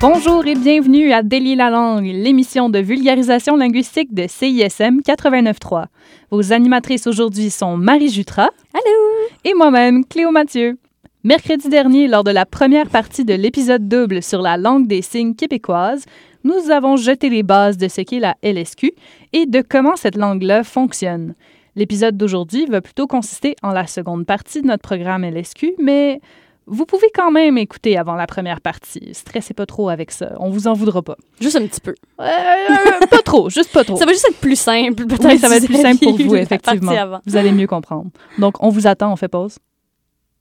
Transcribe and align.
Bonjour 0.00 0.46
et 0.46 0.54
bienvenue 0.54 1.10
à 1.10 1.24
Délier 1.24 1.56
la 1.56 1.70
langue, 1.70 2.04
l'émission 2.04 2.70
de 2.70 2.78
vulgarisation 2.78 3.56
linguistique 3.56 4.14
de 4.14 4.26
CISM 4.28 5.00
89.3. 5.00 5.86
Vos 6.30 6.52
animatrices 6.52 7.08
aujourd'hui 7.08 7.50
sont 7.50 7.76
Marie 7.76 8.08
Jutra. 8.08 8.48
Allô! 8.72 9.28
Et 9.44 9.54
moi-même, 9.54 10.04
Cléo 10.04 10.30
Mathieu. 10.30 10.78
Mercredi 11.24 11.68
dernier, 11.68 12.06
lors 12.06 12.22
de 12.22 12.30
la 12.30 12.46
première 12.46 12.88
partie 12.88 13.24
de 13.24 13.34
l'épisode 13.34 13.88
double 13.88 14.22
sur 14.22 14.40
la 14.40 14.56
langue 14.56 14.86
des 14.86 15.02
signes 15.02 15.34
québécoise, 15.34 16.04
nous 16.44 16.70
avons 16.70 16.96
jeté 16.96 17.28
les 17.28 17.42
bases 17.42 17.76
de 17.76 17.88
ce 17.88 18.02
qu'est 18.02 18.20
la 18.20 18.36
LSQ 18.44 18.92
et 19.32 19.46
de 19.46 19.64
comment 19.68 19.96
cette 19.96 20.16
langue-là 20.16 20.62
fonctionne. 20.62 21.34
L'épisode 21.74 22.16
d'aujourd'hui 22.16 22.66
va 22.66 22.80
plutôt 22.80 23.08
consister 23.08 23.56
en 23.64 23.72
la 23.72 23.88
seconde 23.88 24.26
partie 24.26 24.62
de 24.62 24.68
notre 24.68 24.82
programme 24.82 25.24
LSQ, 25.24 25.74
mais 25.80 26.20
vous 26.68 26.86
pouvez 26.86 27.08
quand 27.14 27.30
même 27.30 27.58
écouter 27.58 27.96
avant 27.96 28.14
la 28.14 28.26
première 28.26 28.60
partie. 28.60 29.10
Stressez 29.12 29.54
pas 29.54 29.66
trop 29.66 29.88
avec 29.88 30.10
ça. 30.10 30.32
On 30.38 30.50
vous 30.50 30.66
en 30.66 30.74
voudra 30.74 31.02
pas. 31.02 31.16
Juste 31.40 31.56
un 31.56 31.66
petit 31.66 31.80
peu. 31.80 31.94
Euh, 32.20 33.06
pas 33.10 33.22
trop, 33.22 33.50
juste 33.50 33.72
pas 33.72 33.84
trop. 33.84 33.96
Ça 33.96 34.04
va 34.04 34.12
juste 34.12 34.28
être 34.28 34.38
plus 34.38 34.58
simple, 34.58 35.06
peut-être. 35.06 35.24
Oui, 35.26 35.38
ça 35.38 35.48
va 35.48 35.56
être 35.56 35.66
plus 35.66 35.80
simple 35.80 36.04
pour 36.04 36.16
vous, 36.16 36.36
effectivement. 36.36 37.20
Vous 37.26 37.36
allez 37.36 37.52
mieux 37.52 37.66
comprendre. 37.66 38.10
Donc, 38.38 38.62
on 38.62 38.68
vous 38.68 38.86
attend, 38.86 39.12
on 39.12 39.16
fait 39.16 39.28
pause. 39.28 39.56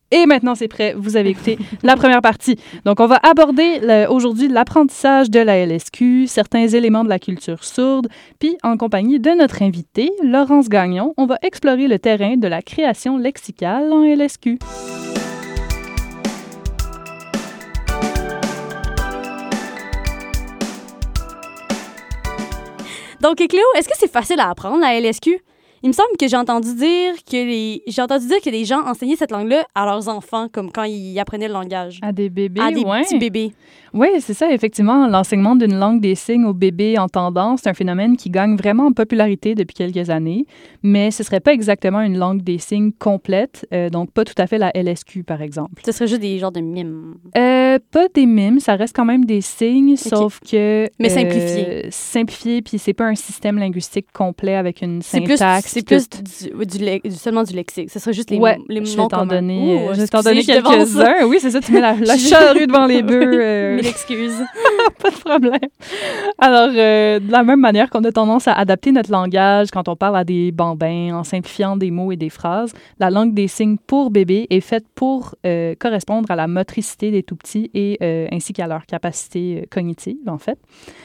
Et 0.09 0.26
maintenant, 0.26 0.55
c'est 0.55 0.70
prêt. 0.70 0.94
Vous 0.98 1.17
avez 1.17 1.31
écouté 1.31 1.58
la 1.84 1.98
première 1.98 2.22
partie. 2.22 2.58
Donc, 2.86 3.00
on 3.00 3.08
va 3.08 3.20
aborder 3.23 4.08
aujourd'hui 4.09 4.48
l'apprentissage 4.48 5.30
de 5.30 5.39
la 5.39 5.66
LSQ, 5.66 6.28
certains 6.28 6.67
éléments 6.67 7.03
de 7.03 7.09
la 7.09 7.20
culture 7.20 7.64
sourde, 7.64 8.08
puis 8.39 8.58
en 8.64 8.78
compagnie 8.78 9.20
de 9.20 9.31
notre 9.31 9.62
invité, 9.62 10.12
Laurence 10.23 10.70
Gagnon, 10.70 11.14
on 11.17 11.25
va 11.25 11.38
explorer 11.41 11.88
le 11.88 12.00
terrain 12.00 12.38
de 12.38 12.48
la 12.48 12.62
création 12.62 13.17
lexicale 13.17 13.91
en 13.91 14.03
LSQ. 14.03 14.59
Donc, 23.22 23.38
Cléo, 23.38 23.64
est-ce 23.76 23.90
que 23.90 23.98
c'est 23.98 24.12
facile 24.12 24.40
à 24.40 24.50
apprendre, 24.50 24.80
la 24.80 25.00
LSQ? 25.00 25.42
Il 25.83 25.89
me 25.89 25.94
semble 25.94 26.17
que 26.20 26.28
j'ai 26.28 26.38
entendu 26.38 26.73
dire 26.75 27.14
que 27.30 27.38
les 27.38 27.83
j'ai 27.88 28.02
entendu 28.02 28.28
dire 28.28 28.42
que 28.44 28.50
les 28.50 28.66
gens 28.66 28.81
enseignaient 28.86 29.16
cette 29.16 29.31
langue-là 29.31 29.66
à 29.75 29.86
leurs 29.86 30.08
enfants, 30.08 30.47
comme 30.52 30.72
quand 30.72 30.84
ils 30.84 31.19
apprenaient 31.19 31.47
le 31.47 31.53
langage. 31.53 32.00
À 32.02 32.11
des 32.11 32.30
bébés, 32.30 32.61
à 32.61 32.72
des 32.72 32.84
ouais. 32.84 33.03
petits 33.03 33.19
bébés. 33.19 33.53
Oui, 33.94 34.08
c'est 34.19 34.34
ça, 34.34 34.52
effectivement. 34.52 35.08
L'enseignement 35.08 35.56
d'une 35.56 35.78
langue 35.78 36.02
des 36.02 36.16
signes 36.16 36.45
aux 36.45 36.53
bébés 36.53 36.97
entendants, 36.97 37.58
c'est 37.58 37.69
un 37.69 37.73
phénomène 37.73 38.17
qui 38.17 38.30
gagne 38.30 38.56
vraiment 38.56 38.88
en 38.88 38.92
popularité 38.92 39.56
depuis 39.56 39.73
quelques 39.73 40.09
années, 40.09 40.45
mais 40.84 41.11
ce 41.11 41.23
serait 41.23 41.39
pas 41.39 41.53
exactement 41.53 42.02
une 42.02 42.17
langue 42.17 42.41
des 42.41 42.58
signes 42.58 42.91
complète, 42.91 43.66
euh, 43.73 43.89
donc 43.89 44.12
pas 44.12 44.23
tout 44.23 44.36
à 44.38 44.47
fait 44.47 44.58
la 44.58 44.72
LSQ, 44.75 45.23
par 45.23 45.41
exemple. 45.41 45.81
Ce 45.86 45.91
serait 45.91 46.08
juste 46.08 46.22
des 46.22 46.38
genres 46.39 46.52
de 46.52 46.59
mimes. 46.59 47.16
Euh, 47.38 47.80
pas 47.91 48.08
des 48.14 48.25
mimes, 48.25 48.59
ça 48.59 48.75
reste 48.75 48.95
quand 48.95 49.06
même 49.06 49.25
des 49.25 49.41
signes, 49.41 49.95
sauf 49.95 50.39
que... 50.39 50.88
Mais 51.00 51.12
euh, 51.12 51.16
simplifié. 51.16 51.88
simplifié, 51.89 52.62
puis 52.62 52.80
c'est 52.80 52.94
pas 52.94 53.06
un 53.06 53.16
système 53.16 53.58
linguistique 53.58 54.08
complet 54.14 54.56
avec 54.56 54.81
une 54.81 55.02
C'est 55.02 55.22
c'est 55.70 55.86
plus 55.86 56.08
du, 56.10 56.66
du 56.66 56.86
le- 56.86 57.00
du- 57.10 57.16
seulement 57.16 57.44
du 57.44 57.54
lexique. 57.54 57.90
Ce 57.92 58.00
serait 58.00 58.14
juste 58.14 58.30
les, 58.32 58.38
Ouais, 58.38 58.58
les 58.70 58.84
je 58.86 58.98
noms 58.98 59.04
vais 59.04 59.10
t'en 59.10 59.26
donner, 59.26 59.88
euh, 59.90 59.94
je 59.94 60.02
vais 60.02 60.08
t'en 60.08 60.22
donner 60.22 60.42
je 60.42 60.48
quelques-uns. 60.48 61.14
Oui, 61.28 61.38
c'est 61.40 61.52
ça, 61.52 61.59
tu 61.59 61.72
mets 61.72 61.82
la, 61.82 61.94
la 61.94 62.16
Je- 62.18 62.28
charrue 62.28 62.68
devant 62.68 62.86
les 62.86 63.04
bœufs. 63.04 63.22
euh, 63.42 63.76
Mille 63.76 63.88
excuses. 63.88 64.42
pas 65.02 65.09
de 65.09 65.16
problème. 65.16 65.59
Alors, 66.40 66.70
euh, 66.74 67.20
de 67.20 67.32
la 67.32 67.44
même 67.44 67.59
manière 67.59 67.90
qu'on 67.90 68.04
a 68.04 68.12
tendance 68.12 68.48
à 68.48 68.54
adapter 68.54 68.92
notre 68.92 69.12
langage 69.12 69.70
quand 69.72 69.88
on 69.90 69.96
parle 69.96 70.18
à 70.18 70.24
des 70.24 70.52
bambins 70.52 71.14
en 71.16 71.24
simplifiant 71.24 71.78
des 71.78 71.92
mots 71.92 72.12
et 72.12 72.16
des 72.18 72.30
phrases, 72.30 72.74
la 73.00 73.09
langue 73.09 73.34
des 73.34 73.48
signes 73.48 73.78
pour 73.88 74.09
bébé 74.12 74.48
est 74.50 74.62
faite 74.62 74.86
pour 74.96 75.36
euh, 75.46 75.76
correspondre 75.80 76.30
à 76.31 76.36
la 76.36 76.48
motricité 76.48 77.12
des 77.12 77.24
tout-petits 77.24 77.70
et 77.74 77.98
euh, 78.02 78.28
ainsi 78.31 78.54
qu'à 78.54 78.68
leurs 78.68 78.86
capacités 78.86 79.62
euh, 79.62 79.66
cognitives, 79.70 80.18
en 80.28 80.38
fait, 80.38 80.58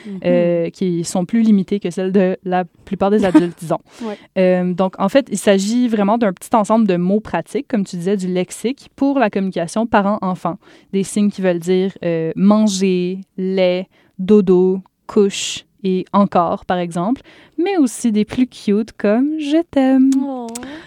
Mhm. 0.07 0.21
euh, 0.25 0.71
qui 0.71 1.05
sont 1.05 1.25
plus 1.25 1.43
limitées 1.43 1.79
que 1.81 1.91
celles 1.91 2.13
de 2.13 2.37
la 2.45 2.65
plupart 2.85 3.11
des 3.11 3.25
adultes, 3.25 3.57
disons. 3.61 3.79
Ouais. 4.03 4.17
Euh, 4.53 4.73
donc, 4.73 4.95
en 4.99 5.09
fait, 5.09 5.29
il 5.31 5.39
s'agit 5.39 5.89
vraiment 5.89 6.19
d'un 6.19 6.33
petit 6.33 6.55
ensemble 6.55 6.87
de 6.87 6.97
mots 6.97 7.21
pratiques, 7.21 7.67
comme 7.69 7.85
tu 7.85 7.97
disais, 7.97 8.17
du 8.17 8.29
lexique, 8.29 8.91
pour 8.97 9.19
la 9.19 9.31
communication 9.31 9.87
parent-enfant. 9.87 10.59
Des 10.93 11.03
signes 11.03 11.31
qui 11.31 11.43
veulent 11.43 11.59
dire 11.59 11.93
euh, 12.05 12.33
manger, 12.37 13.21
lait, 13.37 13.89
dodo, 14.19 14.81
couche 15.07 15.65
et 15.85 16.05
encore, 16.13 16.65
par 16.65 16.79
exemple, 16.79 17.23
mais 17.59 17.77
aussi 17.77 18.13
des 18.13 18.25
plus 18.25 18.47
cute 18.47 18.93
comme 18.93 19.39
je 19.39 19.63
t'aime. 19.71 20.11
Oh. 20.25 20.47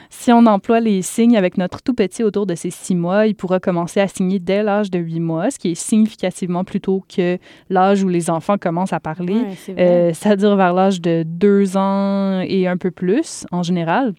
Si 0.10 0.32
on 0.32 0.46
emploie 0.46 0.80
les 0.80 1.02
signes 1.02 1.38
avec 1.38 1.58
notre 1.58 1.82
tout 1.82 1.94
petit 1.94 2.24
autour 2.24 2.46
de 2.46 2.56
ses 2.56 2.70
six 2.70 2.96
mois, 2.96 3.28
il 3.28 3.36
pourra 3.36 3.60
commencer 3.60 4.00
à 4.00 4.08
signer 4.08 4.40
dès 4.40 4.64
l'âge 4.64 4.90
de 4.90 4.98
huit 4.98 5.20
mois, 5.20 5.52
ce 5.52 5.60
qui 5.60 5.72
est 5.72 5.76
significativement 5.76 6.64
plus 6.64 6.82
tôt 6.82 7.04
que 7.14 7.38
l'âge 7.70 8.04
où 8.04 8.08
les 8.08 8.30
enfants 8.30 8.58
commencent 8.58 8.94
à 8.94 9.00
parler, 9.00 9.36
Ouais, 9.36 9.76
euh, 9.78 10.14
c'est-à-dire 10.14 10.56
vers 10.56 10.74
l'âge 10.74 11.02
de 11.02 11.24
deux 11.26 11.78
ans 11.78 12.42
et 12.42 12.68
un 12.68 12.78
peu 12.78 12.92
plus 12.92 13.46
en 13.52 13.64
général. 13.64 14.14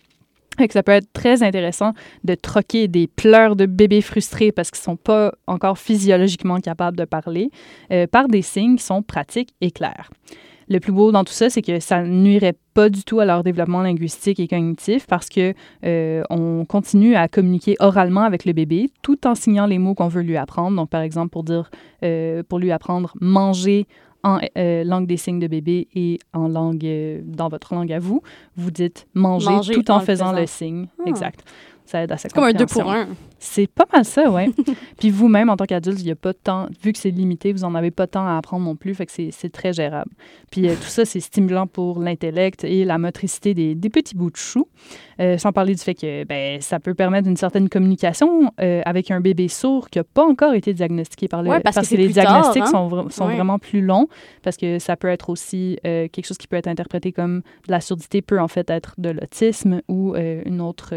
Que 0.58 0.72
ça 0.72 0.82
peut 0.82 0.92
être 0.92 1.12
très 1.12 1.42
intéressant 1.42 1.92
de 2.24 2.34
troquer 2.34 2.88
des 2.88 3.06
pleurs 3.06 3.56
de 3.56 3.66
bébés 3.66 4.00
frustrés 4.00 4.52
parce 4.52 4.70
qu'ils 4.70 4.82
sont 4.82 4.96
pas 4.96 5.32
encore 5.46 5.78
physiologiquement 5.78 6.60
capables 6.60 6.96
de 6.96 7.04
parler 7.04 7.50
euh, 7.92 8.06
par 8.06 8.28
des 8.28 8.40
signes 8.40 8.76
qui 8.76 8.84
sont 8.84 9.02
pratiques 9.02 9.54
et 9.60 9.70
clairs. 9.70 10.10
Le 10.68 10.80
plus 10.80 10.92
beau 10.92 11.12
dans 11.12 11.22
tout 11.24 11.32
ça, 11.32 11.48
c'est 11.48 11.62
que 11.62 11.78
ça 11.80 12.02
nuirait 12.02 12.56
pas 12.74 12.88
du 12.88 13.04
tout 13.04 13.20
à 13.20 13.24
leur 13.24 13.44
développement 13.44 13.82
linguistique 13.82 14.40
et 14.40 14.48
cognitif 14.48 15.06
parce 15.06 15.28
que 15.28 15.54
euh, 15.84 16.22
on 16.28 16.64
continue 16.64 17.14
à 17.14 17.28
communiquer 17.28 17.76
oralement 17.78 18.22
avec 18.22 18.44
le 18.44 18.52
bébé 18.52 18.90
tout 19.02 19.26
en 19.26 19.34
signant 19.34 19.66
les 19.66 19.78
mots 19.78 19.94
qu'on 19.94 20.08
veut 20.08 20.22
lui 20.22 20.36
apprendre. 20.36 20.76
Donc, 20.76 20.90
par 20.90 21.02
exemple, 21.02 21.30
pour 21.30 21.44
dire, 21.44 21.70
euh, 22.04 22.42
pour 22.48 22.58
lui 22.58 22.72
apprendre 22.72 23.12
manger 23.20 23.86
en 24.24 24.40
euh, 24.58 24.82
langue 24.82 25.06
des 25.06 25.16
signes 25.16 25.38
de 25.38 25.46
bébé 25.46 25.86
et 25.94 26.18
en 26.32 26.48
langue, 26.48 26.84
dans 27.24 27.48
votre 27.48 27.72
langue 27.74 27.92
à 27.92 28.00
vous, 28.00 28.22
vous 28.56 28.72
dites 28.72 29.06
manger, 29.14 29.50
Manger 29.50 29.74
tout 29.74 29.90
en 29.90 29.96
en 29.96 29.98
le 30.00 30.04
faisant 30.04 30.24
faisant. 30.30 30.40
le 30.40 30.46
signe. 30.46 30.86
Ah. 30.98 31.02
Exact. 31.08 31.44
Ça 31.86 32.02
aide 32.02 32.10
à 32.12 32.16
sa 32.16 32.28
c'est 32.28 32.34
comme 32.34 32.44
un 32.44 32.52
deux 32.52 32.66
pour 32.66 32.90
un. 32.90 33.08
C'est 33.38 33.66
pas 33.68 33.84
mal 33.92 34.04
ça, 34.04 34.28
ouais. 34.30 34.50
Puis 34.98 35.10
vous-même, 35.10 35.48
en 35.50 35.56
tant 35.56 35.66
qu'adulte, 35.66 36.00
il 36.00 36.06
y 36.06 36.10
a 36.10 36.16
pas 36.16 36.32
de 36.32 36.38
temps, 36.38 36.66
vu 36.82 36.92
que 36.92 36.98
c'est 36.98 37.10
limité, 37.10 37.52
vous 37.52 37.62
en 37.64 37.74
avez 37.76 37.90
pas 37.92 38.06
de 38.06 38.10
temps 38.10 38.26
à 38.26 38.36
apprendre 38.36 38.64
non 38.64 38.74
plus, 38.74 38.94
fait 38.94 39.06
que 39.06 39.12
c'est- 39.12 39.30
c'est 39.30 39.50
très 39.50 39.72
gérable. 39.72 40.10
Puis 40.50 40.68
euh, 40.68 40.74
tout 40.74 40.88
ça, 40.88 41.04
c'est 41.04 41.20
stimulant 41.20 41.66
pour 41.68 42.00
l'intellect 42.00 42.64
et 42.64 42.84
la 42.84 42.98
motricité 42.98 43.54
des, 43.54 43.74
des 43.76 43.88
petits 43.90 44.16
bouts 44.16 44.30
de 44.30 44.36
chou. 44.36 44.66
Euh, 45.18 45.38
sans 45.38 45.50
parler 45.50 45.74
du 45.74 45.82
fait 45.82 45.94
que 45.94 46.24
ben, 46.24 46.60
ça 46.60 46.78
peut 46.78 46.92
permettre 46.94 47.26
une 47.26 47.38
certaine 47.38 47.68
communication 47.70 48.52
euh, 48.60 48.82
avec 48.84 49.10
un 49.10 49.20
bébé 49.20 49.48
sourd 49.48 49.88
qui 49.88 49.98
n'a 49.98 50.04
pas 50.04 50.24
encore 50.24 50.52
été 50.52 50.74
diagnostiqué 50.74 51.26
par 51.26 51.42
le... 51.42 51.48
Ouais, 51.48 51.60
parce 51.60 51.76
que 51.76 51.86
c'est 51.86 51.96
les 51.96 52.12
tard, 52.12 52.24
diagnostics 52.26 52.62
hein? 52.64 52.66
sont, 52.66 52.88
vra- 52.88 53.10
sont 53.10 53.26
Ouais. 53.26 53.34
vraiment 53.34 53.58
plus 53.58 53.80
longs, 53.80 54.08
parce 54.42 54.56
que 54.58 54.78
ça 54.78 54.94
peut 54.96 55.08
être 55.08 55.30
aussi 55.30 55.78
euh, 55.86 56.06
quelque 56.08 56.26
chose 56.26 56.36
qui 56.36 56.46
peut 56.46 56.56
être 56.56 56.66
interprété 56.68 57.12
comme 57.12 57.38
de 57.66 57.72
la 57.72 57.80
surdité 57.80 58.20
peut 58.20 58.38
en 58.40 58.48
fait 58.48 58.68
être 58.68 58.94
de 58.98 59.08
l'autisme 59.10 59.80
ou 59.88 60.14
une 60.16 60.60
autre... 60.60 60.92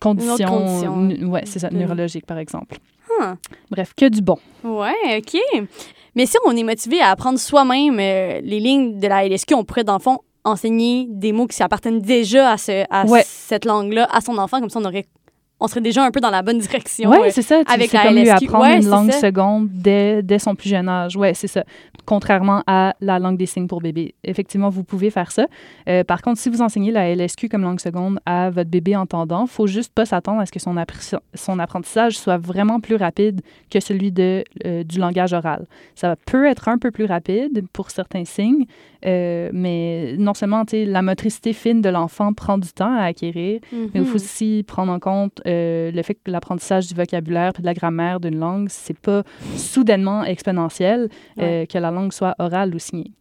condition, 0.00 0.46
condition. 0.46 1.28
ouais, 1.30 1.42
c'est 1.44 1.58
ça, 1.58 1.70
neurologique 1.70 2.26
par 2.26 2.38
exemple. 2.38 2.76
Bref, 3.70 3.94
que 3.96 4.08
du 4.08 4.22
bon. 4.22 4.38
Ouais, 4.62 5.18
OK. 5.18 5.36
Mais 6.14 6.24
si 6.26 6.36
on 6.46 6.56
est 6.56 6.62
motivé 6.62 7.00
à 7.00 7.10
apprendre 7.10 7.38
soi-même 7.38 7.98
euh, 7.98 8.40
les 8.42 8.60
lignes 8.60 8.98
de 9.00 9.06
la 9.08 9.26
LSQ, 9.26 9.54
on 9.54 9.64
pourrait, 9.64 9.82
dans 9.84 9.94
le 9.94 9.98
fond, 10.00 10.18
enseigner 10.44 11.06
des 11.10 11.32
mots 11.32 11.46
qui 11.46 11.62
appartiennent 11.62 12.00
déjà 12.00 12.52
à, 12.52 12.56
ce, 12.58 12.84
à 12.90 13.04
Ouais. 13.06 13.22
cette 13.26 13.64
langue-là 13.64 14.08
à 14.12 14.20
son 14.20 14.38
enfant. 14.38 14.60
Comme 14.60 14.70
ça, 14.70 14.78
on, 14.80 14.84
aurait, 14.84 15.06
on 15.60 15.66
serait 15.68 15.80
déjà 15.80 16.04
un 16.04 16.10
peu 16.10 16.20
dans 16.20 16.30
la 16.30 16.42
bonne 16.42 16.58
direction. 16.68 17.10
Oui, 17.10 17.18
euh. 17.26 17.30
c'est 17.30 17.42
ça. 17.42 17.64
tu- 17.64 17.72
avec 17.72 17.90
C'est 17.90 17.96
la 17.96 18.02
comme 18.04 18.14
lui 18.16 18.28
apprendre 18.30 18.64
Ouais, 18.64 18.80
une 18.80 18.88
langue 18.88 19.10
ça. 19.10 19.20
seconde 19.20 19.68
dès, 19.72 20.22
dès 20.22 20.38
son 20.38 20.54
plus 20.54 20.68
jeune 20.68 20.88
âge. 20.88 21.16
Oui, 21.16 21.28
c'est 21.34 21.46
ça. 21.48 21.64
Contrairement 22.04 22.62
à 22.66 22.94
la 23.00 23.18
langue 23.18 23.36
des 23.36 23.46
signes 23.46 23.66
pour 23.66 23.80
bébé. 23.80 24.14
Effectivement, 24.24 24.70
vous 24.70 24.84
pouvez 24.84 25.10
faire 25.10 25.30
ça. 25.30 25.46
Euh, 25.88 26.04
par 26.04 26.22
contre, 26.22 26.38
si 26.40 26.48
vous 26.48 26.62
enseignez 26.62 26.90
la 26.90 27.08
LSQ 27.14 27.48
comme 27.48 27.62
langue 27.62 27.80
seconde 27.80 28.18
à 28.24 28.50
votre 28.50 28.70
bébé 28.70 28.96
entendant, 28.96 29.46
faut 29.46 29.66
juste 29.66 29.92
pas 29.92 30.06
s'attendre 30.06 30.40
à 30.40 30.46
ce 30.46 30.52
que 30.52 30.58
son, 30.60 30.74
son 31.34 31.58
apprentissage 31.58 32.16
soit 32.18 32.38
vraiment 32.38 32.80
plus 32.80 32.96
rapide 32.96 33.40
que 33.70 33.80
celui 33.80 34.10
de, 34.12 34.44
euh, 34.64 34.84
du 34.84 34.98
langage 34.98 35.32
oral. 35.34 35.66
Ça 35.94 36.14
peut 36.26 36.46
être 36.46 36.68
un 36.68 36.78
peu 36.78 36.90
plus 36.90 37.04
rapide 37.04 37.64
pour 37.72 37.90
certains 37.90 38.24
signes, 38.24 38.64
euh, 39.04 39.50
mais 39.52 40.14
non 40.18 40.34
seulement 40.34 40.64
la 40.72 41.02
motricité 41.02 41.52
fine 41.52 41.82
de 41.82 41.88
l'enfant 41.88 42.32
prend 42.32 42.58
du 42.58 42.68
temps 42.72 42.94
à 42.96 43.02
acquérir, 43.04 43.60
mais 43.72 43.88
il 43.94 44.00
Mhm. 44.00 44.06
faut 44.06 44.16
aussi 44.16 44.64
prendre 44.66 44.92
en 44.92 44.98
compte 44.98 45.40
euh, 45.48 45.90
le 45.90 46.02
fait 46.02 46.14
que 46.14 46.30
l'apprentissage 46.30 46.86
du 46.86 46.94
vocabulaire 46.94 47.52
et 47.58 47.60
de 47.60 47.66
la 47.66 47.74
grammaire 47.74 48.20
d'une 48.20 48.38
langue, 48.38 48.68
c'est 48.70 48.98
pas 48.98 49.22
soudainement 49.56 50.24
exponentiel 50.24 51.08
euh, 51.38 51.66
que 51.66 51.78
la 51.78 51.90
langue 51.90 52.12
soit 52.12 52.34
orale 52.38 52.74
ou 52.74 52.78
signée. 52.78 53.12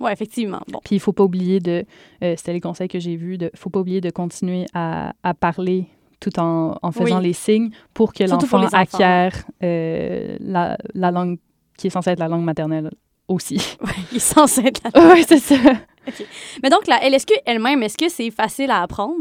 Ouais, 0.00 0.12
effectivement. 0.12 0.60
Bon. 0.68 0.80
Puis 0.84 0.96
il 0.96 1.00
faut 1.00 1.12
pas 1.12 1.24
oublier 1.24 1.58
de, 1.60 1.84
euh, 2.22 2.34
c'était 2.36 2.52
les 2.52 2.60
conseils 2.60 2.88
que 2.88 2.98
j'ai 2.98 3.16
vus, 3.16 3.38
de, 3.38 3.50
faut 3.54 3.70
pas 3.70 3.80
oublier 3.80 4.00
de 4.00 4.10
continuer 4.10 4.66
à, 4.74 5.12
à 5.22 5.32
parler 5.32 5.86
tout 6.20 6.38
en, 6.38 6.76
en 6.82 6.92
faisant 6.92 7.18
Oui. 7.18 7.28
les 7.28 7.32
signes 7.32 7.70
pour 7.94 8.12
que 8.12 8.24
l'enfant 8.24 8.66
acquiert 8.72 9.44
la, 9.60 10.76
la 10.94 11.10
langue 11.10 11.38
qui 11.76 11.86
est 11.86 11.90
censée 11.90 12.10
être 12.10 12.20
la 12.20 12.28
langue 12.28 12.44
maternelle 12.44 12.90
aussi. 13.28 13.76
Il 14.12 14.16
est 14.16 14.20
censé 14.20 14.62
être 14.62 14.82
là. 14.84 14.90
oui, 15.14 15.24
c'est 15.26 15.38
ça. 15.38 15.56
Mais 16.62 16.70
donc, 16.70 16.86
la 16.86 16.98
LSQ 17.08 17.34
elle-même, 17.46 17.82
est-ce 17.82 17.96
que 17.96 18.08
c'est 18.08 18.30
facile 18.30 18.70
à 18.70 18.82
apprendre? 18.82 19.14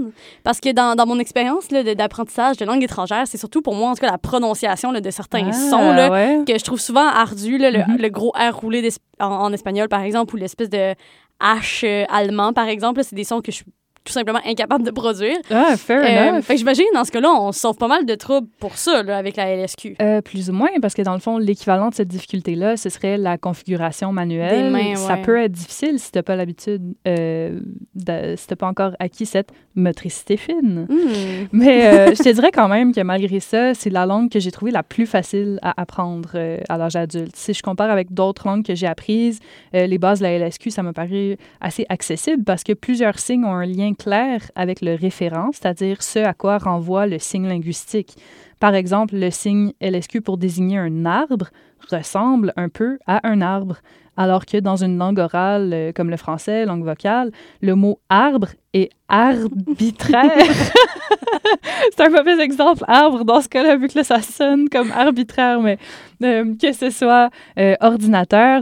Parce 0.43 0.59
que 0.59 0.71
dans, 0.71 0.95
dans 0.95 1.05
mon 1.05 1.19
expérience 1.19 1.67
d'apprentissage 1.69 2.57
de, 2.57 2.65
langue 2.65 2.83
étrangère, 2.83 3.27
c'est 3.27 3.37
surtout 3.37 3.61
pour 3.61 3.75
moi, 3.75 3.89
en 3.89 3.93
tout 3.95 4.01
cas, 4.01 4.11
la 4.11 4.17
prononciation 4.17 4.91
là, 4.91 5.01
de 5.01 5.11
certains 5.11 5.47
Ah, 5.49 5.53
sons 5.53 5.91
là, 5.93 6.09
ouais. 6.11 6.39
que 6.47 6.57
je 6.57 6.63
trouve 6.63 6.79
souvent 6.79 7.05
ardu. 7.07 7.57
Là, 7.57 7.71
le, 7.71 7.79
Mhm. 7.79 7.97
le 7.97 8.09
gros 8.09 8.31
R 8.35 8.55
roulé 8.55 8.87
en, 9.19 9.25
en 9.25 9.53
espagnol, 9.53 9.87
par 9.89 10.01
exemple, 10.01 10.33
ou 10.35 10.37
l'espèce 10.37 10.69
de 10.69 10.93
H 11.41 11.85
euh, 11.85 12.05
allemand, 12.09 12.53
par 12.53 12.67
exemple. 12.67 13.03
C'est 13.03 13.15
des 13.15 13.23
sons 13.23 13.41
que 13.41 13.51
je 13.51 13.57
suis 13.57 13.65
tout 14.05 14.13
simplement 14.13 14.39
incapable 14.45 14.83
de 14.85 14.91
produire. 14.91 15.35
Ah, 15.51 15.75
fair 15.77 16.01
Euh, 16.03 16.31
enough. 16.35 16.43
fait 16.43 16.53
que 16.53 16.59
j'imagine, 16.59 16.85
dans 16.93 17.03
ce 17.03 17.11
cas-là, 17.11 17.33
on 17.33 17.51
sauve 17.51 17.75
pas 17.77 17.87
mal 17.87 18.05
de 18.05 18.15
troubles 18.15 18.47
pour 18.59 18.77
ça, 18.77 19.03
là, 19.03 19.17
avec 19.17 19.35
la 19.35 19.47
LSQ. 19.55 19.95
Euh, 20.01 20.21
plus 20.21 20.49
ou 20.49 20.53
moins, 20.53 20.69
parce 20.81 20.93
que 20.93 21.01
dans 21.01 21.13
le 21.13 21.19
fond, 21.19 21.37
l'équivalent 21.37 21.89
de 21.89 21.95
cette 21.95 22.07
difficulté-là, 22.07 22.77
ce 22.77 22.89
serait 22.89 23.17
la 23.17 23.37
configuration 23.37 24.11
manuelle. 24.13 24.65
Des 24.65 24.69
mains, 24.69 24.95
Ça 24.95 25.15
ouais. 25.15 25.21
peut 25.23 25.37
être 25.37 25.51
difficile 25.51 25.99
si 25.99 26.11
tu 26.11 26.17
n'as 26.19 26.23
pas 26.23 26.35
l'habitude, 26.35 26.93
euh, 27.07 27.59
de- 27.95 28.35
si 28.37 28.47
tu 28.47 28.53
n'as 28.53 28.57
pas 28.57 28.67
encore 28.67 28.91
acquis 28.99 29.25
cette 29.25 29.49
motricité 29.75 30.37
fine. 30.37 30.85
Hmm. 30.89 31.47
Mais 31.51 31.87
euh, 31.87 32.05
je 32.15 32.23
te 32.23 32.29
dirais 32.29 32.51
quand 32.51 32.67
même 32.67 32.93
que 32.93 33.01
malgré 33.01 33.39
ça, 33.39 33.73
c'est 33.73 33.89
la 33.89 34.05
langue 34.05 34.29
que 34.31 34.39
j'ai 34.39 34.51
trouvée 34.51 34.71
la 34.71 34.83
plus 34.83 35.05
facile 35.05 35.59
à 35.61 35.79
apprendre 35.81 36.29
euh, 36.35 36.59
à 36.69 36.77
l'âge 36.77 36.95
adulte. 36.95 37.35
Si 37.35 37.53
je 37.53 37.61
compare 37.63 37.89
avec 37.89 38.13
d'autres 38.13 38.47
langues 38.47 38.63
que 38.65 38.75
j'ai 38.75 38.87
apprises, 38.87 39.39
les 39.73 39.97
bases 39.97 40.19
de 40.19 40.23
la 40.25 40.37
LSQ, 40.37 40.69
ça 40.71 40.83
me 40.83 40.91
paraît 40.93 41.37
assez 41.59 41.85
accessible 41.89 42.43
parce 42.43 42.63
que 42.63 42.73
plusieurs 42.73 43.19
signes 43.19 43.43
ont 43.45 43.53
un 43.53 43.65
lien 43.65 43.93
clair 43.95 44.41
avec 44.55 44.81
le 44.81 44.95
référent, 44.95 45.49
c'est-à-dire 45.53 46.03
ce 46.03 46.19
à 46.19 46.33
quoi 46.33 46.57
renvoie 46.57 47.07
le 47.07 47.19
signe 47.19 47.47
linguistique. 47.47 48.17
Par 48.59 48.73
exemple, 48.73 49.15
le 49.15 49.31
signe 49.31 49.73
LSQ 49.81 50.21
pour 50.21 50.37
désigner 50.37 50.77
un 50.77 51.05
arbre 51.05 51.49
ressemble 51.91 52.53
un 52.55 52.69
peu 52.69 52.97
à 53.05 53.27
un 53.27 53.41
arbre, 53.41 53.77
alors 54.17 54.45
que 54.45 54.57
dans 54.57 54.77
une 54.77 54.97
langue 54.97 55.19
orale 55.19 55.71
euh, 55.73 55.91
comme 55.93 56.09
le 56.09 56.17
français, 56.17 56.65
langue 56.65 56.83
vocale, 56.83 57.31
le 57.61 57.75
mot 57.75 57.99
arbre 58.09 58.49
est 58.73 58.89
arbitraire. 59.07 60.31
c'est 61.95 62.01
un 62.01 62.09
mauvais 62.09 62.41
exemple, 62.41 62.83
arbre, 62.87 63.25
dans 63.25 63.41
ce 63.41 63.49
cas-là, 63.49 63.77
vu 63.77 63.87
que 63.87 63.97
là, 63.97 64.03
ça 64.03 64.21
sonne 64.21 64.69
comme 64.69 64.91
arbitraire, 64.91 65.59
mais 65.61 65.77
euh, 66.23 66.53
que 66.59 66.71
ce 66.71 66.89
soit 66.89 67.29
euh, 67.59 67.75
ordinateur, 67.81 68.61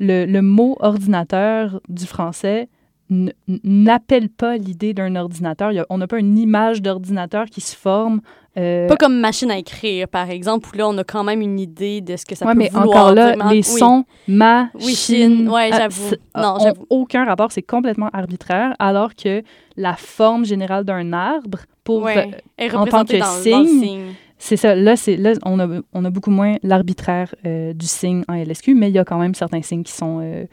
le, 0.00 0.40
mot 0.40 0.76
ordinateur 0.80 1.80
du 1.88 2.06
français 2.06 2.68
n'appelle 3.10 4.28
pas 4.28 4.56
l'idée 4.56 4.94
d'un 4.94 5.16
ordinateur. 5.16 5.70
A- 5.70 5.86
on 5.90 5.98
n'a 5.98 6.06
pas 6.06 6.18
une 6.18 6.38
image 6.38 6.82
d'ordinateur 6.82 7.46
qui 7.46 7.60
se 7.60 7.76
forme. 7.76 8.20
euh, 8.56 8.86
Pas 8.88 8.96
comme 8.96 9.18
machine 9.20 9.50
à 9.50 9.58
écrire, 9.58 10.08
par 10.08 10.30
exemple, 10.30 10.68
où 10.72 10.78
là, 10.78 10.88
on 10.88 10.96
a 10.98 11.04
quand 11.04 11.24
même 11.24 11.40
une 11.40 11.58
idée 11.58 12.00
de 12.00 12.16
ce 12.16 12.24
que 12.24 12.34
ça 12.34 12.46
ouais, 12.46 12.52
peut 12.52 12.58
mais 12.58 12.68
vouloir 12.68 13.06
encore 13.08 13.14
là, 13.14 13.34
les 13.50 13.56
oui. 13.56 13.62
sons, 13.62 14.04
ma, 14.28 14.70
Oui, 14.74 14.94
chine, 14.94 15.48
ouais, 15.48 15.70
ah, 15.72 15.76
j'avoue. 15.80 16.08
c'est- 16.10 16.20
Non, 16.40 16.56
j'avoue. 16.62 16.86
aucun 16.90 17.24
rapport, 17.24 17.50
c'est 17.52 17.62
complètement 17.62 18.08
arbitraire, 18.12 18.74
alors 18.78 19.14
que 19.14 19.42
la 19.76 19.94
forme 19.94 20.44
générale 20.44 20.84
d'un 20.84 21.12
arbre, 21.12 21.58
pour 21.82 22.02
Ouais, 22.02 22.30
est 22.56 22.74
en 22.74 22.86
tant 22.86 23.04
que 23.04 23.12
dans, 23.18 23.26
dans 23.26 23.66
signe. 23.66 24.14
C'est 24.38 24.56
ça. 24.56 24.74
Là, 24.74 24.96
c'est, 24.96 25.16
là 25.16 25.32
on, 25.44 25.58
a, 25.60 25.80
on 25.92 26.04
a 26.04 26.10
beaucoup 26.10 26.30
moins 26.30 26.56
l'arbitraire 26.62 27.34
euh, 27.46 27.72
du 27.72 27.86
signe 27.86 28.24
en 28.28 28.34
LSQ, 28.34 28.74
mais 28.74 28.88
il 28.90 28.94
y 28.94 28.98
a 28.98 29.04
quand 29.04 29.18
même 29.18 29.34
certains 29.34 29.62
signes 29.62 29.84
qui 29.84 29.92
sont 29.92 30.20
euh, 30.20 30.44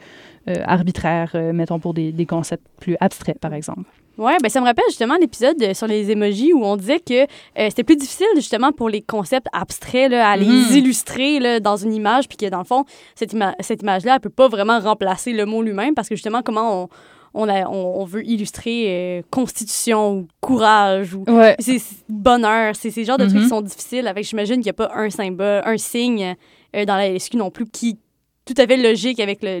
euh, 0.48 0.54
arbitraires, 0.64 1.34
mettons 1.52 1.78
pour 1.78 1.92
des, 1.94 2.12
des 2.12 2.26
concepts 2.26 2.66
plus 2.80 2.96
abstraits, 3.00 3.38
par 3.38 3.52
exemple. 3.54 3.84
Ouais, 4.18 4.36
ben 4.42 4.50
ça 4.50 4.60
me 4.60 4.66
rappelle 4.66 4.84
justement 4.88 5.16
l'épisode 5.18 5.56
sur 5.74 5.86
les 5.86 6.10
emojis 6.10 6.52
où 6.52 6.62
on 6.64 6.76
disait 6.76 7.00
que 7.00 7.26
c'était 7.56 7.82
plus 7.82 7.96
difficile 7.96 8.26
justement 8.36 8.70
pour 8.70 8.90
les 8.90 9.00
concepts 9.00 9.46
abstraits 9.54 10.10
là, 10.10 10.28
à 10.28 10.36
les 10.36 10.44
Mhm. 10.46 10.76
illustrer 10.76 11.40
là, 11.40 11.60
dans 11.60 11.76
une 11.76 11.94
image, 11.94 12.28
puis 12.28 12.36
que 12.36 12.46
dans 12.50 12.58
le 12.58 12.64
fond, 12.64 12.84
cette, 13.14 13.32
ima- 13.32 13.54
cette 13.60 13.80
image-là, 13.82 14.14
elle 14.16 14.20
peut 14.20 14.28
pas 14.28 14.48
vraiment 14.48 14.78
remplacer 14.80 15.32
le 15.32 15.46
mot 15.46 15.62
lui-même 15.62 15.94
parce 15.94 16.10
que 16.10 16.14
justement, 16.14 16.42
comment 16.42 16.82
on, 16.82 16.88
on, 17.34 17.48
a- 17.48 17.66
on, 17.68 18.00
on 18.00 18.04
veut 18.04 18.24
illustrer 18.26 19.18
euh, 19.18 19.22
constitution 19.30 20.18
ou 20.18 20.28
courage 20.40 21.14
ou 21.14 21.24
Ouais. 21.28 21.56
c'est 21.58 21.80
bonheur, 22.08 22.74
c'est 22.76 22.90
ces 22.90 23.04
genres 23.04 23.18
de 23.18 23.24
trucs 23.24 23.36
Mhm. 23.36 23.42
qui 23.42 23.48
sont 23.48 23.62
difficiles. 23.62 24.06
Avec, 24.06 24.24
j'imagine 24.24 24.56
qu'il 24.56 24.64
n'y 24.64 24.70
a 24.70 24.74
pas 24.74 24.90
un 24.94 25.10
symbole, 25.10 25.62
un 25.64 25.76
signe 25.78 26.34
euh, 26.76 26.84
dans 26.84 26.96
la 26.96 27.08
LSQ 27.08 27.36
non 27.36 27.50
plus 27.50 27.66
qui 27.66 27.98
tout 28.44 28.54
à 28.58 28.66
fait 28.66 28.76
logique 28.76 29.20
avec 29.20 29.38
le, 29.42 29.60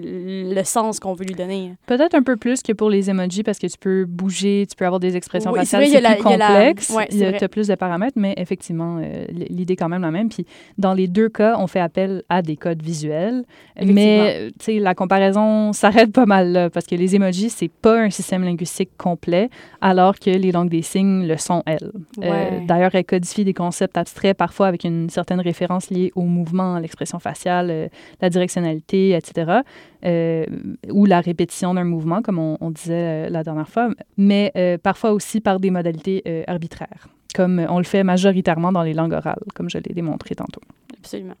le 0.54 0.64
sens 0.64 0.98
qu'on 0.98 1.14
veut 1.14 1.24
lui 1.24 1.34
donner. 1.34 1.74
Peut-être 1.86 2.14
un 2.14 2.22
peu 2.22 2.36
plus 2.36 2.62
que 2.62 2.72
pour 2.72 2.90
les 2.90 3.10
emojis 3.10 3.42
parce 3.44 3.58
que 3.60 3.68
tu 3.68 3.78
peux 3.78 4.04
bouger, 4.04 4.66
tu 4.68 4.74
peux 4.74 4.84
avoir 4.84 4.98
des 4.98 5.16
expressions 5.16 5.52
Oui, 5.52 5.60
faciales, 5.60 5.86
c'est 5.86 6.00
la- 6.00 6.14
plus 6.16 6.24
il 6.24 6.30
y 6.30 6.34
a 6.34 6.36
la- 6.38 6.46
complexe, 6.48 6.90
ouais, 6.90 7.06
il 7.12 7.18
y 7.18 7.24
a 7.24 7.28
vrai. 7.30 7.38
t'as 7.38 7.48
plus 7.48 7.68
de 7.68 7.74
paramètres, 7.76 8.16
mais 8.16 8.34
effectivement, 8.36 8.98
euh, 9.00 9.24
l'idée 9.30 9.74
est 9.74 9.76
quand 9.76 9.88
même 9.88 10.02
la 10.02 10.10
même. 10.10 10.28
Puis 10.30 10.46
dans 10.78 10.94
les 10.94 11.06
deux 11.06 11.28
cas, 11.28 11.54
on 11.58 11.66
fait 11.68 11.78
appel 11.80 12.22
à 12.28 12.42
des 12.42 12.56
codes 12.56 12.82
visuels, 12.82 13.44
mais 13.80 14.50
euh, 14.68 14.80
la 14.80 14.94
comparaison 14.94 15.72
s'arrête 15.72 16.10
pas 16.12 16.26
mal 16.26 16.50
là 16.52 16.68
parce 16.70 16.86
que 16.86 16.96
les 16.96 17.14
emojis, 17.14 17.50
c'est 17.50 17.70
pas 17.70 18.00
un 18.00 18.10
système 18.10 18.42
linguistique 18.42 18.90
complet, 18.98 19.48
alors 19.80 20.18
que 20.18 20.30
les 20.30 20.50
langues 20.50 20.70
des 20.70 20.82
signes 20.82 21.26
le 21.28 21.36
sont, 21.36 21.62
elles. 21.66 21.92
Euh. 22.22 22.60
D'ailleurs, 22.66 22.94
elles 22.94 23.04
codifient 23.04 23.44
des 23.44 23.54
concepts 23.54 23.96
abstraits, 23.96 24.36
parfois 24.36 24.66
avec 24.66 24.82
une 24.84 25.08
certaine 25.08 25.40
référence 25.40 25.90
liée 25.90 26.10
au 26.16 26.22
mouvement, 26.22 26.74
à 26.74 26.80
l'expression 26.80 27.18
faciale, 27.20 27.68
euh, 27.70 27.88
la 28.20 28.28
directionnalité, 28.28 28.71
etc., 28.80 29.60
euh, 30.04 30.44
ou 30.90 31.06
la 31.06 31.20
répétition 31.20 31.74
d'un 31.74 31.84
mouvement, 31.84 32.22
comme 32.22 32.38
on, 32.38 32.70
disait 32.70 33.26
euh, 33.26 33.28
la 33.28 33.42
dernière 33.42 33.68
fois, 33.68 33.90
mais 34.16 34.52
euh, 34.56 34.78
parfois 34.78 35.12
aussi 35.12 35.40
par 35.40 35.60
des 35.60 35.70
modalités 35.70 36.44
arbitraires, 36.46 37.08
comme 37.34 37.64
on 37.68 37.78
le 37.78 37.84
fait 37.84 38.04
majoritairement 38.04 38.72
dans 38.72 38.82
les 38.82 38.94
langues 38.94 39.12
orales, 39.12 39.42
comme 39.54 39.70
je 39.70 39.78
l'ai 39.78 39.94
démontré 39.94 40.34
tantôt. 40.34 40.60
Absolument. 40.98 41.34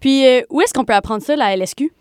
Puis, 0.00 0.24
où 0.50 0.60
est-ce 0.60 0.72
qu'on 0.72 0.84
peut 0.84 0.94
apprendre 0.94 1.22
ça, 1.22 1.36
la 1.36 1.56
LSQ? 1.56 1.92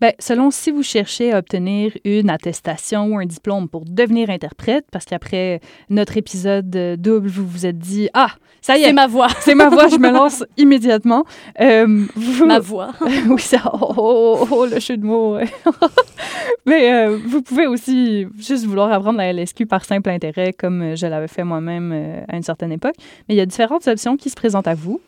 Ben, 0.00 0.12
selon 0.18 0.50
si 0.50 0.70
vous 0.70 0.82
cherchez 0.82 1.32
à 1.32 1.38
obtenir 1.38 1.92
une 2.04 2.30
attestation 2.30 3.06
ou 3.06 3.18
un 3.18 3.26
diplôme 3.26 3.68
pour 3.68 3.84
devenir 3.84 4.30
interprète, 4.30 4.86
parce 4.90 5.04
qu'après 5.04 5.60
notre 5.90 6.16
épisode 6.16 6.74
euh, 6.76 6.96
double, 6.96 7.28
vous 7.28 7.46
vous 7.46 7.66
êtes 7.66 7.78
dit 7.78 8.08
Ah, 8.14 8.30
ça 8.60 8.76
y 8.76 8.82
est, 8.82 8.86
C'est 8.86 8.92
ma 8.92 9.06
voix. 9.06 9.28
c'est 9.40 9.54
ma 9.54 9.68
voix, 9.68 9.88
je 9.88 9.96
me 9.96 10.10
lance 10.10 10.44
immédiatement. 10.56 11.24
Euh, 11.60 12.06
vous- 12.14 12.46
ma 12.46 12.58
voix. 12.58 12.92
oui, 13.28 13.40
ça. 13.40 13.58
Oh, 13.72 13.94
oh, 13.96 14.38
oh, 14.42 14.48
oh, 14.50 14.66
le 14.66 14.80
jeu 14.80 14.96
de 14.96 15.04
mots. 15.04 15.38
Mais 16.66 16.92
euh, 16.92 17.18
vous 17.26 17.42
pouvez 17.42 17.66
aussi 17.66 18.26
juste 18.38 18.64
vouloir 18.64 18.90
apprendre 18.92 19.18
la 19.18 19.32
LSQ 19.32 19.66
par 19.66 19.84
simple 19.84 20.08
intérêt, 20.10 20.52
comme 20.52 20.82
euh, 20.82 20.96
je 20.96 21.06
l'avais 21.06 21.28
fait 21.28 21.44
moi-même 21.44 22.24
à 22.28 22.36
une 22.36 22.42
certaine 22.42 22.72
époque. 22.72 22.94
Mais 23.28 23.34
il 23.34 23.38
y 23.38 23.40
a 23.40 23.46
différentes 23.46 23.86
options 23.86 24.16
qui 24.16 24.30
se 24.30 24.34
présentent 24.34 24.68
à 24.68 24.74
vous. 24.74 25.00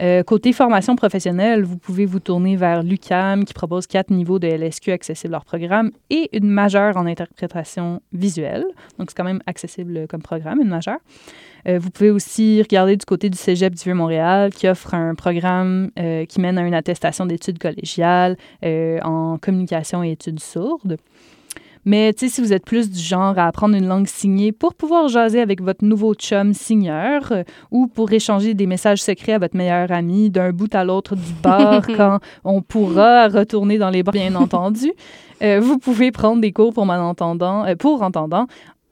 Euh, 0.00 0.22
côté 0.22 0.52
formation 0.52 0.96
professionnelle, 0.96 1.62
vous 1.62 1.76
pouvez 1.76 2.06
vous 2.06 2.20
tourner 2.20 2.56
vers 2.56 2.82
l'UCAM 2.82 3.44
qui 3.44 3.52
propose 3.52 3.86
quatre 3.86 4.10
niveaux 4.10 4.38
de 4.38 4.48
LSQ 4.48 4.92
accessibles 4.92 5.34
hors 5.34 5.44
programme 5.44 5.90
et 6.08 6.30
une 6.32 6.48
majeure 6.48 6.96
en 6.96 7.04
interprétation 7.04 8.00
visuelle. 8.12 8.64
Donc, 8.98 9.10
c'est 9.10 9.16
quand 9.16 9.24
même 9.24 9.42
accessible 9.46 10.06
comme 10.08 10.22
programme, 10.22 10.60
une 10.62 10.68
majeure. 10.68 10.98
Euh, 11.68 11.78
vous 11.78 11.90
pouvez 11.90 12.10
aussi 12.10 12.62
regarder 12.62 12.96
du 12.96 13.04
côté 13.04 13.28
du 13.28 13.36
Cégep 13.36 13.74
du 13.74 13.84
Vieux-Montréal 13.84 14.54
qui 14.54 14.68
offre 14.68 14.94
un 14.94 15.14
programme 15.14 15.90
euh, 15.98 16.24
qui 16.24 16.40
mène 16.40 16.56
à 16.56 16.62
une 16.62 16.74
attestation 16.74 17.26
d'études 17.26 17.58
collégiales 17.58 18.36
en 18.62 19.36
communication 19.38 20.02
et 20.02 20.12
études 20.12 20.40
sourdes. 20.40 20.96
Mais 21.84 22.12
tu 22.12 22.26
sais, 22.26 22.34
si 22.34 22.40
vous 22.40 22.52
êtes 22.52 22.64
plus 22.64 22.90
du 22.90 22.98
genre 22.98 23.38
à 23.38 23.46
apprendre 23.46 23.74
une 23.74 23.86
langue 23.86 24.06
signée 24.06 24.52
pour 24.52 24.74
pouvoir 24.74 25.08
jaser 25.08 25.40
avec 25.40 25.62
votre 25.62 25.84
nouveau 25.84 26.14
chum 26.14 26.52
signeur 26.52 27.32
euh, 27.32 27.42
ou 27.70 27.86
pour 27.86 28.12
échanger 28.12 28.54
des 28.54 28.66
messages 28.66 29.02
secrets 29.02 29.32
à 29.32 29.38
votre 29.38 29.56
meilleur 29.56 29.90
ami 29.90 30.30
d'un 30.30 30.52
bout 30.52 30.74
à 30.74 30.84
l'autre 30.84 31.16
du 31.16 31.32
bar 31.42 31.86
quand 31.96 32.18
on 32.44 32.60
pourra 32.62 33.28
retourner 33.28 33.78
dans 33.78 33.90
les 33.90 34.02
bars, 34.02 34.12
bien 34.12 34.34
entendu, 34.34 34.92
euh, 35.42 35.60
vous 35.60 35.78
pouvez 35.78 36.10
prendre 36.12 36.40
des 36.40 36.52
cours 36.52 36.74
pour 36.74 36.84
malentendants, 36.84 37.64
euh, 37.64 37.74
pour 37.76 38.02
entendants 38.02 38.46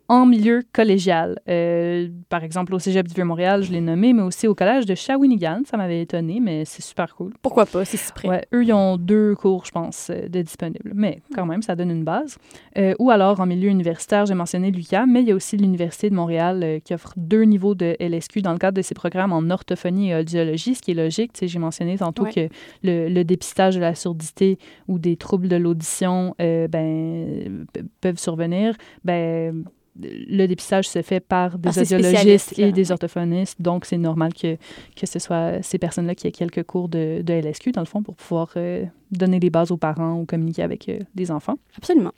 en 0.09 0.25
milieu 0.25 0.63
collégial. 0.73 1.39
Euh, 1.49 2.09
par 2.31 2.43
exemple, 2.43 2.75
au 2.75 2.79
Cégep 2.79 3.07
du 3.07 3.15
Vieux-Montréal, 3.15 3.63
je 3.63 3.71
l'ai 3.73 3.81
nommé, 3.83 4.15
mais 4.15 4.23
aussi 4.23 4.47
au 4.47 4.55
collège 4.55 4.87
de 4.87 4.95
Shawinigan. 4.95 5.61
Ça 5.67 5.77
m'avait 5.77 6.01
étonné, 6.01 6.41
mais 6.41 6.65
c'est 6.65 6.83
super 6.83 7.15
cool. 7.15 7.35
Pourquoi 7.43 7.67
pas, 7.67 7.85
c'est 7.85 7.99
si 7.99 8.11
près. 8.13 8.27
Ouais, 8.29 8.45
eux, 8.55 8.65
ils 8.65 8.73
ont 8.73 8.97
deux 8.97 9.35
cours, 9.35 9.67
je 9.67 9.71
pense, 9.71 10.09
euh, 10.11 10.27
de 10.29 10.41
disponibles. 10.41 10.93
Mais 10.95 11.21
quand 11.35 11.45
même, 11.45 11.61
ça 11.61 11.77
donne 11.77 11.91
une 11.91 12.05
base. 12.05 12.39
Euh, 12.79 12.95
ou 12.99 13.11
alors, 13.11 13.39
en 13.41 13.47
milieu 13.47 13.69
universitaire, 13.69 14.25
j'ai 14.25 14.35
mentionné 14.35 14.71
l'UQAM, 14.71 15.13
mais 15.13 15.21
il 15.21 15.29
y 15.29 15.33
a 15.33 15.35
aussi 15.35 15.59
l'Université 15.59 16.09
de 16.09 16.15
Montréal 16.15 16.63
euh, 16.65 16.79
qui 16.81 16.95
offre 16.95 17.13
deux 17.19 17.43
niveaux 17.43 17.75
de 17.75 17.95
LSQ 18.01 18.41
dans 18.41 18.53
le 18.53 18.59
cadre 18.59 18.77
de 18.79 18.83
ses 18.83 18.95
programmes 18.95 19.33
en 19.35 19.51
orthophonie 19.51 20.11
et 20.11 20.15
audiologie, 20.17 20.75
ce 20.75 20.81
qui 20.81 20.93
est 20.93 20.95
logique. 20.95 21.33
J'ai 21.41 21.59
mentionné 21.59 21.99
tantôt 21.99 22.25
Ouais. 22.25 22.33
que 22.33 22.49
le, 22.83 23.09
le 23.09 23.25
dépistage 23.25 23.75
de 23.77 23.81
la 23.81 23.95
surdité 23.95 24.59
ou 24.89 24.99
des 24.99 25.17
troubles 25.17 25.49
de 25.49 25.57
l'audition 25.57 26.35
ben, 26.39 27.67
peuvent 28.01 28.19
survenir. 28.19 28.75
Ben, 29.05 29.65
le 30.01 30.47
dépistage 30.47 30.89
se 30.89 31.03
fait 31.03 31.21
par 31.21 31.59
des 31.59 31.73
ces 31.73 31.95
audiologistes 31.95 32.59
et 32.59 32.67
là, 32.67 32.73
des 32.73 32.93
orthophonistes, 32.93 33.61
donc 33.61 33.85
c'est 33.85 33.99
normal 33.99 34.33
que, 34.33 34.57
que 34.97 35.07
ce 35.07 35.19
soit 35.19 35.63
ces 35.63 35.79
personnes-là 35.79 36.15
qui 36.15 36.27
aient 36.27 36.33
quelques 36.33 36.63
cours 36.63 36.89
de, 36.89 37.23
de 37.23 37.33
LSQ, 37.33 37.73
dans 37.73 37.81
le 37.81 37.87
fond, 37.87 38.03
pour 38.03 38.15
pouvoir 38.15 38.53
euh, 38.57 38.85
donner 39.11 39.41
les 39.41 39.51
bases 39.51 39.71
aux 39.71 39.77
parents 39.77 40.21
ou 40.21 40.25
communiquer 40.25 40.63
avec 40.63 40.89
euh, 40.89 41.01
des 41.15 41.31
enfants. 41.31 41.57
Absolument. 41.77 42.13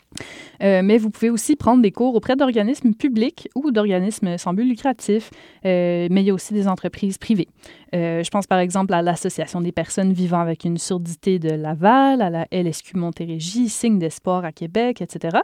Euh, 0.63 0.83
mais 0.83 0.99
vous 0.99 1.11
pouvez 1.11 1.31
aussi 1.31 1.57
prendre 1.57 1.83
des 1.83 1.91
cours 1.91 2.15
auprès 2.15 2.37
d'organismes 2.37 2.93
publics 2.95 3.49
ou 3.55 3.71
d'organismes 3.71 4.37
sans 4.37 4.53
but 4.53 4.65
lucratif, 4.65 5.31
mais 5.65 6.09
il 6.11 6.23
y 6.23 6.31
a 6.31 6.35
aussi 6.35 6.53
des 6.53 6.69
entreprises 6.69 7.19
privées. 7.19 7.49
Je 7.93 8.29
pense 8.31 8.47
par 8.47 8.59
exemple 8.59 8.93
à 8.95 9.03
l'Association 9.03 9.61
des 9.61 9.73
personnes 9.73 10.13
vivant 10.13 10.41
avec 10.41 10.65
une 10.65 10.79
surdité 10.79 11.39
de 11.39 11.51
Laval, 11.51 12.23
à 12.23 12.31
la 12.31 12.47
LSQ 12.51 12.97
Montérégie, 12.97 13.69
Signe 13.69 13.99
d'espoir 13.99 14.45
à 14.45 14.53
Québec, 14.53 15.01
etc. 15.01 15.39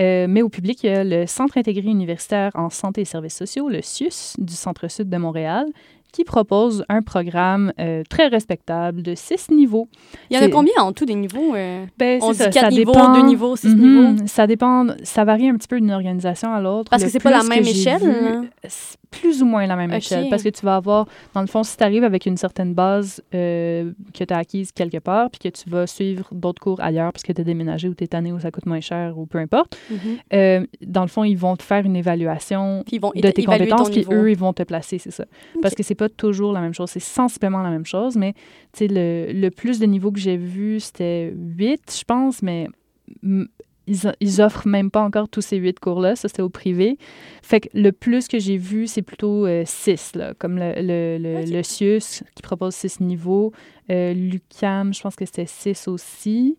Euh, 0.00 0.26
mais 0.28 0.42
au 0.42 0.48
public, 0.48 0.82
il 0.82 0.86
y 0.90 0.94
a 0.94 1.04
le 1.04 1.26
Centre 1.26 1.58
intégré 1.58 1.88
universitaire 1.88 2.52
en 2.54 2.70
santé 2.70 3.02
et 3.02 3.04
services 3.04 3.36
sociaux, 3.36 3.68
le 3.68 3.82
CIUS, 3.82 4.34
du 4.38 4.54
Centre-Sud 4.54 5.08
de 5.10 5.16
Montréal, 5.18 5.66
qui 6.12 6.24
propose 6.24 6.84
un 6.88 7.02
programme 7.02 7.72
euh, 7.78 8.02
très 8.08 8.26
respectable 8.26 9.02
de 9.02 9.14
six 9.14 9.48
niveaux. 9.50 9.88
Il 10.28 10.36
y 10.36 10.40
en 10.40 10.42
a 10.42 10.48
combien 10.48 10.72
en 10.78 10.92
tout 10.92 11.04
des 11.04 11.14
niveaux? 11.14 11.54
euh? 11.54 11.84
Ben, 11.98 12.18
On 12.22 12.32
dit 12.32 12.38
ça, 12.38 12.48
quatre 12.48 12.64
ça 12.64 12.70
niveaux, 12.70 12.92
dépend- 12.92 13.14
deux 13.14 13.20
niveaux, 13.20 13.54
six 13.56 13.76
Mhm, 13.76 13.80
niveaux. 13.80 14.26
Ça 14.26 14.46
dépend, 14.48 14.86
ça 15.04 15.24
varie 15.24 15.48
un 15.48 15.54
petit 15.56 15.68
peu 15.68 15.78
d'une 15.78 15.92
organisation 15.92 16.52
à 16.52 16.60
l'autre. 16.60 16.90
Parce 16.90 17.02
Le 17.02 17.06
que 17.06 17.12
c'est 17.12 17.20
pas 17.20 17.30
la 17.30 17.44
même 17.44 17.62
échelle, 17.62 18.00
vu, 18.02 18.10
hein? 18.10 18.44
Plus 19.10 19.42
ou 19.42 19.46
moins 19.46 19.66
la 19.66 19.76
même 19.76 19.90
échelle. 19.92 20.24
Parce 20.30 20.42
que 20.42 20.48
tu 20.50 20.64
vas 20.64 20.76
avoir, 20.76 21.06
dans 21.34 21.40
le 21.40 21.46
fond, 21.46 21.62
si 21.64 21.76
tu 21.76 21.82
arrives 21.82 22.04
avec 22.04 22.26
une 22.26 22.36
certaine 22.36 22.74
base 22.74 23.22
euh, 23.34 23.92
que 24.14 24.24
tu 24.24 24.32
as 24.32 24.36
acquise 24.38 24.70
quelque 24.72 24.98
part, 24.98 25.30
puis 25.30 25.50
que 25.50 25.56
tu 25.56 25.68
vas 25.68 25.86
suivre 25.86 26.28
d'autres 26.32 26.60
cours 26.62 26.80
ailleurs 26.80 27.12
parce 27.12 27.22
que 27.24 27.32
tu 27.32 27.40
es 27.40 27.44
déménagé 27.44 27.88
ou 27.88 27.94
tu 27.94 28.04
es 28.04 28.06
tanné 28.06 28.32
ou 28.32 28.38
ça 28.40 28.50
coûte 28.50 28.66
moins 28.66 28.80
cher 28.80 29.18
ou 29.18 29.26
peu 29.26 29.38
importe, 29.38 29.76
Mhm. 29.90 29.98
euh, 30.32 30.66
dans 30.86 31.02
le 31.02 31.08
fond, 31.08 31.24
ils 31.24 31.36
vont 31.36 31.56
te 31.56 31.62
faire 31.62 31.84
une 31.84 31.96
évaluation 31.96 32.82
Puis 32.86 32.96
ils 32.96 33.00
vont 33.00 33.10
de 33.14 33.20
tes 33.20 33.42
compétences, 33.44 33.90
puis 33.90 34.04
eux, 34.16 34.30
ils 34.30 34.38
vont 34.38 34.52
te 34.52 34.62
placer, 34.62 34.98
c'est 34.98 35.10
ça. 35.10 35.24
Parce 35.60 35.74
que 35.74 35.82
c'est 35.82 35.94
pas 35.94 36.08
toujours 36.08 36.52
la 36.52 36.60
même 36.60 36.74
chose, 36.74 36.90
c'est 36.90 37.00
sensiblement 37.00 37.62
la 37.62 37.70
même 37.70 37.86
chose, 37.86 38.16
mais 38.16 38.34
tu 38.72 38.86
sais, 38.86 38.88
le, 38.88 39.32
le 39.32 39.50
plus 39.50 39.78
de 39.80 39.86
niveaux 39.86 40.12
que 40.12 40.20
j'ai 40.20 40.36
vu, 40.36 40.78
c'était 40.80 41.32
8, 41.36 41.96
je 41.98 42.04
pense, 42.04 42.42
mais 42.42 42.68
ils, 43.90 44.12
ils 44.20 44.40
offrent 44.40 44.66
même 44.68 44.90
pas 44.90 45.02
encore 45.02 45.28
tous 45.28 45.40
ces 45.42 45.56
huit 45.56 45.78
cours-là, 45.80 46.16
ça 46.16 46.28
c'était 46.28 46.42
au 46.42 46.48
privé. 46.48 46.96
Fait 47.42 47.60
que 47.60 47.68
le 47.74 47.90
plus 47.92 48.28
que 48.28 48.38
j'ai 48.38 48.56
vu, 48.56 48.86
c'est 48.86 49.02
plutôt 49.02 49.46
6, 49.64 50.12
là, 50.14 50.32
comme 50.38 50.56
le, 50.58 50.72
le, 50.76 51.18
le, 51.18 51.40
Ok. 51.42 51.48
le 51.50 51.62
CIUS 51.62 52.22
qui 52.34 52.42
propose 52.42 52.74
6 52.74 53.00
niveaux. 53.00 53.52
Euh, 53.90 54.14
L'UCAM, 54.14 54.94
je 54.94 55.00
pense 55.02 55.16
que 55.16 55.24
c'était 55.26 55.46
6 55.46 55.88
aussi. 55.88 56.56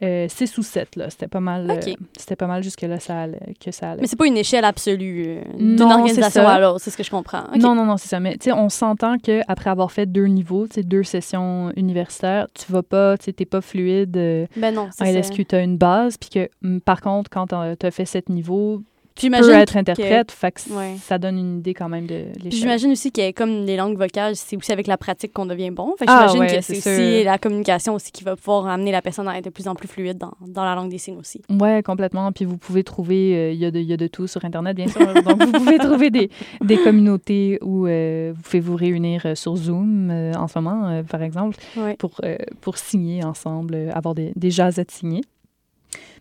6 0.00 0.58
ou 0.58 0.62
7, 0.62 0.96
là. 0.96 1.08
C'était 1.10 1.28
pas 1.28 1.40
mal, 1.40 1.70
euh, 1.70 1.92
c'était 2.16 2.36
pas 2.36 2.46
mal 2.46 2.62
jusque-là 2.62 3.00
ça 3.00 3.22
allait- 3.22 3.54
que 3.64 3.70
ça 3.70 3.92
allait. 3.92 4.02
Mais 4.02 4.06
c'est 4.06 4.16
pas 4.16 4.26
une 4.26 4.36
échelle 4.36 4.64
absolue 4.64 5.24
euh, 5.28 5.40
d'une 5.58 5.80
organisation 5.82 6.46
à 6.46 6.58
l'autre, 6.60 6.80
c'est 6.80 6.90
ce 6.90 6.96
que 6.96 7.02
je 7.02 7.10
comprends. 7.10 7.44
Non, 7.58 7.74
non, 7.74 7.84
non, 7.86 7.96
c'est 7.96 8.08
ça. 8.08 8.20
Mais 8.20 8.32
tu 8.36 8.44
sais, 8.50 8.52
on 8.52 8.68
s'entend 8.68 9.16
qu'après 9.18 9.70
avoir 9.70 9.90
fait 9.92 10.06
deux 10.06 10.26
niveaux, 10.26 10.66
deux 10.76 11.02
sessions 11.02 11.72
universitaires, 11.76 12.46
tu 12.54 12.70
vas 12.70 12.82
pas, 12.82 13.16
tu 13.16 13.24
sais, 13.26 13.32
t'es 13.32 13.44
pas 13.46 13.60
fluide. 13.60 14.16
euh, 14.16 14.46
Ben 14.56 14.74
non, 14.74 14.88
en. 15.00 15.04
LSQ, 15.04 15.44
tu 15.46 15.54
as 15.54 15.62
une 15.62 15.78
base, 15.78 16.16
puis 16.18 16.28
que, 16.30 16.48
hum, 16.64 16.80
par 16.80 17.00
contre, 17.00 17.30
quand 17.30 17.46
tu 17.48 17.54
as 17.86 17.90
fait 17.90 18.04
sept 18.04 18.28
niveaux, 18.28 18.82
J'imagine 19.18 19.50
être 19.52 19.72
que- 19.74 19.78
interprète, 19.78 20.30
fait 20.32 20.52
que 20.52 20.72
Ouais. 20.72 20.94
ça 21.00 21.18
donne 21.18 21.38
une 21.38 21.58
idée 21.58 21.74
quand 21.74 21.88
même 21.88 22.06
de 22.06 22.24
l'échelle. 22.42 22.52
J'imagine 22.52 22.92
aussi 22.92 23.10
que 23.12 23.30
comme 23.32 23.64
les 23.64 23.76
langues 23.76 23.96
vocales, 23.98 24.36
c'est 24.36 24.56
aussi 24.56 24.72
avec 24.72 24.86
la 24.86 24.96
pratique 24.96 25.32
qu'on 25.32 25.46
devient 25.46 25.70
bon. 25.70 25.94
Fait 25.98 26.06
que 26.06 26.10
Ah, 26.10 26.26
j'imagine 26.30 26.40
ouais, 26.40 26.56
que 26.60 26.64
c'est 26.64 26.78
aussi 26.78 27.24
la 27.24 27.38
communication 27.38 27.94
aussi 27.94 28.12
qui 28.12 28.24
va 28.24 28.36
pouvoir 28.36 28.66
amener 28.66 28.92
la 28.92 29.02
personne 29.02 29.28
à 29.28 29.36
être 29.38 29.44
de 29.46 29.50
plus 29.50 29.68
en 29.68 29.74
plus 29.74 29.88
fluide 29.88 30.18
dans, 30.18 30.32
dans 30.46 30.64
la 30.64 30.74
langue 30.74 30.90
des 30.90 30.98
signes 30.98 31.16
aussi. 31.18 31.40
Ouais, 31.50 31.82
complètement. 31.82 32.30
Puis 32.32 32.44
vous 32.44 32.58
pouvez 32.58 32.84
trouver, 32.84 33.34
euh, 33.36 33.52
il 33.52 33.58
y, 33.58 33.64
a 33.64 33.70
de- 33.70 33.78
il 33.80 33.86
y 33.86 33.92
a 33.92 33.96
de 33.96 34.06
tout 34.06 34.26
sur 34.26 34.44
Internet, 34.44 34.76
bien 34.76 34.88
sûr. 34.88 35.00
Donc, 35.24 35.42
vous 35.44 35.52
pouvez 35.52 35.78
trouver 35.78 36.10
des, 36.10 36.30
des 36.62 36.76
communautés 36.76 37.58
où 37.62 37.86
euh, 37.86 38.32
vous 38.34 38.42
pouvez 38.42 38.60
vous 38.60 38.76
réunir 38.76 39.22
euh, 39.24 39.34
sur 39.34 39.56
Zoom 39.56 40.10
euh, 40.10 40.32
en 40.34 40.48
ce 40.48 40.58
moment, 40.58 40.88
euh, 40.88 41.02
par 41.02 41.22
exemple. 41.22 41.56
Ouais. 41.76 41.94
pour, 41.96 42.12
euh, 42.24 42.36
pour 42.60 42.76
signer 42.78 43.24
ensemble, 43.24 43.74
euh, 43.74 43.90
avoir 43.92 44.14
des, 44.14 44.32
des 44.36 44.50
jasettes 44.50 44.90
signées. 44.90 45.22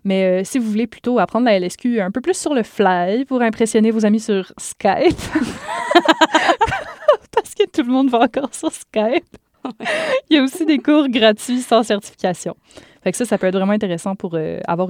Mais 0.03 0.23
euh, 0.23 0.43
si 0.43 0.59
vous 0.59 0.69
voulez 0.69 0.87
plutôt 0.87 1.19
apprendre 1.19 1.45
la 1.45 1.59
LSQ 1.59 1.99
un 1.99 2.11
peu 2.11 2.21
plus 2.21 2.37
sur 2.37 2.53
le 2.53 2.63
fly 2.63 3.25
pour 3.25 3.41
impressionner 3.41 3.91
vos 3.91 4.05
amis 4.05 4.19
sur 4.19 4.51
Skype, 4.57 5.17
parce 7.31 7.55
que 7.55 7.63
tout 7.71 7.81
le 7.81 7.91
monde 7.91 8.09
va 8.09 8.19
encore 8.19 8.53
sur 8.53 8.71
Skype, 8.71 9.25
il 10.29 10.35
y 10.35 10.39
a 10.39 10.43
aussi 10.43 10.65
des 10.65 10.77
cours 10.77 11.09
gratuits 11.09 11.61
sans 11.61 11.83
certification. 11.83 12.55
Fait 13.05 13.15
ça, 13.15 13.25
ça 13.25 13.37
peut 13.37 13.45
être 13.47 13.55
vraiment 13.55 13.73
intéressant 13.73 14.15
pour 14.15 14.31
euh, 14.33 14.59
avoir 14.67 14.89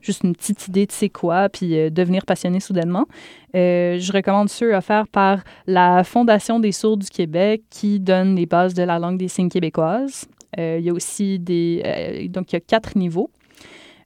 juste 0.00 0.22
une 0.22 0.36
petite 0.36 0.68
idée 0.68 0.86
de 0.86 0.92
c'est 0.92 1.08
quoi, 1.08 1.48
puis 1.48 1.76
euh, 1.76 1.90
devenir 1.90 2.24
passionné 2.24 2.60
soudainement. 2.60 3.06
Je 3.54 4.12
recommande 4.12 4.48
ceux 4.48 4.72
offerts 4.72 5.08
par 5.08 5.42
la 5.66 6.04
Fondation 6.04 6.60
des 6.60 6.70
sourds 6.70 6.96
du 6.96 7.08
Québec 7.08 7.62
qui 7.68 7.98
donne 7.98 8.36
les 8.36 8.46
bases 8.46 8.74
de 8.74 8.84
la 8.84 9.00
langue 9.00 9.18
des 9.18 9.26
signes 9.26 9.48
québécoises. 9.48 10.26
Euh, 10.58 10.76
il 10.78 10.84
y 10.84 10.90
a 10.90 10.92
aussi 10.92 11.38
des... 11.40 12.28
donc, 12.30 12.52
il 12.52 12.56
y 12.56 12.58
a 12.58 12.60
quatre 12.60 12.96
niveaux. 12.96 13.30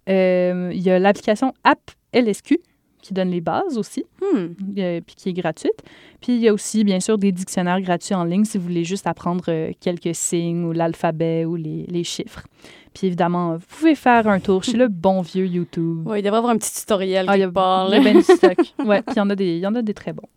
Euh, 0.08 0.70
il 0.72 0.82
y 0.82 0.90
a 0.90 0.98
l'application 0.98 1.52
App 1.64 1.80
LSQ 2.12 2.58
qui 3.02 3.12
donne 3.12 3.28
les 3.30 3.42
bases 3.42 3.76
aussi, 3.76 4.04
Hmm. 4.22 4.46
euh, 4.78 5.00
puis 5.06 5.14
qui 5.14 5.28
est 5.28 5.32
gratuite. 5.34 5.82
Puis 6.22 6.36
il 6.36 6.40
y 6.40 6.48
a 6.48 6.54
aussi, 6.54 6.84
bien 6.84 7.00
sûr, 7.00 7.18
des 7.18 7.32
dictionnaires 7.32 7.80
gratuits 7.82 8.14
en 8.14 8.24
ligne 8.24 8.44
si 8.46 8.56
vous 8.56 8.64
voulez 8.64 8.84
juste 8.84 9.06
apprendre 9.06 9.44
euh, 9.48 9.72
quelques 9.78 10.14
signes 10.14 10.64
ou 10.64 10.72
l'alphabet 10.72 11.44
ou 11.44 11.56
les, 11.56 11.84
les 11.86 12.02
chiffres. 12.04 12.46
Puis 12.94 13.08
évidemment, 13.08 13.56
vous 13.56 13.66
pouvez 13.68 13.94
faire 13.94 14.26
un 14.26 14.40
tour 14.40 14.64
chez 14.64 14.78
le 14.78 14.88
bon 14.88 15.20
vieux 15.20 15.46
YouTube. 15.46 16.06
Ouais, 16.06 16.20
il 16.20 16.22
devrait 16.22 16.36
y 16.36 16.38
avoir 16.38 16.54
un 16.54 16.56
petit 16.56 16.72
tutoriel 16.80 17.26
Ah, 17.28 17.36
il 17.36 17.40
y 17.40 17.42
a, 17.42 17.46
quelque 17.46 17.54
part. 17.54 17.88
il 17.88 17.92
y 17.92 17.94
a 17.96 17.98
là. 17.98 18.04
ben 18.04 18.16
du 18.16 18.22
stock. 18.22 18.58
Ouais, 18.86 19.02
puis 19.02 19.14
il 19.16 19.18
y 19.18 19.20
en 19.20 19.28
a 19.28 19.34
des, 19.36 19.56
il 19.56 19.60
y 19.60 19.66
en 19.66 19.74
a 19.74 19.82
des 19.82 19.94
très 19.94 20.14
bons. 20.14 20.28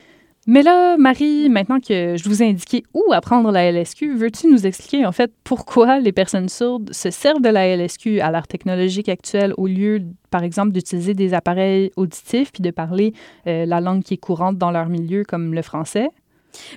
Mais 0.50 0.64
là, 0.64 0.96
Marie, 0.96 1.50
maintenant 1.50 1.82
que 1.82 2.16
je 2.16 2.24
vous 2.30 2.42
ai 2.42 2.48
indiqué 2.48 2.84
où 2.94 3.12
apprendre 3.12 3.52
la 3.52 3.70
LSQ, 3.70 4.16
veux-tu 4.16 4.48
nous 4.48 4.66
expliquer 4.66 5.06
en 5.06 5.12
fait 5.12 5.30
pourquoi 5.44 6.00
les 6.00 6.14
personnes 6.14 6.48
sourdes 6.48 6.94
se 6.94 7.10
servent 7.10 7.42
de 7.42 7.50
la 7.50 7.68
LSQ 7.76 8.22
à 8.22 8.32
l'art 8.32 8.48
technologique 8.48 9.10
actuel 9.10 9.54
au 9.58 9.68
lieu, 9.68 10.02
par 10.32 10.44
exemple, 10.44 10.72
d'utiliser 10.72 11.14
des 11.14 11.34
appareils 11.34 11.92
auditifs 11.98 12.54
puis 12.54 12.62
de 12.62 12.72
parler 12.72 13.12
euh, 13.46 13.66
la 13.66 13.82
langue 13.82 14.04
qui 14.04 14.14
est 14.14 14.18
courante 14.18 14.58
dans 14.58 14.72
leur 14.72 14.88
milieu 14.88 15.26
comme 15.26 15.54
le 15.54 15.62
français? 15.62 16.08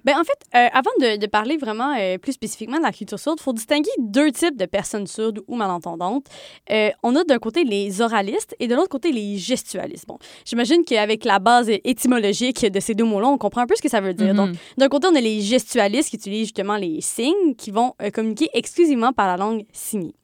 Ben, 0.04 0.14
en 0.18 0.24
fait, 0.24 0.38
euh, 0.54 0.68
avant 0.72 0.90
de, 1.00 1.16
de 1.16 1.26
parler 1.26 1.56
vraiment 1.56 1.94
euh, 1.98 2.18
plus 2.18 2.32
spécifiquement 2.32 2.78
de 2.78 2.82
la 2.82 2.92
culture 2.92 3.18
sourde, 3.18 3.38
il 3.40 3.42
faut 3.42 3.52
distinguer 3.52 3.90
deux 3.98 4.30
types 4.32 4.56
de 4.56 4.66
personnes 4.66 5.06
sourdes 5.06 5.40
ou 5.48 5.56
malentendantes. 5.56 6.26
Euh, 6.70 6.90
on 7.02 7.16
a 7.16 7.24
d'un 7.24 7.38
côté 7.38 7.64
les 7.64 8.00
oralistes 8.00 8.54
et 8.60 8.68
de 8.68 8.74
l'autre 8.74 8.88
côté 8.88 9.12
les 9.12 9.36
gestualistes. 9.38 10.06
Bon, 10.06 10.18
j'imagine 10.44 10.84
qu'avec 10.84 11.24
la 11.24 11.38
base 11.38 11.70
étymologique 11.84 12.64
de 12.70 12.80
ces 12.80 12.94
deux 12.94 13.04
mots-là, 13.04 13.28
on 13.28 13.38
comprend 13.38 13.62
un 13.62 13.66
peu 13.66 13.76
ce 13.76 13.82
que 13.82 13.88
ça 13.88 14.00
veut 14.00 14.14
dire. 14.14 14.34
Donc, 14.34 14.50
Mhm. 14.50 14.56
d'un 14.78 14.88
côté, 14.88 15.06
on 15.10 15.14
a 15.14 15.20
les 15.20 15.40
gestualistes 15.40 16.10
qui 16.10 16.16
utilisent 16.16 16.46
justement 16.48 16.76
les 16.76 17.00
signes, 17.00 17.54
qui 17.56 17.70
vont 17.70 17.94
communiquer 18.12 18.48
exclusivement 18.54 19.12
par 19.12 19.26
la 19.26 19.36
langue 19.36 19.64
signée. 19.72 20.14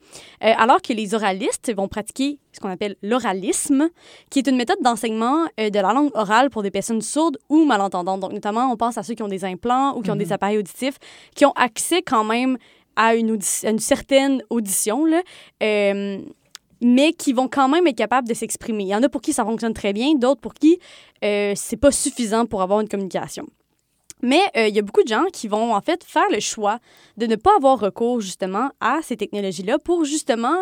Euh, 0.45 0.53
alors 0.57 0.83
que 0.83 0.93
les 0.93 1.15
oralistes 1.15 1.73
vont 1.75 1.89
pratiquer 1.89 2.39
ce 2.53 2.61
qu'on 2.61 2.69
appelle 2.71 2.97
l'oralisme, 3.03 3.89
qui 4.31 4.39
est 4.41 4.47
une 4.49 4.57
méthode 4.57 4.79
d'enseignement 4.83 5.47
euh, 5.61 5.71
de 5.71 5.79
la 5.79 5.93
langue 5.93 6.11
orale 6.15 6.51
pour 6.51 6.63
des 6.63 6.71
personnes 6.71 7.03
sourdes 7.03 7.39
ou 7.49 7.65
malentendantes. 7.65 8.21
Donc, 8.21 8.33
notamment, 8.33 8.71
on 8.73 8.77
pense 8.77 8.99
à 8.99 9.03
ceux 9.03 9.15
qui 9.15 9.23
ont 9.23 9.29
des 9.29 9.45
implants 9.45 9.97
ou 9.97 10.03
qui 10.03 10.11
ont 10.11 10.17
des 10.17 10.27
Mhm. 10.27 10.33
appareils 10.33 10.59
auditifs, 10.59 10.97
qui 11.35 11.45
ont 11.45 11.53
accès 11.53 12.03
quand 12.03 12.25
même 12.25 12.59
à 12.97 13.15
une, 13.15 13.31
audi- 13.37 13.67
à 13.67 13.71
une 13.71 13.79
certaine 13.79 14.43
audition, 14.51 15.05
là, 15.05 15.23
euh, 15.63 16.19
mais 16.81 17.13
qui 17.13 17.33
vont 17.33 17.49
quand 17.49 17.69
même 17.69 17.87
être 17.87 17.97
capables 17.97 18.29
de 18.29 18.35
s'exprimer. 18.35 18.85
Il 18.85 18.89
y 18.89 18.95
en 18.95 19.03
a 19.03 19.09
pour 19.09 19.21
qui 19.21 19.33
ça 19.33 19.45
fonctionne 19.45 19.75
très 19.75 19.93
bien, 19.93 20.15
d'autres 20.15 20.41
pour 20.41 20.55
qui 20.55 20.79
c'est 21.23 21.79
pas 21.81 21.91
suffisant 21.91 22.47
pour 22.47 22.63
avoir 22.63 22.81
une 22.81 22.89
communication. 22.89 23.47
Mais 24.23 24.41
euh, 24.57 24.67
il 24.69 24.75
y 24.75 24.79
a 24.79 24.83
beaucoup 24.83 25.03
de 25.03 25.09
gens 25.09 25.25
qui 25.33 25.47
vont 25.47 25.75
en 25.75 25.81
fait 25.83 26.03
faire 26.05 26.25
le 26.33 26.41
choix 26.41 26.79
de 27.19 27.27
ne 27.27 27.37
pas 27.37 27.51
avoir 27.57 27.79
recours 27.79 28.21
justement 28.23 28.71
à 28.81 29.01
ces 29.03 29.17
technologies-là 29.17 29.79
pour 29.79 30.05
justement, 30.05 30.57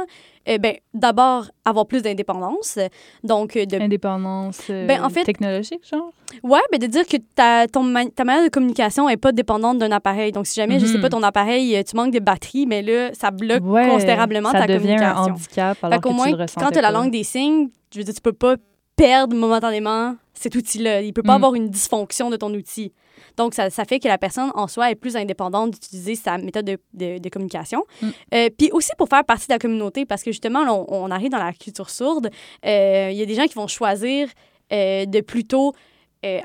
euh, 0.49 0.59
ben, 0.59 0.75
d'abord 0.93 1.47
avoir 1.65 1.87
plus 1.87 2.03
d'indépendance, 2.03 2.79
donc 3.23 3.57
euh, 3.57 3.65
de 3.65 3.79
Indépendance 3.81 4.61
euh, 4.71 4.87
Ben, 4.87 5.03
en 5.05 5.09
fait- 5.09 5.23
technologique, 5.25 5.89
genre? 5.89 6.11
Ouais, 6.43 6.61
ben 6.73 6.79
de 6.81 6.87
dire 6.89 7.07
que 7.07 7.17
ta, 7.37 7.69
ton 7.69 7.85
ta 8.15 8.25
manière 8.25 8.43
de 8.45 8.49
communication 8.49 9.09
est 9.09 9.17
pas 9.17 9.31
dépendante 9.31 9.79
d'un 9.79 9.93
appareil. 9.93 10.33
Donc, 10.33 10.47
si 10.49 10.57
jamais, 10.57 10.81
je 10.81 10.87
sais 10.87 10.97
Mhm. 10.97 11.03
pas, 11.03 11.09
ton 11.11 11.23
appareil, 11.23 11.77
euh, 11.77 11.83
tu 11.85 11.95
manques 11.95 12.13
de 12.13 12.19
batterie, 12.19 12.67
mais 12.67 12.83
là, 12.83 13.11
ça 13.15 13.31
bloque 13.31 13.63
Ouais, 13.65 13.89
considérablement 13.89 14.51
ça 14.51 14.61
ta 14.61 14.67
devient 14.67 14.95
un 14.95 14.99
communication. 15.15 15.33
handicap 15.35 15.79
alors 15.85 15.95
Fait 16.03 16.09
que 16.09 16.13
moins, 16.13 16.31
tu 16.33 16.37
le 16.37 16.47
quand 16.59 16.71
tu 16.73 16.79
as 16.79 16.83
la 16.83 16.91
langue 16.91 17.13
des 17.13 17.23
signes, 17.23 17.69
je 17.93 17.99
veux 17.99 18.05
dire, 18.05 18.15
tu 18.15 18.21
peux 18.21 18.33
pas 18.33 18.57
perdre 18.97 19.35
momentanément 19.37 20.17
cet 20.35 20.55
outil-là. 20.57 21.03
Il 21.03 21.13
peut 21.13 21.23
pas 21.23 21.33
Mm. 21.35 21.37
avoir 21.37 21.55
une 21.55 21.69
dysfonction 21.69 22.31
de 22.31 22.37
ton 22.37 22.53
outil. 22.55 22.93
Donc, 23.37 23.55
ça, 23.55 23.71
ça 23.71 23.85
fait 23.85 23.99
que 24.01 24.09
la 24.09 24.19
personne, 24.19 24.51
en 24.55 24.67
soi, 24.69 24.91
est 24.91 24.95
plus 24.95 25.17
indépendante 25.17 25.73
d'utiliser 25.73 26.15
sa 26.15 26.39
méthode 26.39 26.65
de, 26.67 26.79
de- 26.93 27.19
de 27.19 27.29
communication. 27.29 27.85
Mm. 28.03 28.09
Euh, 28.35 28.49
Puis 28.57 28.71
aussi 28.73 28.91
pour 28.99 29.09
faire 29.09 29.25
partie 29.25 29.47
de 29.49 29.53
la 29.53 29.59
communauté, 29.59 30.05
parce 30.07 30.23
que 30.23 30.31
justement, 30.33 30.65
là, 30.65 30.75
on, 30.75 30.87
on 30.89 31.11
arrive 31.11 31.31
dans 31.31 31.39
la 31.39 31.53
culture 31.53 31.91
sourde, 31.91 32.31
euh, 32.67 33.09
il 33.11 33.17
y 33.17 33.23
a 33.23 33.27
des 33.27 33.35
gens 33.35 33.47
qui 33.47 33.55
vont 33.55 33.67
choisir 33.69 34.29
euh, 34.73 35.05
de 35.07 35.21
plutôt 35.21 35.73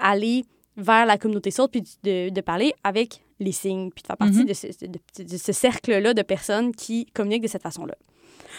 aller 0.01 0.43
vers 0.75 1.05
la 1.05 1.17
communauté 1.17 1.51
sourde 1.51 1.71
puis 1.71 1.83
de, 2.03 2.27
de 2.29 2.41
parler 2.41 2.73
avec 2.83 3.21
les 3.39 3.53
signes, 3.53 3.91
puis 3.91 4.01
de 4.01 4.07
faire 4.07 4.17
partie 4.17 4.39
Mhm. 4.39 4.45
de 4.47 4.53
ce, 4.53 5.37
ce 5.37 5.51
cercle-là 5.53 6.13
de 6.13 6.21
personnes 6.21 6.75
qui 6.75 7.05
communiquent 7.13 7.43
de 7.43 7.47
cette 7.47 7.63
façon-là. 7.63 7.95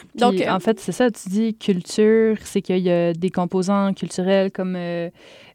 Puis, 0.08 0.20
Donc, 0.20 0.40
euh, 0.40 0.50
en 0.50 0.60
fait, 0.60 0.78
c'est 0.80 0.92
ça, 0.92 1.10
tu 1.10 1.28
dis 1.28 1.54
culture, 1.54 2.36
c'est 2.44 2.62
qu'il 2.62 2.78
y 2.78 2.90
a 2.90 3.12
des 3.12 3.30
composants 3.30 3.92
culturels 3.94 4.50
comme. 4.50 4.74
euh, 4.76 5.10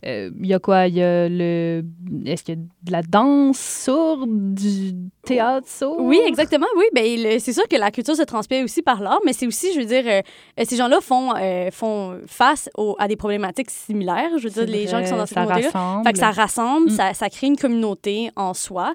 euh, 0.05 0.29
il 0.39 0.45
y 0.45 0.53
a 0.53 0.59
quoi? 0.59 0.85
Il 0.87 0.93
y 0.95 1.01
a 1.01 1.27
le. 1.27 1.83
Est-ce 2.25 2.43
qu'il 2.43 2.55
y 2.55 2.57
a 2.57 2.61
de 2.83 2.91
la 2.91 3.01
danse 3.01 3.57
sourde, 3.59 4.29
du 4.53 4.93
théâtre 5.23 5.67
sourd 5.67 5.97
Oui, 5.99 6.19
exactement, 6.27 6.67
oui. 6.77 6.83
Ben, 6.93 7.39
c'est 7.39 7.53
sûr 7.53 7.67
que 7.67 7.75
la 7.75 7.89
culture 7.89 8.15
se 8.15 8.21
transmet 8.21 8.61
aussi 8.63 8.83
par 8.83 9.01
l'art, 9.01 9.19
mais 9.25 9.33
c'est 9.33 9.47
aussi, 9.47 9.73
je 9.73 9.79
veux 9.79 9.85
dire, 9.85 10.03
euh, 10.05 10.21
ces 10.63 10.75
gens-là 10.75 10.99
font, 11.01 11.33
font 11.71 12.19
face 12.27 12.69
au- 12.77 12.95
à 12.99 13.07
des 13.07 13.15
problématiques 13.15 13.71
similaires. 13.71 14.29
Je 14.37 14.43
veux 14.43 14.49
dire, 14.51 14.65
les 14.67 14.85
gens 14.85 15.01
qui 15.01 15.07
sont 15.07 15.17
dans 15.17 15.25
cette 15.25 15.37
communauté-là. 15.39 15.71
rassemble. 15.71 16.03
Fait 16.05 16.13
que 16.13 16.19
ça 16.19 16.31
rassemble, 16.31 16.87
Mm. 16.91 16.95
ça, 16.95 17.13
ça 17.15 17.29
crée 17.29 17.47
une 17.47 17.57
communauté 17.57 18.29
en 18.35 18.53
soi, 18.53 18.93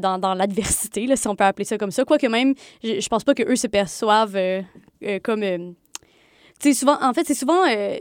dans, 0.00 0.18
dans 0.18 0.34
l'adversité, 0.34 1.08
si 1.16 1.26
on 1.28 1.34
peut 1.34 1.42
appeler 1.44 1.64
ça 1.64 1.76
comme 1.76 1.90
ça. 1.90 2.04
Quoique 2.04 2.26
même, 2.28 2.54
je, 2.84 3.00
je 3.00 3.08
pense 3.08 3.24
pas 3.24 3.34
qu'eux 3.34 3.56
se 3.56 3.66
perçoivent 3.66 4.36
euh, 5.04 5.18
comme... 5.22 5.42
euh, 5.42 5.70
c'est 6.60 6.74
souvent, 6.74 6.96
en 7.02 7.12
fait, 7.12 7.26
c'est 7.26 7.34
souvent 7.34 7.64
euh, 7.66 7.96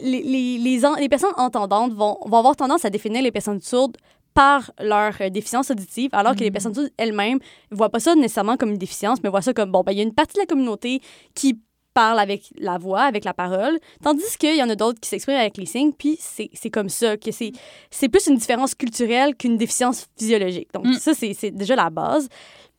les, 0.00 0.22
les, 0.22 0.58
les, 0.58 0.84
en- 0.84 0.96
les 0.96 1.08
personnes 1.08 1.32
entendantes 1.36 1.92
vont, 1.92 2.18
vont 2.26 2.38
avoir 2.38 2.56
tendance 2.56 2.84
à 2.84 2.90
définir 2.90 3.22
les 3.22 3.30
personnes 3.30 3.60
sourdes 3.60 3.96
par 4.34 4.72
leur 4.80 5.12
euh, 5.20 5.30
déficience 5.30 5.70
auditive, 5.70 6.10
alors 6.12 6.34
que 6.34 6.40
les 6.40 6.46
Mhm. 6.46 6.52
personnes 6.52 6.74
sourdes 6.74 6.90
elles-mêmes 6.96 7.38
ne 7.70 7.76
voient 7.76 7.90
pas 7.90 8.00
ça 8.00 8.16
nécessairement 8.16 8.56
comme 8.56 8.70
une 8.70 8.78
déficience, 8.78 9.18
mais 9.22 9.30
voient 9.30 9.42
ça 9.42 9.52
comme, 9.54 9.70
bon, 9.70 9.82
ben, 9.84 9.92
il 9.92 9.98
y 9.98 10.00
a 10.00 10.04
une 10.04 10.12
partie 10.14 10.34
de 10.34 10.40
la 10.40 10.46
communauté 10.46 11.00
qui 11.36 11.60
parle 11.94 12.18
avec 12.18 12.50
la 12.58 12.76
voix, 12.78 13.02
avec 13.02 13.24
la 13.24 13.32
parole, 13.32 13.78
tandis 14.02 14.36
qu'il 14.36 14.56
y 14.56 14.62
en 14.64 14.68
a 14.68 14.74
d'autres 14.74 14.98
qui 14.98 15.08
s'expriment 15.08 15.36
avec 15.38 15.56
les 15.56 15.66
signes, 15.66 15.92
puis 15.92 16.18
c'est 16.20 16.70
comme 16.70 16.88
ça, 16.88 17.16
que 17.16 17.30
c'est 17.30 18.08
plus 18.08 18.26
une 18.26 18.34
différence 18.36 18.74
culturelle 18.74 19.36
qu'une 19.36 19.56
déficience 19.56 20.06
physiologique. 20.18 20.70
Donc 20.74 20.86
Mm. 20.86 20.94
ça, 20.94 21.12
c'est 21.14 21.52
déjà 21.52 21.76
la 21.76 21.90
base. 21.90 22.28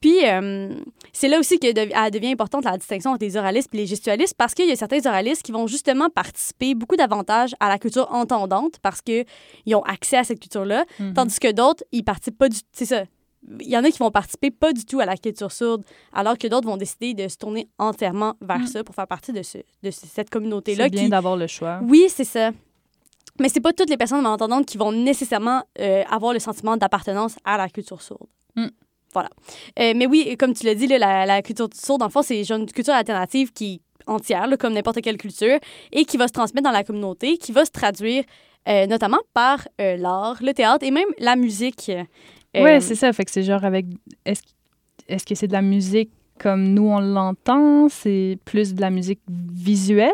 Puis, 0.06 0.24
euh, 0.24 0.70
c'est 1.14 1.28
là 1.28 1.40
aussi 1.40 1.58
que 1.58 1.66
elle 1.66 2.12
devient 2.12 2.32
importante 2.32 2.64
la 2.64 2.78
distinction 2.78 3.10
entre 3.12 3.26
les 3.26 3.38
oralistes 3.38 3.70
et 3.74 3.78
les 3.78 3.88
gestualistes 3.88 4.36
parce 4.38 4.54
qu'il 4.54 4.68
y 4.68 4.72
a 4.72 4.76
certains 4.76 5.04
oralistes 5.08 5.42
qui 5.42 5.52
vont 5.52 5.66
justement 5.66 6.10
participer 6.12 6.76
beaucoup 6.76 6.96
davantage 6.96 7.56
à 7.60 7.70
la 7.70 7.80
culture 7.80 8.08
entendante 8.12 8.76
parce 8.84 9.02
qu'ils 9.02 9.26
ont 9.76 9.82
accès 9.82 10.18
à 10.18 10.24
cette 10.24 10.40
culture-là, 10.40 10.86
Mhm. 11.00 11.14
tandis 11.16 11.40
que 11.40 11.52
d'autres, 11.52 11.84
ils 11.92 12.04
participent 12.04 12.38
pas 12.38 12.50
du 12.50 12.60
tout. 12.60 12.68
C'est 12.72 12.86
ça. 12.86 13.04
Il 13.62 13.68
y 13.68 13.76
en 13.76 13.84
a 13.84 13.90
qui 13.90 13.98
vont 13.98 14.12
participer 14.12 14.52
pas 14.52 14.74
du 14.74 14.86
tout 14.86 15.00
à 15.00 15.06
la 15.08 15.18
culture 15.18 15.52
sourde, 15.52 15.84
alors 16.14 16.38
que 16.38 16.48
d'autres 16.48 16.68
vont 16.68 16.78
décider 16.78 17.16
de 17.16 17.28
se 17.28 17.38
tourner 17.38 17.68
entièrement 17.80 18.36
vers 18.42 18.60
Mm. 18.60 18.68
ça 18.68 18.84
pour 18.84 18.94
faire 18.94 19.08
partie 19.08 19.34
de, 19.34 19.42
ce, 19.42 19.58
de 19.58 19.90
ce- 19.90 20.02
cette 20.02 20.10
C'est 20.16 20.30
communauté-là. 20.30 20.88
bien 20.90 21.06
Qui... 21.06 21.10
d'avoir 21.10 21.36
le 21.36 21.48
choix. 21.48 21.80
Oui, 21.82 22.06
c'est 22.10 22.24
ça. 22.26 22.52
Mais 23.40 23.50
c'est 23.50 23.60
pas 23.60 23.74
toutes 23.74 23.90
les 23.90 23.98
personnes 23.98 24.22
malentendantes 24.22 24.68
qui 24.68 24.78
vont 24.78 24.92
nécessairement 24.92 25.64
euh, 25.80 26.04
avoir 26.12 26.32
le 26.32 26.40
sentiment 26.40 26.78
d'appartenance 26.78 27.38
à 27.44 27.58
la 27.58 27.70
culture 27.70 28.02
sourde. 28.04 28.28
Mm. 28.56 28.68
Voilà. 29.15 29.29
Euh, 29.79 29.93
mais 29.95 30.05
oui, 30.05 30.36
comme 30.38 30.53
tu 30.53 30.65
l'as 30.65 30.75
dit, 30.75 30.88
là, 30.88 31.25
la, 31.25 31.41
culture 31.41 31.69
sourde, 31.74 32.03
en 32.03 32.10
fond, 32.10 32.22
c'est 32.22 32.41
une 32.50 32.65
culture 32.65 32.93
alternative 32.93 33.53
qui 33.53 33.81
entière, 34.07 34.48
comme 34.60 34.74
n'importe 34.74 35.01
quelle 35.01 35.17
culture, 35.17 35.57
et 35.91 36.03
qui 36.03 36.17
va 36.17 36.27
se 36.27 36.34
transmettre 36.34 36.65
dans 36.65 36.75
la 36.75 36.84
communauté, 36.84 37.38
qui 37.38 37.53
va 37.53 37.63
se 37.63 37.72
traduire 37.72 38.24
euh, 38.67 38.88
notamment 38.88 39.19
par 39.34 39.65
euh, 39.79 39.95
l'art, 39.95 40.38
le 40.41 40.53
théâtre 40.53 40.86
et 40.86 40.91
même 40.91 41.07
la 41.17 41.38
musique. 41.38 41.89
Ouais, 42.53 42.81
c'est 42.81 42.95
ça. 42.95 43.12
Fait 43.13 43.25
que 43.25 43.31
c'est 43.31 43.43
genre 43.43 43.63
avec. 43.63 43.86
Est-ce 44.25 44.41
est-ce 45.07 45.25
que 45.25 45.36
c'est 45.36 45.48
de 45.48 45.53
la 45.53 45.62
musique 45.62 46.10
comme 46.39 46.74
nous 46.74 46.88
on 46.88 47.00
l'entend? 47.00 47.89
C'est 47.89 48.38
plus 48.43 48.74
de 48.74 48.81
la 48.81 48.89
musique 48.89 49.22
visuelle? 49.29 50.12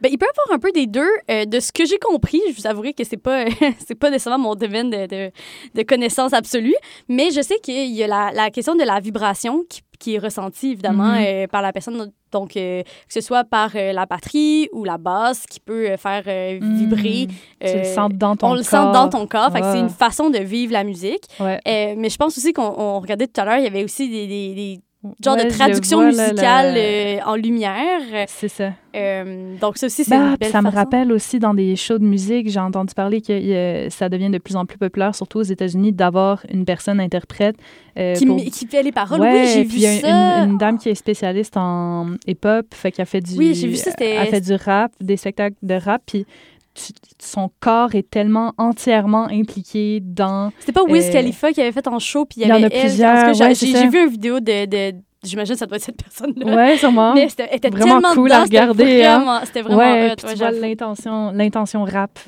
Ben, 0.00 0.10
il 0.12 0.18
peut 0.18 0.26
y 0.26 0.40
avoir 0.40 0.56
un 0.56 0.58
peu 0.60 0.70
des 0.72 0.86
deux. 0.86 1.08
Euh, 1.30 1.44
de 1.44 1.60
ce 1.60 1.72
que 1.72 1.84
j'ai 1.84 1.98
compris, 1.98 2.40
je 2.50 2.54
vous 2.60 2.66
avouerai 2.66 2.92
que 2.92 3.04
c'est 3.04 3.16
pas, 3.16 3.44
c'est 3.86 3.94
pas 3.98 4.10
nécessairement 4.10 4.50
mon 4.50 4.54
domaine 4.54 4.90
de, 4.90 5.06
de, 5.06 5.30
de 5.74 5.82
connaissance 5.82 6.32
absolue, 6.32 6.74
mais 7.08 7.30
je 7.30 7.40
sais 7.42 7.58
qu'il 7.62 7.90
y 7.94 8.02
a 8.02 8.06
la, 8.06 8.30
la 8.32 8.50
question 8.50 8.74
de 8.74 8.84
la 8.84 9.00
vibration 9.00 9.64
qui, 9.68 9.80
qui 9.98 10.14
est 10.14 10.18
ressentie 10.18 10.70
évidemment 10.72 11.08
Mhm. 11.12 11.24
euh, 11.26 11.46
par 11.48 11.60
la 11.62 11.72
personne, 11.72 12.12
donc 12.30 12.56
euh, 12.56 12.82
que 12.82 13.12
ce 13.12 13.20
soit 13.20 13.42
par 13.44 13.70
euh, 13.74 13.92
la 13.92 14.06
batterie 14.06 14.68
ou 14.72 14.84
la 14.84 14.98
basse 14.98 15.44
qui 15.50 15.58
peut 15.58 15.90
euh, 15.90 15.96
faire 15.96 16.22
euh, 16.28 16.58
vibrer. 16.62 17.26
Mm. 17.28 17.66
Tu 17.66 17.78
le 17.78 17.84
sens 17.84 18.10
dans 18.14 18.36
ton 18.36 18.46
on 18.46 18.50
corps. 18.50 18.56
le 18.56 18.62
sent 18.62 18.76
dans 18.92 19.08
ton 19.08 19.26
corps, 19.26 19.50
que 19.52 19.58
c'est 19.58 19.72
Ouais. 19.72 19.80
une 19.80 19.88
façon 19.88 20.30
de 20.30 20.38
vivre 20.38 20.72
la 20.72 20.84
musique. 20.84 21.24
Ouais. 21.40 21.58
Euh, 21.66 21.94
mais 21.96 22.10
je 22.10 22.16
pense 22.16 22.38
aussi 22.38 22.52
qu'on 22.52 22.62
on 22.78 23.00
regardait 23.00 23.26
tout 23.26 23.40
à 23.40 23.44
l'heure, 23.44 23.58
il 23.58 23.64
y 23.64 23.66
avait 23.66 23.82
aussi 23.82 24.08
des, 24.08 24.26
des, 24.28 24.54
des 24.54 24.80
Ouais, 25.04 25.44
de 25.44 25.50
traduction 25.50 25.98
vois, 26.00 26.10
là, 26.10 26.30
musicale 26.32 26.74
le- 26.74 26.80
euh, 26.80 27.24
en 27.24 27.36
lumière. 27.36 28.00
C'est 28.26 28.48
ça. 28.48 28.72
Euh, 28.96 29.54
donc 29.60 29.76
ça 29.78 29.86
aussi, 29.86 30.02
c'est 30.02 30.10
Bah, 30.10 30.16
une 30.16 30.28
puis 30.30 30.38
belle 30.40 30.50
ça 30.50 30.60
me 30.60 30.70
rappelle 30.70 31.12
aussi 31.12 31.38
dans 31.38 31.54
des 31.54 31.76
shows 31.76 31.98
de 31.98 32.04
musique, 32.04 32.50
j'ai 32.50 32.58
entendu 32.58 32.94
parler 32.94 33.20
que 33.20 33.32
euh, 33.32 33.90
ça 33.90 34.08
devient 34.08 34.28
de 34.30 34.38
plus 34.38 34.56
en 34.56 34.66
plus 34.66 34.76
populaire, 34.76 35.14
surtout 35.14 35.38
aux 35.38 35.42
États-Unis, 35.44 35.92
d'avoir 35.92 36.44
une 36.52 36.64
personne 36.64 36.98
interprète. 36.98 37.54
euh, 37.96 38.14
qui, 38.14 38.26
pour- 38.26 38.38
m- 38.40 38.50
qui 38.50 38.66
fait 38.66 38.82
les 38.82 38.90
paroles. 38.92 39.20
Ouais, 39.20 39.42
oui, 39.42 39.48
j'ai 39.54 39.62
vu 39.64 39.78
y 39.78 39.86
a 39.86 40.00
ça. 40.00 40.42
Une, 40.44 40.50
une 40.52 40.58
dame 40.58 40.78
qui 40.78 40.88
est 40.88 40.94
spécialiste 40.96 41.56
en 41.56 42.10
hip-hop, 42.26 42.66
fait 42.74 42.90
qu'elle 42.92 43.06
fait 43.06 43.20
du, 43.20 43.36
Oui, 43.36 43.54
j'ai 43.54 43.68
vu 43.68 43.76
ça, 43.76 43.90
c'était- 43.90 44.14
elle 44.16 44.26
fait 44.28 44.40
du 44.40 44.54
rap, 44.54 44.90
des 45.00 45.16
spectacles 45.16 45.56
de 45.62 45.74
rap, 45.74 46.02
puis 46.06 46.26
son 47.20 47.50
corps 47.60 47.94
est 47.94 48.08
tellement 48.08 48.54
entièrement 48.58 49.26
impliqué 49.30 50.00
dans. 50.02 50.52
C'était 50.60 50.72
pas 50.72 50.82
Wiz 50.84 51.06
euh, 51.08 51.12
Khalifa 51.12 51.52
qui 51.52 51.60
avait 51.60 51.72
fait 51.72 51.86
en 51.88 51.98
show, 51.98 52.24
puis 52.24 52.40
il 52.40 52.42
y 52.42 52.46
il 52.46 52.48
y 52.48 52.52
en 52.52 52.56
avait 52.56 52.64
a 52.66 52.76
elle. 52.76 52.80
plusieurs, 52.88 53.34
j'ai- 53.34 53.44
ouais, 53.44 53.88
vu 53.88 54.04
une 54.04 54.10
vidéo 54.10 54.40
de... 54.40 54.66
de 54.66 54.96
J'imagine 55.24 55.54
que 55.54 55.58
ça 55.58 55.66
doit 55.66 55.78
être 55.78 55.82
cette 55.84 56.00
personne-là. 56.00 56.54
Ouais, 56.54 56.76
sûrement. 56.78 57.12
Mais 57.12 57.28
c'était 57.28 57.48
Vraiment 57.70 58.00
tellement 58.00 58.14
cool 58.14 58.28
dedans, 58.28 58.40
à 58.40 58.44
regarder, 58.44 59.04
hein. 59.04 59.16
Vraiment, 59.18 59.40
C'était 59.44 59.62
vraiment 59.62 59.78
ouais, 59.78 60.10
hot, 60.12 60.14
puis 60.16 60.26
ouais, 60.28 60.36
j'avoue. 60.36 60.60
l'intention, 60.60 61.32
l'intention 61.32 61.84
rap 61.84 62.18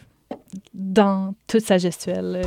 dans 0.75 1.35
toute 1.47 1.61
sa 1.65 1.79
gestuelle. 1.79 2.43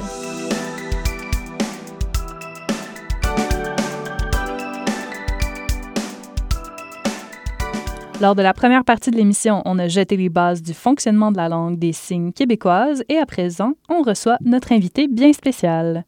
Lors 8.21 8.35
de 8.35 8.41
la 8.41 8.53
première 8.53 8.85
partie 8.85 9.11
de 9.11 9.17
l'émission, 9.17 9.61
on 9.65 9.79
a 9.79 9.87
jeté 9.87 10.15
les 10.15 10.29
bases 10.29 10.61
du 10.61 10.73
fonctionnement 10.73 11.31
de 11.31 11.37
la 11.37 11.49
langue 11.49 11.77
des 11.77 11.91
signes 11.93 12.31
québécoise 12.31 13.03
et 13.09 13.17
à 13.17 13.25
présent, 13.25 13.73
on 13.89 14.01
reçoit 14.01 14.37
notre 14.41 14.71
invité 14.71 15.07
bien 15.07 15.33
spécial. 15.33 16.05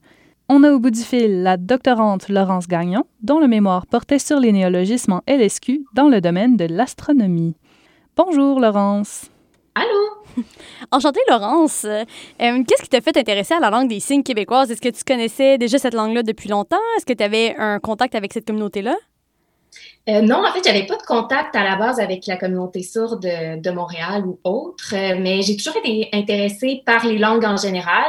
On 0.48 0.64
a 0.64 0.72
au 0.72 0.80
bout 0.80 0.92
du 0.92 1.02
fil 1.02 1.42
la 1.42 1.58
doctorante 1.58 2.30
Laurence 2.30 2.68
Gagnon, 2.68 3.04
dont 3.22 3.40
le 3.40 3.48
mémoire 3.48 3.88
portait 3.88 4.20
sur 4.20 4.40
les 4.40 4.52
néologismes 4.52 5.14
en 5.14 5.22
LSQ 5.28 5.86
dans 5.94 6.08
le 6.08 6.22
domaine 6.22 6.56
de 6.56 6.66
l'astronomie. 6.66 7.56
Bonjour 8.16 8.60
Laurence. 8.60 9.30
Allô? 9.74 10.44
Enchantée, 10.92 11.20
Laurence. 11.30 11.84
Euh, 11.86 12.06
Qu'est-ce 12.40 12.84
qui 12.84 12.90
t'a 12.90 13.02
fait 13.02 13.12
t'intéresser 13.14 13.56
à 13.56 13.60
la 13.60 13.70
langue 13.70 13.90
des 13.90 14.00
signes 14.00 14.24
québécoises? 14.24 14.72
Est-ce 14.72 14.82
que 14.82 14.90
tu 14.90 15.04
connaissais 15.04 15.58
déjà 15.58 15.80
cette 15.80 15.94
langue-là 15.94 16.24
depuis 16.24 16.48
longtemps? 16.50 16.78
Est-ce 16.98 17.06
que 17.06 17.14
tu 17.14 17.24
avais 17.24 17.56
un 17.58 17.80
contact 17.80 18.16
avec 18.16 18.32
cette 18.32 18.46
communauté-là? 18.48 18.96
Euh, 20.08 20.22
non, 20.22 20.46
en 20.46 20.52
fait, 20.52 20.62
j'avais 20.64 20.86
pas 20.86 20.98
de 20.98 21.04
contact 21.04 21.56
à 21.56 21.64
la 21.64 21.76
base 21.76 22.00
avec 22.00 22.28
la 22.28 22.38
communauté 22.38 22.84
sourde 22.84 23.24
de, 23.24 23.60
de 23.60 23.72
Montréal 23.72 24.24
ou 24.26 24.40
autre, 24.44 24.94
euh, 24.94 25.18
mais 25.20 25.42
j'ai 25.42 25.58
toujours 25.58 25.78
été 25.78 26.10
intéressée 26.14 26.84
par 26.86 27.06
les 27.06 27.18
langues 27.18 27.46
en 27.46 27.58
général. 27.58 28.06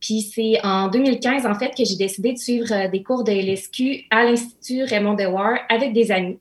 Puis 0.00 0.20
c'est 0.20 0.58
en 0.64 0.88
2015, 0.88 1.46
en 1.46 1.54
fait, 1.54 1.74
que 1.76 1.84
j'ai 1.84 1.96
décidé 1.96 2.32
de 2.32 2.38
suivre 2.38 2.72
euh, 2.72 2.88
des 2.88 3.02
cours 3.02 3.24
de 3.24 3.32
LSQ 3.32 4.06
à 4.10 4.24
l'Institut 4.24 4.84
Raymond 4.84 5.14
Dewar 5.14 5.58
avec 5.68 5.92
des 5.92 6.10
amis. 6.10 6.38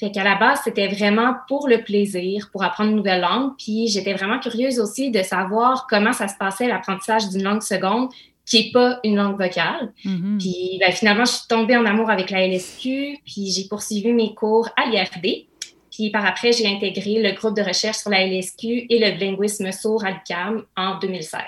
Fait 0.00 0.10
qu'à 0.10 0.24
la 0.24 0.36
base, 0.36 0.60
c'était 0.64 0.88
vraiment 0.88 1.34
pour 1.46 1.68
le 1.68 1.82
plaisir, 1.82 2.48
pour 2.52 2.62
apprendre 2.62 2.90
une 2.90 2.96
nouvelle 2.96 3.20
langue. 3.20 3.52
Puis 3.58 3.86
j'étais 3.88 4.14
vraiment 4.14 4.38
curieuse 4.38 4.80
aussi 4.80 5.10
de 5.10 5.22
savoir 5.22 5.86
comment 5.90 6.12
ça 6.12 6.26
se 6.26 6.36
passait 6.36 6.68
l'apprentissage 6.68 7.28
d'une 7.28 7.42
langue 7.42 7.62
seconde 7.62 8.08
qui 8.50 8.64
n'est 8.64 8.72
pas 8.72 8.98
une 9.04 9.16
langue 9.16 9.40
vocale. 9.40 9.92
Mhm. 10.04 10.38
Puis 10.38 10.76
ben, 10.80 10.90
finalement, 10.90 11.24
je 11.24 11.32
suis 11.32 11.48
tombée 11.48 11.76
en 11.76 11.86
amour 11.86 12.10
avec 12.10 12.30
la 12.30 12.46
LSQ, 12.46 13.18
puis 13.24 13.50
j'ai 13.50 13.68
poursuivi 13.68 14.12
mes 14.12 14.34
cours 14.34 14.68
à 14.76 14.90
l'IRD. 14.90 15.46
Puis 15.90 16.10
par 16.10 16.26
après, 16.26 16.52
j'ai 16.52 16.66
intégré 16.66 17.22
le 17.22 17.32
groupe 17.36 17.56
de 17.56 17.62
recherche 17.62 17.98
sur 17.98 18.10
la 18.10 18.26
LSQ 18.26 18.86
et 18.90 18.98
le 18.98 19.18
linguisme 19.18 19.70
sourd 19.70 20.04
à 20.04 20.10
l'UQAM 20.10 20.64
en 20.76 20.98
2016. 20.98 21.40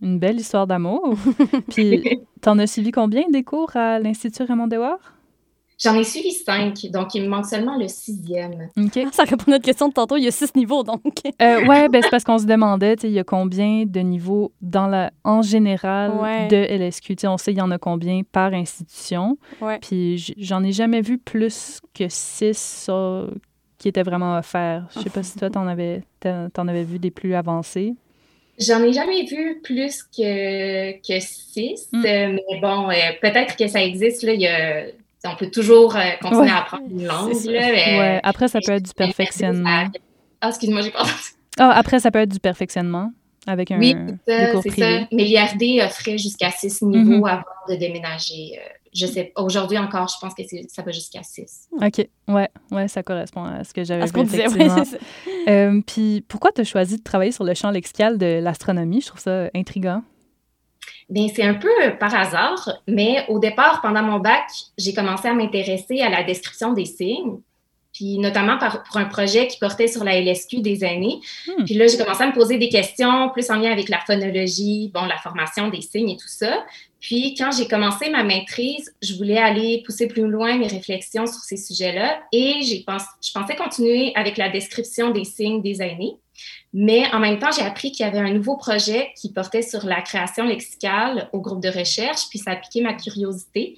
Une 0.00 0.18
belle 0.18 0.40
histoire 0.40 0.66
d'amour. 0.66 1.14
Puis, 1.70 2.18
t'en 2.40 2.58
as 2.58 2.66
suivi 2.68 2.92
combien 2.92 3.28
des 3.30 3.42
cours 3.42 3.76
à 3.76 3.98
l'Institut 3.98 4.44
Raymond 4.44 4.68
Dewar? 4.68 4.98
J'en 5.80 5.94
ai 5.96 6.02
suivi 6.02 6.32
cinq, 6.32 6.86
donc 6.92 7.14
il 7.14 7.22
me 7.22 7.28
manque 7.28 7.46
seulement 7.46 7.76
le 7.78 7.86
sixième. 7.86 8.68
OK. 8.76 8.98
Ça 9.12 9.22
répond 9.22 9.44
à 9.46 9.50
notre 9.52 9.64
question 9.64 9.88
de 9.88 9.92
tantôt. 9.92 10.16
Il 10.16 10.24
y 10.24 10.26
a 10.26 10.32
six 10.32 10.52
niveaux, 10.56 10.82
donc. 10.82 11.00
Euh, 11.40 11.64
ouais, 11.66 11.88
ben, 11.88 12.02
c'est 12.02 12.10
parce 12.10 12.24
qu'on 12.24 12.38
se 12.38 12.46
demandait, 12.46 12.96
tu 12.96 13.02
sais, 13.02 13.08
il 13.08 13.14
y 13.14 13.18
a 13.20 13.24
combien 13.24 13.84
de 13.86 14.00
niveaux 14.00 14.50
dans 14.60 14.88
la, 14.88 15.12
en 15.22 15.40
général 15.40 16.10
Ouais. 16.20 16.48
de 16.48 16.56
LSQ. 16.56 17.14
Tu 17.14 17.20
sais, 17.20 17.26
on 17.28 17.36
sait 17.38 17.52
il 17.52 17.58
y 17.58 17.60
en 17.60 17.70
a 17.70 17.78
combien 17.78 18.22
par 18.30 18.52
institution. 18.54 19.38
Ouais. 19.60 19.78
Puis 19.78 20.34
j'en 20.36 20.64
ai 20.64 20.72
jamais 20.72 21.00
vu 21.00 21.16
plus 21.18 21.80
que 21.94 22.04
six 22.08 22.90
qui 23.78 23.86
étaient 23.88 24.02
vraiment 24.02 24.36
offerts. 24.36 24.88
Je 24.96 25.00
sais 25.02 25.10
pas 25.10 25.22
si 25.22 25.38
toi, 25.38 25.48
t'en 25.48 25.68
avais, 25.68 26.02
t'en 26.18 26.48
t'en 26.50 26.66
avais 26.66 26.82
vu 26.82 26.98
des 26.98 27.12
plus 27.12 27.34
avancés. 27.36 27.94
J'en 28.58 28.82
ai 28.82 28.92
jamais 28.92 29.22
vu 29.26 29.60
plus 29.62 30.02
que, 30.02 30.92
que 31.06 31.20
six, 31.20 31.86
Mm. 31.92 32.04
euh, 32.04 32.32
mais 32.50 32.60
bon, 32.60 32.90
euh, 32.90 32.94
peut-être 33.22 33.54
que 33.56 33.68
ça 33.68 33.80
existe. 33.84 34.24
Là, 34.24 34.32
il 34.32 34.40
y 34.40 34.48
a- 34.48 34.86
on 35.24 35.36
peut 35.36 35.50
toujours 35.50 35.96
euh, 35.96 36.00
continuer 36.22 36.42
Ouais. 36.42 36.50
à 36.50 36.58
apprendre 36.58 36.84
une 36.90 37.04
langue. 37.06 37.32
Là, 37.46 37.68
mais- 37.72 37.98
Ouais, 37.98 38.20
après, 38.22 38.48
ça 38.48 38.60
peut 38.64 38.72
être 38.72 38.84
du 38.84 38.92
perfectionnement. 38.94 39.86
Ah, 40.40 40.48
excuse-moi, 40.48 40.82
j'ai 40.82 40.90
pas. 40.90 41.04
Ah, 41.58 41.70
après, 41.72 41.98
ça 42.00 42.10
peut 42.10 42.20
être 42.20 42.28
du 42.32 42.38
perfectionnement 42.40 43.10
avec 43.46 43.70
un, 43.72 43.78
Oui, 43.78 43.94
des 43.94 44.14
c'est 44.26 44.52
ça, 44.52 44.60
c'est 44.62 44.70
ça. 44.70 45.06
Mais 45.12 45.24
l'IRD 45.24 45.84
offrait 45.84 46.18
jusqu'à 46.18 46.50
six 46.50 46.82
niveaux 46.82 47.18
Mhm. 47.18 47.24
avant 47.26 47.42
de 47.68 47.74
déménager. 47.76 48.58
Euh, 48.58 48.68
Je 48.94 49.04
sais, 49.06 49.32
aujourd'hui 49.36 49.76
encore, 49.76 50.08
je 50.08 50.14
pense 50.18 50.32
que 50.34 50.42
ça 50.68 50.82
va 50.82 50.92
jusqu'à 50.92 51.22
six. 51.22 51.68
OK, 51.80 52.08
ouais, 52.28 52.48
ouais, 52.70 52.88
ça 52.88 53.02
correspond 53.02 53.44
à 53.44 53.62
ce 53.62 53.74
que 53.74 53.84
j'avais 53.84 54.00
À 54.02 54.04
vu, 54.06 54.08
ce 54.08 54.12
qu'on 54.14 54.22
disait, 54.22 54.48
ouais, 54.48 54.68
ça. 54.84 54.96
Euh, 55.48 55.80
Puis 55.86 56.24
pourquoi 56.26 56.52
tu 56.52 56.62
as 56.62 56.64
choisi 56.64 56.96
de 56.96 57.02
travailler 57.02 57.30
sur 57.32 57.44
le 57.44 57.52
champ 57.52 57.70
lexical 57.70 58.16
de 58.16 58.40
l'astronomie? 58.42 59.02
Je 59.02 59.08
trouve 59.08 59.20
ça 59.20 59.50
intriguant. 59.54 60.02
Bien, 61.08 61.28
c'est 61.34 61.42
un 61.42 61.54
peu 61.54 61.68
par 61.98 62.14
hasard, 62.14 62.70
mais 62.86 63.24
au 63.28 63.38
départ, 63.38 63.80
pendant 63.80 64.02
mon 64.02 64.18
bac, 64.18 64.44
j'ai 64.76 64.92
commencé 64.92 65.28
à 65.28 65.34
m'intéresser 65.34 66.00
à 66.00 66.10
la 66.10 66.22
description 66.22 66.72
des 66.72 66.84
signes. 66.84 67.38
puis 67.94 68.18
notamment 68.18 68.58
pour 68.58 68.98
un 68.98 69.06
projet 69.06 69.48
qui 69.48 69.58
portait 69.58 69.88
sur 69.88 70.04
la 70.04 70.20
LSQ 70.20 70.60
des 70.60 70.84
aînés. 70.84 71.20
Hmm. 71.46 71.64
Puis 71.64 71.74
là, 71.74 71.86
j'ai 71.86 71.96
commencé 71.96 72.22
à 72.22 72.26
me 72.26 72.32
poser 72.32 72.58
des 72.58 72.68
questions 72.68 73.30
plus 73.30 73.50
en 73.50 73.56
lien 73.56 73.72
avec 73.72 73.88
la 73.88 73.98
phonologie, 74.06 74.90
bon, 74.92 75.04
la 75.04 75.16
formation 75.18 75.68
des 75.68 75.80
signes 75.80 76.10
et 76.10 76.16
tout 76.16 76.28
ça. 76.28 76.64
Puis 77.00 77.34
quand 77.34 77.50
j'ai 77.56 77.68
commencé 77.68 78.10
ma 78.10 78.24
maîtrise, 78.24 78.94
je 79.02 79.14
voulais 79.14 79.38
aller 79.38 79.82
pousser 79.86 80.08
plus 80.08 80.26
loin 80.26 80.58
mes 80.58 80.66
réflexions 80.66 81.26
sur 81.26 81.40
ces 81.40 81.56
sujets-là 81.56 82.20
et 82.32 82.56
j'ai 82.62 82.82
pensé, 82.84 83.06
je 83.22 83.32
pensais 83.32 83.54
continuer 83.56 84.12
avec 84.16 84.36
la 84.36 84.48
description 84.48 85.10
des 85.10 85.24
signes 85.24 85.62
des 85.62 85.80
aînés. 85.80 86.16
Mais 86.72 87.04
en 87.12 87.20
même 87.20 87.38
temps, 87.38 87.50
j'ai 87.50 87.62
appris 87.62 87.92
qu'il 87.92 88.04
y 88.04 88.08
avait 88.08 88.18
un 88.18 88.32
nouveau 88.32 88.56
projet 88.56 89.08
qui 89.20 89.32
portait 89.32 89.62
sur 89.62 89.86
la 89.86 90.02
création 90.02 90.44
lexicale 90.44 91.28
au 91.32 91.40
groupe 91.40 91.62
de 91.62 91.68
recherche, 91.68 92.28
puis 92.28 92.38
ça 92.38 92.52
a 92.52 92.56
piqué 92.56 92.82
ma 92.82 92.94
curiosité. 92.94 93.76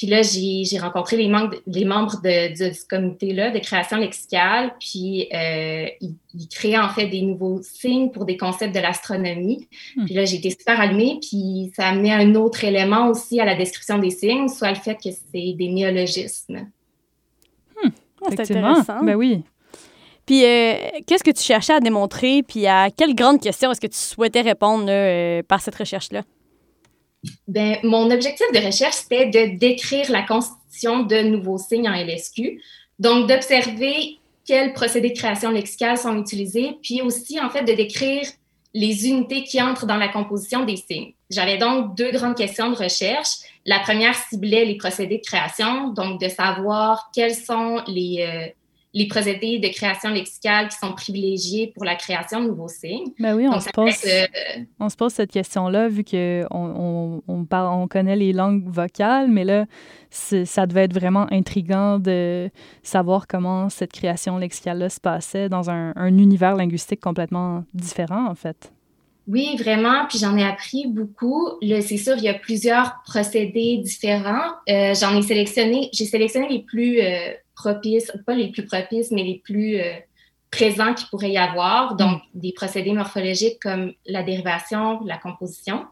Puis 0.00 0.06
là, 0.06 0.22
j'ai 0.22 0.78
rencontré 0.78 1.18
les 1.18 1.28
membres, 1.28 1.56
les 1.66 1.84
membres 1.84 2.22
de, 2.22 2.72
ce 2.72 2.88
comité-là 2.88 3.50
de 3.50 3.58
création 3.58 3.98
lexicale, 3.98 4.72
puis 4.80 5.28
euh, 5.34 5.88
ils, 6.00 6.48
créaient 6.48 6.78
en 6.78 6.88
fait 6.88 7.06
des 7.08 7.20
nouveaux 7.20 7.60
signes 7.60 8.10
pour 8.10 8.24
des 8.24 8.38
concepts 8.38 8.74
de 8.74 8.80
l'astronomie. 8.80 9.68
Hmm. 9.94 10.06
Puis 10.06 10.14
là, 10.14 10.24
j'ai 10.24 10.36
été 10.36 10.48
super 10.48 10.80
allumée, 10.80 11.18
puis 11.20 11.70
ça 11.76 11.84
a 11.84 11.90
amené 11.90 12.14
un 12.14 12.34
autre 12.34 12.64
élément 12.64 13.08
aussi 13.08 13.40
à 13.40 13.44
la 13.44 13.54
description 13.54 13.98
des 13.98 14.08
signes, 14.08 14.48
soit 14.48 14.70
le 14.70 14.76
fait 14.76 14.94
que 14.94 15.10
c'est 15.10 15.52
des 15.52 15.68
néologismes. 15.68 16.70
Hmm. 17.76 17.90
Ah, 18.22 18.28
c'est 18.30 18.40
intéressant. 18.40 19.04
Ben 19.04 19.16
oui. 19.16 19.42
Puis, 20.26 20.44
euh, 20.44 20.74
qu'est-ce 21.06 21.24
que 21.24 21.30
tu 21.30 21.42
cherchais 21.42 21.72
à 21.72 21.80
démontrer, 21.80 22.42
puis 22.42 22.66
à 22.66 22.90
quelle 22.90 23.14
grande 23.14 23.40
question 23.40 23.70
est-ce 23.70 23.80
que 23.80 23.86
tu 23.86 23.98
souhaitais 23.98 24.42
répondre 24.42 24.86
euh, 24.88 25.42
par 25.42 25.60
cette 25.60 25.74
recherche-là? 25.74 26.22
Ben, 27.48 27.76
mon 27.82 28.10
objectif 28.10 28.46
de 28.52 28.64
recherche, 28.64 28.94
c'était 28.94 29.26
de 29.26 29.58
décrire 29.58 30.10
la 30.10 30.22
constitution 30.22 31.02
de 31.02 31.20
nouveaux 31.22 31.58
signes 31.58 31.88
en 31.88 31.94
LSQ. 31.94 32.60
Donc, 32.98 33.28
d'observer 33.28 34.18
quels 34.46 34.72
procédés 34.72 35.10
de 35.10 35.18
création 35.18 35.50
lexicale 35.50 35.98
sont 35.98 36.18
utilisés, 36.18 36.76
puis 36.82 37.02
aussi, 37.02 37.40
en 37.40 37.50
fait, 37.50 37.62
de 37.62 37.72
décrire 37.72 38.26
les 38.72 39.08
unités 39.08 39.44
qui 39.44 39.60
entrent 39.60 39.86
dans 39.86 39.96
la 39.96 40.08
composition 40.08 40.64
des 40.64 40.76
signes. 40.76 41.12
J'avais 41.28 41.58
donc 41.58 41.96
deux 41.96 42.12
grandes 42.12 42.36
questions 42.36 42.70
de 42.70 42.76
recherche. 42.76 43.38
La 43.66 43.80
première 43.80 44.14
ciblait 44.14 44.64
les 44.64 44.76
procédés 44.76 45.18
de 45.18 45.26
création, 45.26 45.92
donc 45.92 46.20
de 46.20 46.28
savoir 46.28 47.10
quels 47.14 47.34
sont 47.34 47.82
les, 47.86 48.24
euh, 48.26 48.59
les 48.92 49.06
procédés 49.06 49.58
de 49.58 49.68
création 49.68 50.10
lexicale 50.10 50.68
qui 50.68 50.76
sont 50.76 50.92
privilégiés 50.92 51.72
pour 51.74 51.84
la 51.84 51.94
création 51.94 52.40
de 52.42 52.48
nouveaux 52.48 52.68
signes. 52.68 53.12
Ben 53.18 53.36
oui, 53.36 53.46
on, 53.46 53.60
se, 53.60 53.70
pose, 53.70 53.94
on 54.80 54.88
se 54.88 54.96
pose 54.96 55.12
cette 55.12 55.30
question-là, 55.30 55.88
vu 55.88 56.02
qu'on 56.02 56.46
on, 56.50 57.22
on, 57.28 57.46
on, 57.50 57.88
connaît 57.88 58.16
les 58.16 58.32
langues 58.32 58.68
vocales, 58.68 59.28
mais 59.28 59.44
là, 59.44 59.66
ça 60.10 60.66
devait 60.66 60.84
être 60.84 60.94
vraiment 60.94 61.26
intriguant 61.30 61.98
de 61.98 62.50
savoir 62.82 63.26
comment 63.28 63.68
cette 63.68 63.92
création 63.92 64.38
lexicale-là 64.38 64.88
se 64.88 65.00
passait 65.00 65.48
dans 65.48 65.70
un, 65.70 65.92
un 65.94 66.18
univers 66.18 66.56
linguistique 66.56 67.00
complètement 67.00 67.64
différent, 67.74 68.26
en 68.28 68.34
fait. 68.34 68.72
Oui, 69.30 69.56
vraiment. 69.56 70.06
Puis 70.08 70.18
j'en 70.18 70.36
ai 70.36 70.44
appris 70.44 70.86
beaucoup. 70.88 71.50
C'est 71.62 71.96
sûr, 71.96 72.14
il 72.16 72.24
y 72.24 72.28
a 72.28 72.34
plusieurs 72.34 73.00
procédés 73.06 73.78
différents. 73.78 74.50
Euh, 74.68 74.94
j'en 74.94 75.16
ai 75.16 75.22
sélectionné, 75.22 75.88
j'ai 75.92 76.04
sélectionné 76.04 76.48
les 76.48 76.62
plus 76.62 77.00
euh, 77.00 77.32
propices, 77.60 78.10
pas 78.26 78.34
les 78.34 78.50
plus 78.50 78.64
propices, 78.64 79.10
mais 79.10 79.22
les 79.22 79.40
plus 79.44 79.76
euh, 79.76 79.92
présents 80.50 80.94
qu'il 80.94 81.08
pourrait 81.08 81.32
y 81.32 81.38
avoir. 81.38 81.96
Donc, 81.96 82.22
mm. 82.34 82.40
des 82.40 82.52
procédés 82.52 82.92
morphologiques 82.92 83.60
comme 83.62 83.92
la 84.06 84.22
dérivation, 84.22 85.00
la 85.04 85.18
composition, 85.18 85.84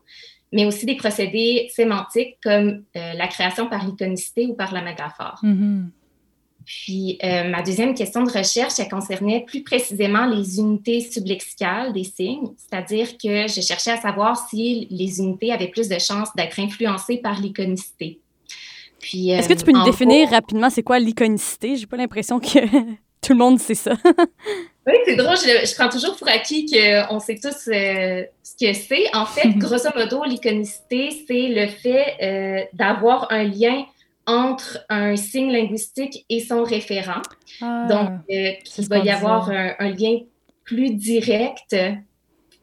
mais 0.52 0.64
aussi 0.64 0.87
des 0.87 0.96
procédés 0.96 1.68
sémantiques 1.74 2.38
comme 2.42 2.85
euh, 2.96 3.12
la 3.14 3.28
création 3.28 3.68
par 3.68 3.85
l'iconicité 3.87 4.46
ou 4.46 4.54
par 4.54 4.72
la 4.72 4.83
métaphore. 4.83 5.40
Mm-hmm. 5.42 5.90
Puis, 6.64 7.18
euh, 7.24 7.48
ma 7.48 7.62
deuxième 7.62 7.94
question 7.94 8.24
de 8.24 8.31
recherche, 8.31 8.74
elle 8.78 8.90
concernait 8.90 9.42
plus 9.46 9.62
précisément 9.62 10.26
les 10.26 10.59
unités 10.59 11.00
sublexicales 11.00 11.94
des 11.94 12.04
signes, 12.04 12.50
c'est-à-dire 12.59 13.16
que 13.16 13.48
je 13.48 13.62
cherchais 13.62 13.92
à 13.92 13.96
savoir 13.96 14.37
si 14.50 14.87
les 14.90 15.18
unités 15.18 15.50
avaient 15.50 15.68
plus 15.68 15.88
de 15.88 15.98
chances 15.98 16.28
d'être 16.37 16.61
influencées 16.61 17.18
par 17.18 17.40
l'iconicité. 17.40 18.20
Est-ce 19.02 19.48
que 19.48 19.54
tu 19.54 19.64
peux 19.64 19.72
nous 19.72 19.84
définir 19.84 20.28
rapidement 20.30 20.70
c'est 20.70 20.82
quoi 20.82 20.98
l'iconicité? 20.98 21.76
J'ai 21.76 21.87
pas 21.87 21.96
l'impression 21.96 22.40
que 22.40 22.58
tout 23.20 23.32
le 23.32 23.37
monde 23.37 23.58
sait 23.58 23.74
ça. 23.74 23.92
oui, 24.87 24.94
c'est 25.04 25.16
drôle. 25.16 25.37
Je, 25.37 25.74
prends 25.74 25.88
toujours 25.88 26.16
pour 26.16 26.28
acquis 26.28 26.66
qu'on 26.66 27.20
sait 27.20 27.38
tous 27.40 27.68
euh, 27.68 28.24
ce 28.42 28.52
que 28.61 28.72
c'est. 28.72 29.14
En 29.14 29.26
fait, 29.26 29.48
grosso 29.56 29.88
modo, 29.94 30.24
l'iconicité, 30.24 31.11
c'est 31.26 31.48
le 31.48 31.68
fait 31.68 32.16
euh, 32.22 32.64
d'avoir 32.72 33.30
un 33.30 33.44
lien 33.44 33.84
entre 34.26 34.84
un 34.90 35.16
signe 35.16 35.50
linguistique 35.50 36.26
et 36.28 36.40
son 36.40 36.62
référent. 36.62 37.22
Ah, 37.62 37.87
Donc, 37.88 38.11
euh, 38.30 38.52
il 38.78 38.88
va 38.88 38.98
y 38.98 39.11
avoir 39.11 39.50
un, 39.50 39.74
un, 39.78 39.90
lien 39.90 40.18
plus 40.64 40.90
direct 40.90 41.74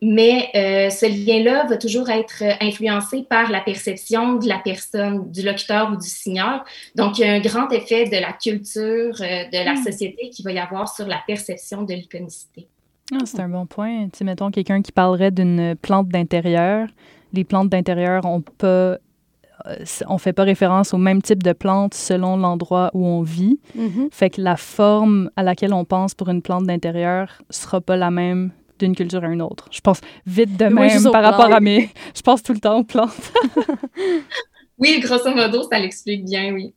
mais 0.02 0.50
euh, 0.56 0.90
ce 0.90 1.06
lien-là 1.06 1.66
va 1.66 1.78
toujours 1.78 2.10
être 2.10 2.44
influencé 2.62 3.24
par 3.24 3.50
la 3.50 3.62
perception 3.62 4.34
de 4.34 4.48
la 4.48 4.60
personne, 4.60 5.32
du 5.32 5.42
locuteur 5.42 5.92
ou 5.92 5.96
du 5.96 6.08
signeur. 6.08 6.66
Donc, 6.96 7.18
il 7.18 7.22
y 7.22 7.24
a 7.30 7.34
un 7.34 7.40
grand 7.40 7.70
effet 7.72 8.06
de 8.06 8.18
la 8.18 8.34
culture, 8.34 9.16
euh, 9.22 9.46
de 9.46 9.66
la 9.66 9.74
hmm. 9.74 9.84
société 9.84 10.30
qui 10.30 10.44
va 10.44 10.52
y 10.52 10.60
avoir 10.60 10.94
sur 10.94 11.08
la 11.08 11.20
perception 11.26 11.84
de 11.84 11.94
l'iconicité. 11.94 12.68
Ah, 13.14 13.20
c'est 13.26 13.40
un 13.40 13.50
bon 13.50 13.66
point. 13.66 14.10
Tu 14.10 14.24
mettons 14.24 14.52
quelqu'un 14.52 14.82
qui 14.82 14.92
parlerait 14.92 15.32
d'une 15.32 15.76
plante 15.82 16.10
d'intérieur. 16.10 16.88
Les 17.34 17.44
plantes 17.44 17.70
d'intérieur 17.70 18.26
ont 18.26 18.42
pas 18.42 18.98
euh, 19.68 19.86
on 20.08 20.18
fait 20.18 20.34
pas 20.34 20.44
référence 20.44 20.94
au 20.94 20.98
même 20.98 21.22
type 21.22 21.42
de 21.42 21.54
plante 21.54 21.94
selon 21.94 22.38
l'endroit 22.38 22.92
où 22.94 23.06
on 23.06 23.22
vit. 23.22 23.60
Mm-hmm. 23.78 24.10
Fait 24.12 24.30
que 24.30 24.42
la 24.42 24.58
forme 24.58 25.30
à 25.36 25.44
laquelle 25.44 25.74
on 25.74 25.86
pense 25.86 26.14
pour 26.14 26.30
une 26.30 26.42
plante 26.42 26.66
d'intérieur 26.66 27.42
sera 27.50 27.80
pas 27.80 27.96
la 27.96 28.12
même 28.12 28.52
d'une 28.80 28.96
culture 28.96 29.24
à 29.24 29.28
une 29.28 29.42
autre. 29.42 29.68
Je 29.72 29.82
pense 29.82 30.02
vite 30.26 30.58
de 30.58 30.66
même 30.66 31.12
par 31.12 31.24
rapport 31.24 31.54
à 31.54 31.60
mes... 31.60 31.90
Je 32.16 32.22
pense 32.22 32.44
tout 32.44 32.54
le 32.54 32.60
temps 32.60 32.80
aux 32.80 32.84
plantes. 32.84 33.32
oui, 34.78 35.00
grosso 35.00 35.34
modo, 35.34 35.64
ça 35.70 35.80
l'explique 35.80 36.26
bien, 36.26 36.54
oui. 36.54 36.74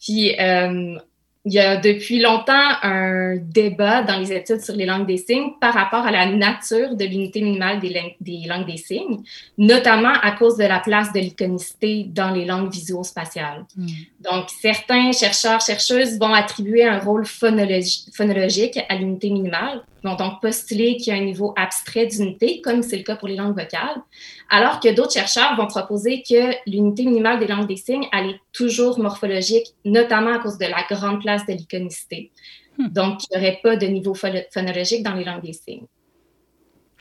Puis, 0.00 0.38
euh, 0.38 0.98
il 1.46 1.52
y 1.52 1.58
a 1.58 1.76
depuis 1.76 2.20
longtemps 2.20 2.70
un 2.82 3.36
débat 3.36 4.02
dans 4.02 4.18
les 4.18 4.32
études 4.32 4.62
sur 4.62 4.74
les 4.74 4.86
langues 4.86 5.06
des 5.06 5.18
signes 5.18 5.50
par 5.60 5.74
rapport 5.74 6.06
à 6.06 6.10
la 6.10 6.26
nature 6.26 6.96
de 6.96 7.04
l'unité 7.04 7.42
minimale 7.42 7.80
des, 7.80 8.16
des, 8.18 8.46
langues 8.46 8.66
des 8.66 8.78
signes, 8.78 9.22
notamment 9.58 10.12
à 10.22 10.32
cause 10.32 10.56
de 10.56 10.64
la 10.64 10.80
place 10.80 11.12
de 11.12 11.20
l'iconicité 11.20 12.06
dans 12.08 12.30
les 12.30 12.46
langues 12.46 12.72
visuospatiales. 12.72 13.66
Hmm. 13.76 13.86
Donc, 14.20 14.48
certains 14.48 15.12
chercheurs, 15.12 15.60
chercheuses 15.60 16.18
vont 16.18 16.32
attribuer 16.32 16.86
un 16.86 16.98
rôle 16.98 17.26
phonologique 17.26 18.80
à 18.88 18.94
l'unité 18.94 19.28
minimale, 19.28 19.82
vont 20.02 20.16
donc 20.16 20.40
postuler 20.40 20.96
qu'il 20.96 21.14
y 21.14 21.16
a 21.16 21.20
un 21.20 21.24
niveau 21.24 21.52
abstrait 21.56 22.06
d'unité, 22.06 22.62
comme 22.62 22.82
c'est 22.82 22.96
le 22.96 23.02
cas 23.02 23.16
pour 23.16 23.28
les 23.28 23.36
langues 23.36 23.58
vocales, 23.58 24.02
alors 24.50 24.80
que 24.80 24.94
d'autres 24.94 25.12
chercheurs 25.12 25.56
vont 25.56 25.66
proposer 25.66 26.22
que 26.22 26.52
l'unité 26.70 27.04
minimale 27.04 27.38
des 27.38 27.46
langues 27.46 27.66
des 27.66 27.76
signes, 27.76 28.06
elle 28.12 28.30
est 28.30 28.40
toujours 28.52 28.98
morphologique, 28.98 29.74
notamment 29.84 30.34
à 30.34 30.38
cause 30.38 30.58
de 30.58 30.66
la 30.66 30.84
grande 30.88 31.20
place 31.20 31.46
de 31.46 31.52
l'iconicité. 31.52 32.30
Hmm. 32.78 32.88
Donc, 32.88 33.20
il 33.24 33.38
n'y 33.38 33.44
aurait 33.44 33.60
pas 33.62 33.76
de 33.76 33.86
niveau 33.86 34.14
phonologique 34.14 35.02
dans 35.02 35.14
les 35.14 35.24
langues 35.24 35.42
des 35.42 35.52
signes. 35.52 35.86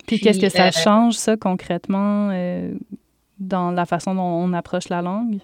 Puis, 0.08 0.20
qu'est-ce 0.20 0.40
que 0.40 0.50
ça 0.50 0.68
euh, 0.68 0.72
change, 0.72 1.16
ça, 1.16 1.38
concrètement, 1.38 2.30
euh, 2.32 2.74
dans 3.40 3.72
la 3.72 3.86
façon 3.86 4.16
dont 4.16 4.22
on 4.22 4.54
approche 4.54 4.90
la 4.90 5.02
langue? 5.02 5.40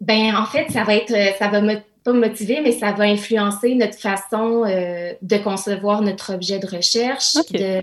Ben, 0.00 0.34
en 0.34 0.46
fait, 0.46 0.70
ça 0.70 0.84
va 0.84 0.94
être, 0.94 1.14
ça 1.38 1.48
va 1.48 1.60
me 1.60 1.76
pas 2.04 2.12
motiver, 2.12 2.60
mais 2.62 2.72
ça 2.72 2.92
va 2.92 3.04
influencer 3.04 3.74
notre 3.74 3.98
façon 3.98 4.64
euh, 4.64 5.12
de 5.20 5.36
concevoir 5.38 6.02
notre 6.02 6.34
objet 6.34 6.58
de 6.58 6.66
recherche, 6.66 7.34
de, 7.52 7.82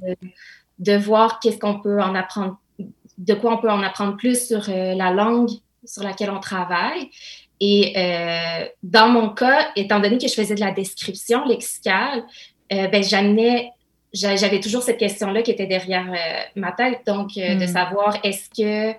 de, 0.80 0.98
voir 0.98 1.40
qu'est-ce 1.40 1.58
qu'on 1.58 1.80
peut 1.80 2.02
en 2.02 2.16
apprendre, 2.16 2.58
de 3.18 3.34
quoi 3.34 3.54
on 3.54 3.58
peut 3.58 3.70
en 3.70 3.82
apprendre 3.82 4.16
plus 4.18 4.48
sur 4.48 4.70
euh, 4.70 4.94
la 4.94 5.12
langue 5.12 5.50
sur 5.86 6.04
laquelle 6.04 6.30
on 6.30 6.40
travaille. 6.40 7.10
Et 7.60 7.94
euh, 7.98 8.66
dans 8.84 9.10
mon 9.10 9.30
cas, 9.30 9.70
étant 9.76 10.00
donné 10.00 10.18
que 10.18 10.28
je 10.28 10.34
faisais 10.34 10.56
de 10.56 10.60
la 10.60 10.72
description 10.72 11.46
lexicale, 11.46 12.24
ben, 12.70 13.02
j'amenais 13.02 13.72
j'avais 14.14 14.60
toujours 14.60 14.84
cette 14.84 14.98
question-là 14.98 15.42
qui 15.42 15.52
était 15.52 15.68
derrière 15.68 16.12
ma 16.56 16.72
tête, 16.72 17.02
donc 17.06 17.36
de 17.36 17.64
hmm. 17.64 17.68
savoir 17.68 18.18
est-ce 18.24 18.50
que 18.50 18.98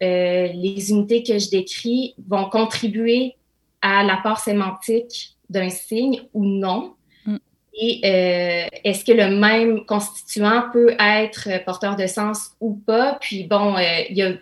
les 0.00 0.90
unités 0.90 1.22
que 1.22 1.38
je 1.38 1.50
décris 1.50 2.14
vont 2.28 2.48
contribuer 2.48 3.34
à 3.82 4.04
l'apport 4.04 4.38
sémantique 4.38 5.36
d'un 5.50 5.70
signe 5.70 6.22
ou 6.32 6.44
non? 6.44 6.94
Et 7.80 8.00
euh, 8.04 8.66
est-ce 8.82 9.04
que 9.04 9.12
le 9.12 9.36
même 9.36 9.84
constituant 9.86 10.64
peut 10.72 10.96
être 10.98 11.64
porteur 11.64 11.94
de 11.94 12.08
sens 12.08 12.50
ou 12.60 12.74
pas? 12.74 13.18
Puis 13.20 13.44
bon, 13.44 13.76
euh, 13.76 13.82
il 14.10 14.16
y, 14.16 14.22
a, 14.22 14.32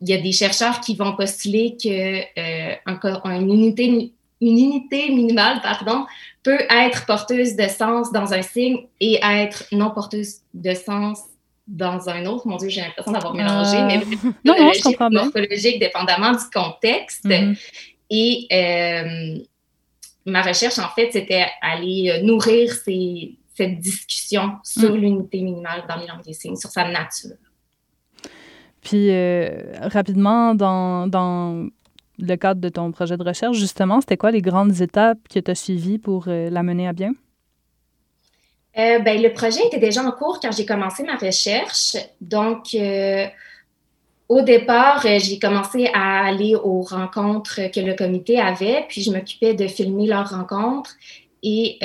y, 0.00 0.12
a, 0.14 0.16
des 0.16 0.32
chercheurs 0.32 0.80
qui 0.80 0.96
vont 0.96 1.14
postuler 1.14 1.76
que 1.76 2.20
euh, 2.40 2.74
une, 2.86 3.52
unité, 3.52 4.12
une 4.40 4.58
unité 4.58 5.10
minimale 5.10 5.60
pardon, 5.62 6.06
peut 6.42 6.60
être 6.70 7.04
porteuse 7.04 7.56
de 7.56 7.68
sens 7.68 8.10
dans 8.10 8.32
un 8.32 8.40
signe 8.40 8.86
et 9.00 9.20
être 9.22 9.64
non 9.70 9.90
porteuse 9.90 10.36
de 10.54 10.72
sens 10.72 11.20
dans 11.66 12.08
un 12.08 12.24
autre. 12.24 12.48
Mon 12.48 12.56
Dieu, 12.56 12.70
j'ai 12.70 12.80
l'impression 12.80 13.12
d'avoir 13.12 13.34
mélangé, 13.34 13.82
mais 13.82 13.98
non, 14.46 14.54
non, 14.58 14.72
je 14.72 15.10
morphologique 15.14 15.78
dépendamment 15.78 16.32
du 16.32 16.44
contexte. 16.50 17.26
Mm-hmm. 17.26 17.56
Et 18.10 18.46
euh, 18.50 19.44
ma 20.28 20.42
recherche, 20.42 20.78
en 20.78 20.88
fait, 20.88 21.10
c'était 21.12 21.46
aller 21.60 22.20
nourrir 22.22 22.72
cette 22.72 23.78
discussion 23.80 24.52
sur 24.62 24.92
mm. 24.92 24.96
l'unité 24.96 25.40
minimale 25.40 25.84
dans 25.88 25.96
les 25.96 26.06
langues 26.06 26.24
des 26.24 26.32
signes, 26.32 26.56
sur 26.56 26.70
sa 26.70 26.88
nature. 26.88 27.36
Puis, 28.80 29.10
rapidement, 29.80 30.54
dans, 30.54 31.06
dans 31.06 31.68
le 32.18 32.36
cadre 32.36 32.60
de 32.60 32.68
ton 32.68 32.92
projet 32.92 33.16
de 33.16 33.24
recherche, 33.24 33.56
justement, 33.56 34.00
c'était 34.00 34.16
quoi 34.16 34.30
les 34.30 34.42
grandes 34.42 34.80
étapes 34.80 35.18
que 35.28 35.38
tu 35.40 35.50
as 35.50 35.54
suivies 35.54 35.98
pour 35.98 36.26
la 36.26 36.62
mener 36.62 36.88
à 36.88 36.92
bien? 36.92 37.12
Euh, 38.78 39.00
ben, 39.00 39.20
le 39.20 39.32
projet 39.32 39.66
était 39.66 39.78
déjà 39.78 40.04
en 40.04 40.12
cours 40.12 40.38
quand 40.40 40.52
j'ai 40.52 40.66
commencé 40.66 41.02
ma 41.02 41.16
recherche. 41.16 41.96
Donc, 42.20 42.74
euh, 42.74 43.26
au 44.28 44.42
départ, 44.42 45.04
euh, 45.06 45.18
j'ai 45.18 45.38
commencé 45.38 45.88
à 45.94 46.26
aller 46.26 46.54
aux 46.54 46.82
rencontres 46.82 47.70
que 47.72 47.80
le 47.80 47.94
comité 47.94 48.38
avait, 48.38 48.84
puis 48.88 49.02
je 49.02 49.10
m'occupais 49.10 49.54
de 49.54 49.66
filmer 49.66 50.06
leurs 50.06 50.30
rencontres. 50.30 50.94
Et 51.42 51.78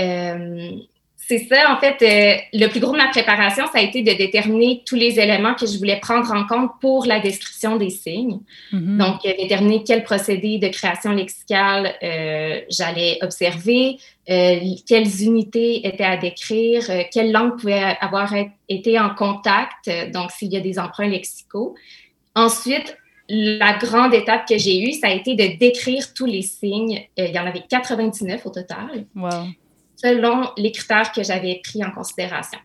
c'est 1.25 1.39
ça, 1.39 1.73
en 1.73 1.79
fait, 1.79 2.01
euh, 2.01 2.41
le 2.53 2.67
plus 2.67 2.81
gros 2.81 2.91
de 2.91 2.97
ma 2.97 3.07
préparation, 3.07 3.65
ça 3.71 3.79
a 3.79 3.81
été 3.81 4.01
de 4.01 4.11
déterminer 4.11 4.83
tous 4.85 4.95
les 4.95 5.19
éléments 5.21 5.53
que 5.53 5.65
je 5.65 5.77
voulais 5.77 5.99
prendre 6.01 6.29
en 6.33 6.45
compte 6.45 6.71
pour 6.81 7.05
la 7.05 7.21
description 7.21 7.77
des 7.77 7.91
signes. 7.91 8.39
Mm-hmm. 8.73 8.97
Donc, 8.97 9.25
euh, 9.25 9.31
déterminer 9.37 9.83
quel 9.87 10.03
procédé 10.03 10.57
de 10.57 10.67
création 10.67 11.11
lexicale 11.11 11.93
euh, 12.03 12.59
j'allais 12.69 13.19
observer, 13.21 13.97
quelles 14.25 15.21
unités 15.21 15.85
étaient 15.85 16.03
à 16.03 16.15
décrire, 16.15 16.83
quelle 17.11 17.33
langue 17.33 17.59
pouvait 17.59 17.97
avoir 17.99 18.33
été 18.69 18.97
en 18.97 19.09
contact, 19.09 19.91
donc 20.13 20.31
s'il 20.31 20.53
y 20.53 20.55
a 20.55 20.61
des 20.61 20.79
emprunts 20.79 21.09
lexicaux. 21.09 21.75
Ensuite, 22.35 22.97
la 23.29 23.77
grande 23.77 24.13
étape 24.13 24.47
que 24.47 24.57
j'ai 24.57 24.81
eue, 24.81 24.93
ça 24.93 25.07
a 25.07 25.11
été 25.11 25.35
de 25.35 25.57
décrire 25.57 26.13
tous 26.13 26.25
les 26.25 26.41
signes. 26.41 27.07
il 27.17 27.31
y 27.31 27.39
en 27.39 27.45
avait 27.45 27.63
99 27.69 28.45
au 28.45 28.49
total. 28.49 29.05
Wow 29.15 29.47
selon 30.03 30.49
les 30.57 30.71
critères 30.71 31.11
que 31.11 31.23
j'avais 31.23 31.61
pris 31.63 31.83
en 31.83 31.91
considération. 31.91 32.59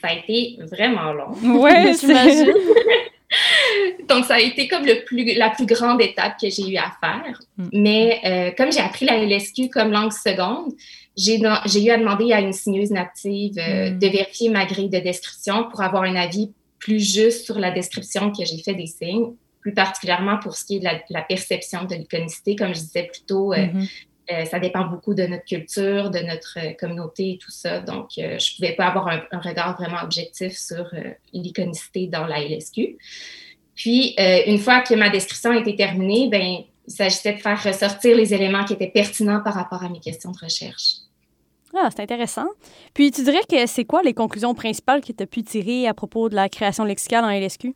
Ça 0.00 0.08
a 0.08 0.14
été 0.14 0.58
vraiment 0.70 1.12
long. 1.12 1.32
Oui, 1.42 1.72
j'imagine. 2.00 2.52
Donc, 4.08 4.26
ça 4.26 4.34
a 4.34 4.40
été 4.40 4.68
comme 4.68 4.84
le 4.84 5.04
plus, 5.04 5.34
la 5.34 5.50
plus 5.50 5.64
grande 5.64 6.02
étape 6.02 6.34
que 6.40 6.50
j'ai 6.50 6.68
eu 6.68 6.76
à 6.76 6.92
faire. 7.00 7.40
Mm. 7.56 7.68
Mais 7.72 8.20
euh, 8.24 8.50
comme 8.56 8.70
j'ai 8.70 8.80
appris 8.80 9.06
la 9.06 9.16
LSQ 9.16 9.70
comme 9.70 9.90
langue 9.90 10.12
seconde, 10.12 10.72
j'ai 11.16 11.38
eu 11.38 11.90
à 11.90 11.98
demander 11.98 12.32
à 12.32 12.40
une 12.40 12.52
signeuse 12.52 12.90
native 12.90 13.58
euh, 13.58 13.90
mm. 13.90 13.98
de 13.98 14.06
vérifier 14.08 14.50
ma 14.50 14.66
grille 14.66 14.90
de 14.90 14.98
description 14.98 15.64
pour 15.70 15.80
avoir 15.80 16.02
un 16.02 16.16
avis 16.16 16.52
plus 16.82 17.00
juste 17.00 17.46
sur 17.46 17.58
la 17.58 17.70
description 17.70 18.30
que 18.30 18.44
j'ai 18.44 18.58
fait 18.58 18.74
des 18.74 18.86
signes, 18.86 19.34
plus 19.60 19.72
particulièrement 19.72 20.38
pour 20.38 20.54
ce 20.56 20.64
qui 20.64 20.76
est 20.76 20.80
de 20.80 20.88
la, 21.10 21.22
perception 21.22 21.84
de 21.84 21.94
l'iconicité, 21.94 22.56
comme 22.56 22.74
je 22.74 22.80
disais 22.80 23.04
plus 23.04 23.24
tôt, 23.24 23.52
euh, 23.52 23.56
mm-hmm. 23.56 23.88
Euh, 24.30 24.44
ça 24.44 24.60
dépend 24.60 24.84
beaucoup 24.86 25.14
de 25.14 25.24
notre 25.24 25.44
culture, 25.44 26.10
de 26.10 26.20
notre 26.20 26.58
euh, 26.58 26.72
communauté 26.78 27.32
et 27.32 27.38
tout 27.38 27.50
ça. 27.50 27.80
Donc, 27.80 28.10
euh, 28.18 28.38
je 28.38 28.52
ne 28.52 28.56
pouvais 28.56 28.76
pas 28.76 28.86
avoir 28.86 29.08
un, 29.08 29.38
regard 29.40 29.76
vraiment 29.76 30.02
objectif 30.02 30.56
sur 30.56 30.88
l'iconicité 31.32 32.06
dans 32.06 32.26
la 32.26 32.40
LSQ. 32.40 32.96
Puis, 33.74 34.14
une 34.46 34.58
fois 34.58 34.82
que 34.82 34.94
ma 34.94 35.10
description 35.10 35.52
était 35.52 35.74
terminée, 35.74 36.28
ben, 36.30 36.58
il 36.86 36.92
s'agissait 36.92 37.32
de 37.32 37.40
faire 37.40 37.60
ressortir 37.62 38.16
les 38.16 38.34
éléments 38.34 38.64
qui 38.64 38.74
étaient 38.74 38.90
pertinents 38.90 39.40
par 39.42 39.54
rapport 39.54 39.82
à 39.82 39.88
mes 39.88 39.98
questions 39.98 40.30
de 40.30 40.38
recherche. 40.38 40.98
Ah, 41.74 41.88
c'est 41.90 42.02
intéressant. 42.02 42.46
Puis, 42.94 43.10
tu 43.10 43.22
dirais 43.22 43.40
que 43.48 43.66
c'est 43.66 43.84
quoi 43.84 44.02
les 44.02 44.14
conclusions 44.14 44.54
principales 44.54 45.00
que 45.00 45.12
tu 45.12 45.22
as 45.22 45.26
pu 45.26 45.42
tirer 45.42 45.86
à 45.86 45.94
propos 45.94 46.28
de 46.28 46.34
la 46.34 46.48
création 46.48 46.84
lexicale 46.84 47.24
en 47.24 47.30
LSQ? 47.30 47.74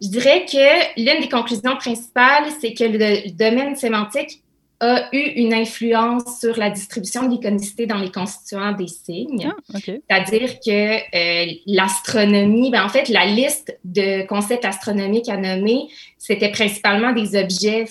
Je 0.00 0.08
dirais 0.08 0.44
que 0.46 1.00
l'une 1.00 1.20
des 1.20 1.28
conclusions 1.28 1.76
principales, 1.76 2.44
c'est 2.60 2.74
que 2.74 2.84
le 2.84 3.30
domaine 3.30 3.76
sémantique 3.76 4.42
a 4.80 5.08
eu 5.12 5.20
une 5.36 5.54
influence 5.54 6.40
sur 6.40 6.58
la 6.58 6.70
distribution 6.70 7.22
de 7.22 7.30
l'iconicité 7.30 7.86
dans 7.86 7.98
les 7.98 8.10
constituants 8.10 8.72
des 8.72 8.88
signes. 8.88 9.52
Ah, 9.72 9.78
C'est-à-dire 9.78 10.58
que 10.58 10.96
euh, 11.14 11.52
l'astronomie, 11.66 12.72
ben, 12.72 12.84
en 12.84 12.88
fait, 12.88 13.08
la 13.08 13.26
liste 13.26 13.78
de 13.84 14.26
concepts 14.26 14.64
astronomiques 14.64 15.28
à 15.28 15.36
nommer, 15.36 15.86
c'était 16.18 16.50
principalement 16.50 17.12
des 17.12 17.40
objets 17.40 17.84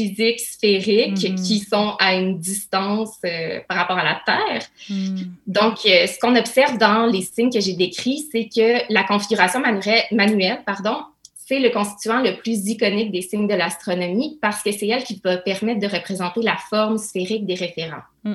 physiques 0.00 0.40
sphériques 0.40 1.16
mm-hmm. 1.16 1.46
qui 1.46 1.58
sont 1.60 1.94
à 1.98 2.14
une 2.14 2.38
distance 2.38 3.16
euh, 3.24 3.60
par 3.68 3.76
rapport 3.78 3.98
à 3.98 4.04
la 4.04 4.20
Terre. 4.24 4.62
Mm. 4.88 5.22
Donc, 5.46 5.78
euh, 5.86 6.06
ce 6.06 6.18
qu'on 6.18 6.36
observe 6.36 6.78
dans 6.78 7.06
les 7.06 7.22
signes 7.22 7.52
que 7.52 7.60
j'ai 7.60 7.74
décrits, 7.74 8.24
c'est 8.32 8.48
que 8.48 8.92
la 8.92 9.04
configuration 9.04 9.60
manuelle 9.60 10.62
pardon, 10.64 10.98
c'est 11.34 11.58
le 11.58 11.70
constituant 11.70 12.22
le 12.22 12.36
plus 12.36 12.68
iconique 12.68 13.10
des 13.12 13.22
signes 13.22 13.48
de 13.48 13.54
l'astronomie 13.54 14.38
parce 14.40 14.62
que 14.62 14.72
c'est 14.72 14.88
elle 14.88 15.04
qui 15.04 15.20
va 15.22 15.36
permettre 15.36 15.80
de 15.80 15.86
représenter 15.86 16.42
la 16.42 16.56
forme 16.56 16.98
sphérique 16.98 17.44
des 17.44 17.54
référents. 17.54 18.04
Mm. 18.24 18.34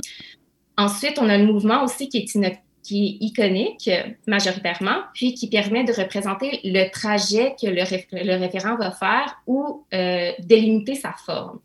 Ensuite, 0.78 1.18
on 1.20 1.30
a 1.30 1.38
le 1.38 1.46
mouvement 1.46 1.84
aussi 1.84 2.10
qui 2.10 2.18
est, 2.18 2.62
qui 2.86 3.20
est 3.22 3.26
iconique 3.26 3.90
majoritairement, 4.28 4.98
puis 5.14 5.34
qui 5.34 5.50
permet 5.50 5.84
de 5.84 5.94
représenter 5.94 6.60
le 6.64 6.90
trajet 6.92 7.56
que 7.60 7.68
le, 7.68 8.38
référent 8.38 8.78
va 8.78 8.92
faire 8.92 9.42
ou 9.48 9.86
euh, 9.94 10.32
délimiter 10.40 10.96
sa 10.96 11.14
forme. 11.14 11.60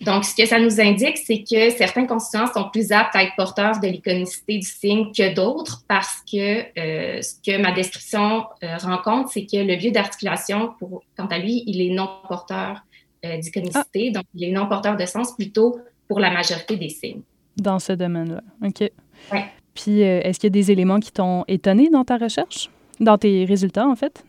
Donc, 0.00 0.24
ce 0.24 0.34
que 0.34 0.46
ça 0.46 0.58
nous 0.58 0.80
indique, 0.80 1.18
c'est 1.18 1.42
que 1.42 1.70
certains 1.70 2.06
constituants 2.06 2.52
sont 2.52 2.68
plus 2.70 2.92
aptes 2.92 3.16
à 3.16 3.22
être 3.22 3.34
porteurs 3.36 3.80
de 3.80 3.86
l'iconicité 3.86 4.58
du 4.58 4.66
signe 4.66 5.12
que 5.12 5.34
d'autres 5.34 5.82
parce 5.88 6.22
que 6.30 6.64
euh, 6.78 7.22
ce 7.22 7.34
que 7.44 7.60
ma 7.60 7.72
description 7.72 8.44
euh, 8.62 8.76
rencontre, 8.78 9.30
c'est 9.32 9.46
que 9.46 9.56
le 9.56 9.76
lieu 9.76 9.90
d'articulation, 9.90 10.74
quant 11.16 11.26
à 11.26 11.38
lui, 11.38 11.64
il 11.66 11.80
est 11.80 11.94
non 11.94 12.08
porteur 12.28 12.82
euh, 13.24 13.38
d'iconicité, 13.38 14.10
donc 14.10 14.24
il 14.34 14.44
est 14.44 14.52
non 14.52 14.68
porteur 14.68 14.96
de 14.96 15.06
sens 15.06 15.34
plutôt 15.34 15.78
pour 16.08 16.20
la 16.20 16.30
majorité 16.30 16.76
des 16.76 16.90
signes. 16.90 17.22
Dans 17.56 17.78
ce 17.78 17.92
domaine-là, 17.92 18.42
OK. 18.62 18.90
Oui. 19.32 19.40
Puis, 19.74 20.00
est-ce 20.00 20.38
qu'il 20.38 20.48
y 20.48 20.52
a 20.52 20.60
des 20.62 20.70
éléments 20.70 21.00
qui 21.00 21.10
t'ont 21.12 21.44
étonné 21.48 21.90
dans 21.90 22.04
ta 22.04 22.16
recherche, 22.16 22.70
dans 23.00 23.18
tes 23.18 23.44
résultats, 23.44 23.86
en 23.86 23.96
fait? 23.96 24.24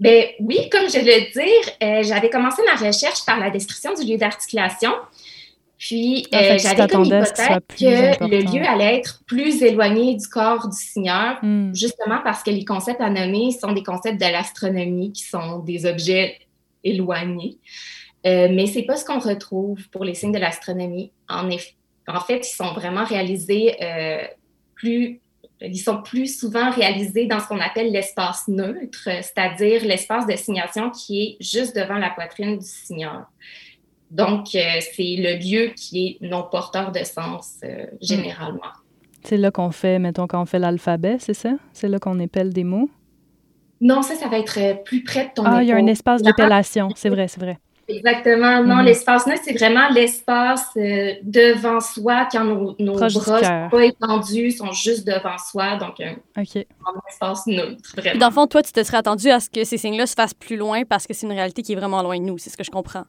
Ben 0.00 0.28
oui, 0.40 0.70
comme 0.70 0.88
je 0.88 0.98
le 0.98 1.30
dire, 1.30 1.72
euh, 1.82 2.02
j'avais 2.02 2.30
commencé 2.30 2.62
ma 2.64 2.74
recherche 2.74 3.24
par 3.26 3.38
la 3.38 3.50
description 3.50 3.92
du 3.92 4.10
lieu 4.10 4.16
d'articulation. 4.16 4.92
Puis, 5.76 6.26
ah, 6.32 6.38
euh, 6.38 6.58
j'avais 6.58 6.88
comme 6.88 7.04
hypothèse 7.04 7.32
que, 7.78 8.26
le 8.26 8.40
lieu 8.40 8.66
allait 8.66 8.98
être 8.98 9.22
plus 9.26 9.62
éloigné 9.62 10.14
du 10.14 10.26
corps 10.26 10.68
du 10.68 10.76
signeur, 10.76 11.38
hmm. 11.42 11.74
justement 11.74 12.20
parce 12.24 12.42
que 12.42 12.50
les 12.50 12.64
concepts 12.64 13.00
à 13.00 13.10
nommer 13.10 13.50
sont 13.50 13.72
des 13.72 13.82
concepts 13.82 14.18
de 14.18 14.26
l'astronomie 14.26 15.12
qui 15.12 15.24
sont 15.24 15.58
des 15.58 15.84
objets 15.84 16.38
éloignés. 16.82 17.58
Euh, 18.26 18.48
mais 18.50 18.66
c'est 18.66 18.82
pas 18.82 18.96
ce 18.96 19.04
qu'on 19.04 19.18
retrouve 19.18 19.86
pour 19.90 20.04
les 20.04 20.14
signes 20.14 20.32
de 20.32 20.38
l'astronomie. 20.38 21.12
En, 21.28 21.48
en 22.08 22.20
fait, 22.20 22.48
ils 22.48 22.54
sont 22.54 22.72
vraiment 22.72 23.04
réalisés 23.04 23.74
euh, 23.82 24.22
plus 24.80 25.20
ils 25.62 25.78
sont 25.78 26.02
plus 26.02 26.38
souvent 26.38 26.70
réalisés 26.70 27.26
dans 27.26 27.38
ce 27.38 27.46
qu'on 27.46 27.60
appelle 27.60 27.92
l'espace 27.92 28.48
neutre, 28.48 29.04
c'est-à-dire 29.04 29.84
l'espace 29.84 30.26
de 30.26 30.34
signation 30.34 30.90
qui 30.90 31.22
est 31.22 31.36
juste 31.40 31.76
devant 31.76 31.98
la 31.98 32.10
poitrine 32.10 32.58
du 32.58 32.66
signeur. 32.66 33.26
Donc, 34.10 34.54
euh, 34.54 34.60
c'est 34.80 35.16
le 35.18 35.38
lieu 35.38 35.72
qui 35.76 36.18
est 36.22 36.26
non 36.26 36.46
porteur 36.50 36.90
de 36.92 37.04
sens 37.04 37.58
euh, 37.62 37.86
généralement. 38.00 38.72
C'est 39.22 39.36
là 39.36 39.50
qu'on 39.50 39.70
fait, 39.70 39.98
mettons, 39.98 40.26
quand 40.26 40.40
on 40.40 40.46
fait 40.46 40.58
l'alphabet, 40.58 41.16
c'est 41.20 41.34
ça? 41.34 41.52
C'est 41.72 41.88
là 41.88 41.98
qu'on 41.98 42.18
épelle 42.18 42.52
des 42.52 42.64
mots? 42.64 42.88
Non, 43.80 44.02
ça, 44.02 44.14
ça 44.14 44.28
va 44.28 44.38
être 44.38 44.58
euh, 44.58 44.74
plus 44.74 45.04
près 45.04 45.26
de 45.26 45.30
ton 45.34 45.44
Ah, 45.44 45.62
il 45.62 45.68
y 45.68 45.72
a 45.72 45.76
un 45.76 45.86
espace 45.86 46.22
d'épellation, 46.22 46.88
c'est 46.96 47.10
vrai, 47.10 47.28
c'est 47.28 47.40
vrai. 47.40 47.58
Exactement. 47.90 48.62
Non, 48.62 48.76
mhm. 48.76 48.84
l'espace 48.84 49.26
neutre, 49.26 49.42
c'est 49.44 49.58
vraiment 49.58 49.88
l'espace 49.90 50.66
euh, 50.76 51.14
devant 51.22 51.80
soi 51.80 52.28
quand 52.30 52.44
nos, 52.44 52.74
nos 52.78 52.94
bras 52.94 53.08
sont 53.08 53.68
pas 53.70 53.84
étendus, 53.84 54.52
sont 54.52 54.72
juste 54.72 55.06
devant 55.06 55.38
soi. 55.38 55.76
Donc, 55.76 56.00
un, 56.00 56.16
espace 57.08 57.46
neutre, 57.46 57.94
vraiment. 57.96 58.18
Dans 58.18 58.28
le 58.28 58.32
fond, 58.32 58.46
toi, 58.46 58.62
tu 58.62 58.72
te 58.72 58.82
serais 58.82 58.98
attendu 58.98 59.30
à 59.30 59.40
ce 59.40 59.50
que 59.50 59.64
ces 59.64 59.76
signes-là 59.76 60.06
se 60.06 60.14
fassent 60.14 60.34
plus 60.34 60.56
loin 60.56 60.84
parce 60.84 61.06
que 61.06 61.14
c'est 61.14 61.26
une 61.26 61.32
réalité 61.32 61.62
qui 61.62 61.72
est 61.72 61.76
vraiment 61.76 62.02
loin 62.02 62.18
de 62.18 62.24
nous. 62.24 62.38
C'est 62.38 62.50
ce 62.50 62.56
que 62.56 62.64
je 62.64 62.70
comprends. 62.70 63.04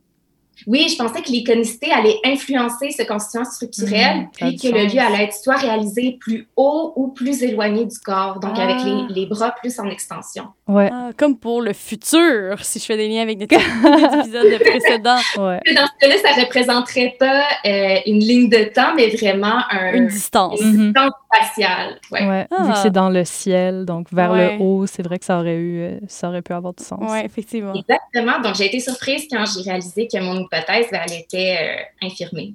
Oui, 0.68 0.88
je 0.90 0.96
pensais 0.96 1.22
que 1.22 1.30
l'iconicité 1.30 1.92
allait 1.92 2.18
influencer 2.24 2.92
ce 2.92 3.04
constituant 3.04 3.46
structurel, 3.46 4.18
mmh, 4.18 4.30
puis 4.34 4.56
que 4.58 4.68
le 4.68 4.86
lieu 4.86 5.00
allait 5.00 5.24
être 5.26 5.34
soit 5.34 5.56
réalisé 5.56 6.18
plus 6.20 6.48
haut 6.56 6.94
ou 6.96 7.08
plus 7.08 7.42
éloigné 7.44 7.86
du 7.86 7.98
corps, 8.00 8.40
donc 8.40 8.58
avec 8.60 8.78
les, 8.84 8.92
ah. 8.92 9.08
les, 9.10 9.26
bras 9.26 9.52
plus 9.52 9.80
en 9.80 9.88
extension. 9.88 10.46
Ouais. 10.68 10.90
Ah, 10.92 11.10
comme 11.18 11.38
pour 11.38 11.62
le 11.62 11.74
futur, 11.74 12.64
si 12.64 12.80
je 12.80 12.86
fais 12.86 12.98
des 12.98 13.08
liens 13.08 13.24
avec 13.24 13.38
des 13.38 13.46
épisodes 13.46 14.60
précédents. 14.60 15.18
Ouais. 15.38 15.60
Dans 15.76 15.88
ce 15.88 15.92
cas-là, 16.00 16.16
ça 16.22 16.42
représenterait 16.42 17.16
pas 17.18 17.44
euh, 17.66 18.00
une 18.06 18.20
ligne 18.20 18.50
de 18.50 18.66
temps, 18.74 18.94
mais 18.96 19.10
vraiment 19.10 19.60
un, 19.72 19.94
une 19.94 20.08
distance. 20.08 20.60
Une 20.62 20.88
distance 20.92 21.14
spatiale. 21.34 22.00
Ouais. 22.12 22.28
ouais. 22.28 22.42
Vu 22.42 22.68
que 22.68 22.72
ah. 22.74 22.80
c'est 22.84 22.92
dans 22.92 23.10
le 23.10 23.24
ciel, 23.24 23.86
donc 23.86 24.08
vers 24.12 24.34
le 24.34 24.58
haut, 24.60 24.86
c'est 24.88 25.04
vrai 25.04 25.20
que 25.20 25.26
ça 25.26 25.40
aurait, 25.40 25.56
eu, 25.56 25.82
euh, 25.82 26.00
ça 26.08 26.28
aurait 26.28 26.42
pu 26.42 26.54
avoir 26.54 26.74
du 26.74 26.84
sens. 26.84 27.00
Oui, 27.02 27.20
effectivement. 27.24 27.74
Exactement. 27.74 28.40
Donc, 28.42 28.56
j'ai 28.56 28.66
été 28.66 28.80
surprise 28.80 29.28
quand 29.32 29.44
j'ai 29.46 29.70
réalisé 29.70 30.08
que 30.08 30.20
mon 30.20 30.41
hypothèse, 30.42 30.88
ben, 30.92 31.02
elle 31.08 31.20
était 31.20 31.58
euh, 31.60 32.06
infirmée. 32.08 32.54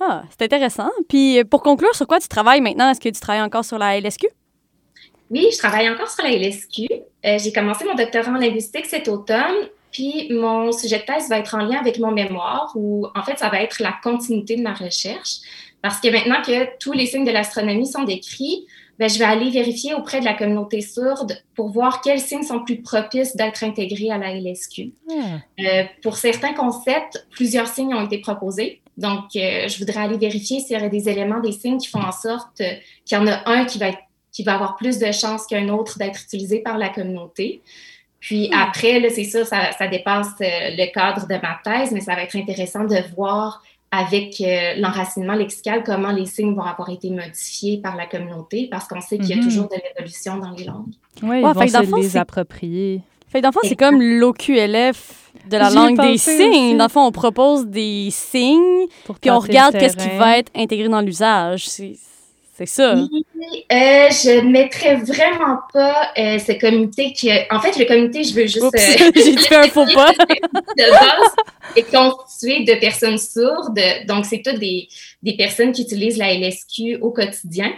Ah, 0.00 0.22
c'est 0.30 0.42
intéressant. 0.44 0.90
Puis, 1.08 1.44
pour 1.44 1.62
conclure, 1.62 1.94
sur 1.94 2.06
quoi 2.06 2.20
tu 2.20 2.28
travailles 2.28 2.60
maintenant? 2.60 2.90
Est-ce 2.90 3.00
que 3.00 3.08
tu 3.08 3.20
travailles 3.20 3.42
encore 3.42 3.64
sur 3.64 3.78
la 3.78 4.00
LSQ? 4.00 4.26
Oui, 5.30 5.48
je 5.52 5.58
travaille 5.58 5.88
encore 5.88 6.08
sur 6.08 6.24
la 6.24 6.32
LSQ. 6.32 6.88
Euh, 7.24 7.38
j'ai 7.38 7.52
commencé 7.52 7.84
mon 7.84 7.94
doctorat 7.94 8.32
en 8.32 8.38
linguistique 8.38 8.86
cet 8.86 9.08
automne, 9.08 9.68
puis 9.92 10.28
mon 10.32 10.72
sujet 10.72 10.98
de 10.98 11.04
thèse 11.04 11.28
va 11.28 11.38
être 11.38 11.54
en 11.54 11.58
lien 11.58 11.78
avec 11.78 11.98
mon 11.98 12.10
mémoire, 12.10 12.72
où 12.74 13.06
en 13.14 13.22
fait, 13.22 13.38
ça 13.38 13.48
va 13.48 13.62
être 13.62 13.80
la 13.80 13.94
continuité 14.02 14.56
de 14.56 14.62
ma 14.62 14.74
recherche. 14.74 15.38
Parce 15.82 16.00
que 16.00 16.08
maintenant 16.08 16.42
que 16.42 16.76
tous 16.78 16.92
les 16.92 17.06
signes 17.06 17.24
de 17.24 17.30
l'astronomie 17.30 17.86
sont 17.86 18.04
décrits, 18.04 18.66
ben, 19.00 19.08
je 19.08 19.18
vais 19.18 19.24
aller 19.24 19.48
vérifier 19.48 19.94
auprès 19.94 20.20
de 20.20 20.26
la 20.26 20.34
communauté 20.34 20.82
sourde 20.82 21.42
pour 21.54 21.70
voir 21.70 22.02
quels 22.02 22.20
signes 22.20 22.42
sont 22.42 22.62
plus 22.62 22.82
propices 22.82 23.34
d'être 23.34 23.64
intégrés 23.64 24.10
à 24.10 24.18
la 24.18 24.34
LSQ. 24.34 24.92
Ah. 25.08 25.38
Euh, 25.58 25.84
pour 26.02 26.18
certains 26.18 26.52
concepts, 26.52 27.26
plusieurs 27.30 27.66
signes 27.66 27.94
ont 27.94 28.04
été 28.04 28.18
proposés. 28.18 28.82
Donc, 28.98 29.34
euh, 29.36 29.68
je 29.68 29.78
voudrais 29.78 30.00
aller 30.00 30.18
vérifier 30.18 30.60
s'il 30.60 30.76
y 30.76 30.78
aurait 30.78 30.90
des 30.90 31.08
éléments, 31.08 31.40
des 31.40 31.52
signes 31.52 31.78
qui 31.78 31.88
font 31.88 32.02
en 32.02 32.12
sorte 32.12 32.58
qu'il 32.58 33.16
y 33.16 33.16
en 33.16 33.26
a 33.26 33.40
un 33.48 33.64
qui 33.64 33.78
va, 33.78 33.86
qui 34.32 34.42
va 34.42 34.52
avoir 34.52 34.76
plus 34.76 34.98
de 34.98 35.10
chances 35.12 35.46
qu'un 35.46 35.70
autre 35.70 35.96
d'être 35.96 36.20
utilisé 36.22 36.58
par 36.58 36.76
la 36.76 36.90
communauté. 36.90 37.62
Puis 38.20 38.50
hmm. 38.50 38.52
après, 38.52 39.08
c'est 39.08 39.24
ça, 39.24 39.46
ça, 39.46 39.88
dépasse 39.88 40.28
euh, 40.42 40.76
le 40.76 40.92
cadre 40.92 41.26
de 41.26 41.36
ma 41.36 41.58
thèse, 41.64 41.90
mais 41.90 42.00
ça 42.00 42.14
va 42.14 42.24
être 42.24 42.36
intéressant 42.36 42.84
de 42.84 42.98
voir 43.16 43.62
avec 43.92 44.40
euh, 44.40 44.74
l'enracinement 44.76 45.34
lexical 45.34 45.82
comment 45.84 46.12
les 46.12 46.26
signes 46.26 46.54
vont 46.54 46.62
avoir 46.62 46.90
été 46.90 47.10
modifiés 47.10 47.78
par 47.78 47.96
la 47.96 48.06
communauté, 48.06 48.68
parce 48.70 48.86
qu'on 48.86 49.00
sait 49.00 49.18
qu'il 49.18 49.30
y 49.30 49.32
a 49.32 49.36
mhm. 49.36 49.44
toujours 49.44 49.68
de 49.68 49.76
l'évolution 49.76 50.36
dans 50.38 50.50
les 50.50 50.64
langues. 50.64 50.92
Oui, 51.22 51.38
ils 51.38 51.42
vont 51.42 51.54
se 51.54 52.00
les 52.00 52.16
approprier. 52.16 53.02
Fait 53.28 53.40
dans 53.40 53.50
c'est 53.62 53.76
comme 53.76 54.00
l'OQLF 54.00 55.32
de 55.48 55.56
la 55.56 55.70
langue 55.70 56.00
des 56.00 56.18
signes. 56.18 56.76
Dans 56.76 56.86
le 56.86 56.90
fond, 56.90 57.06
on 57.06 57.12
propose 57.12 57.66
des 57.66 58.08
signes, 58.10 58.86
puis 59.20 59.30
on 59.30 59.38
regarde 59.38 59.76
qu'est-ce 59.76 59.96
qui 59.96 60.16
va 60.18 60.38
être 60.38 60.50
intégré 60.54 60.88
dans 60.88 61.00
l'usage. 61.00 61.68
C'est 62.60 62.66
ça. 62.66 62.92
Euh, 62.92 63.06
je 63.72 64.44
ne 64.44 64.50
mettrais 64.50 64.96
vraiment 64.96 65.60
pas 65.72 66.10
euh, 66.18 66.38
ce 66.38 66.52
comité 66.60 67.14
qui. 67.14 67.30
En 67.50 67.58
fait, 67.58 67.78
le 67.78 67.86
comité, 67.86 68.22
je 68.22 68.34
veux 68.34 68.46
juste. 68.46 68.62
Euh, 68.62 69.10
J'ai 69.14 69.38
fait 69.38 69.56
un 69.56 69.68
faux 69.68 69.86
pas. 69.86 70.12
de 70.76 70.90
base 70.90 71.34
est 71.74 71.90
constitué 71.90 72.64
de 72.64 72.78
personnes 72.78 73.16
sourdes. 73.16 73.80
Donc, 74.06 74.26
c'est 74.26 74.42
toutes 74.44 74.58
des, 74.58 74.88
des, 75.22 75.38
personnes 75.38 75.72
qui 75.72 75.84
utilisent 75.84 76.18
la 76.18 76.34
LSQ 76.34 76.98
au 77.00 77.12
quotidien. 77.12 77.72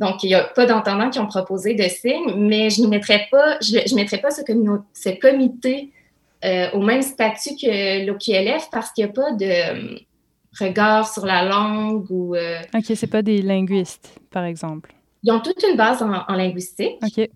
Donc, 0.00 0.22
il 0.22 0.26
n'y 0.26 0.34
a 0.34 0.44
pas 0.44 0.66
d'entendants 0.66 1.08
qui 1.08 1.18
ont 1.18 1.28
proposé 1.28 1.72
de 1.72 1.84
signes, 1.84 2.34
mais 2.36 2.68
je 2.68 2.82
ne 2.82 2.88
mettrais 2.88 3.28
pas, 3.30 3.56
je, 3.62 3.78
je 3.88 3.94
mettrais 3.94 4.18
pas 4.18 4.30
ce, 4.30 4.42
ce 4.42 5.18
comité 5.18 5.92
au 6.74 6.80
même 6.80 7.00
statut 7.00 7.56
que 7.56 8.04
l'OQLF 8.04 8.68
parce 8.70 8.92
qu'il 8.92 9.04
n'y 9.04 9.10
a 9.10 9.12
pas 9.14 9.32
de 9.32 9.98
regard 10.58 11.12
sur 11.12 11.26
la 11.26 11.44
langue 11.44 12.10
ou... 12.10 12.34
Euh, 12.34 12.60
OK, 12.74 12.84
c'est 12.94 13.06
pas 13.06 13.22
des 13.22 13.42
linguistes, 13.42 14.18
par 14.30 14.44
exemple. 14.44 14.94
Ils 15.22 15.32
ont 15.32 15.40
toute 15.40 15.62
une 15.68 15.76
base 15.76 16.02
en, 16.02 16.34
linguistique. 16.34 16.96
OK. 17.02 17.28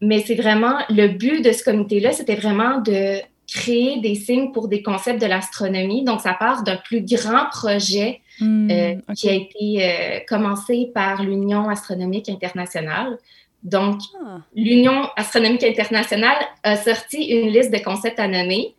Mais 0.00 0.20
c'est 0.20 0.34
vraiment... 0.34 0.78
Le 0.90 1.08
but 1.08 1.44
de 1.44 1.52
ce 1.52 1.64
comité-là, 1.64 2.12
c'était 2.12 2.36
vraiment 2.36 2.80
de 2.80 3.20
créer 3.48 4.00
des 4.00 4.14
signes 4.14 4.52
pour 4.52 4.68
des 4.68 4.82
concepts 4.82 5.20
de 5.20 5.26
l'astronomie. 5.26 6.04
Donc, 6.04 6.20
ça 6.20 6.34
part 6.34 6.62
d'un 6.62 6.76
plus 6.76 7.02
grand 7.02 7.46
projet 7.50 8.20
hmm, 8.40 8.70
euh, 8.70 8.94
qui 9.14 9.28
a 9.28 9.34
été 9.34 9.84
euh, 9.84 10.18
commencé 10.28 10.90
par 10.94 11.22
l'Union 11.22 11.68
astronomique 11.68 12.28
internationale. 12.28 13.18
Donc, 13.62 14.00
ah. 14.24 14.38
l'Union 14.54 15.08
astronomique 15.16 15.64
internationale 15.64 16.36
a 16.62 16.76
sorti 16.76 17.24
une 17.24 17.48
liste 17.48 17.72
de 17.72 17.82
concepts 17.82 18.20
à 18.20 18.28
nommer. 18.28 18.74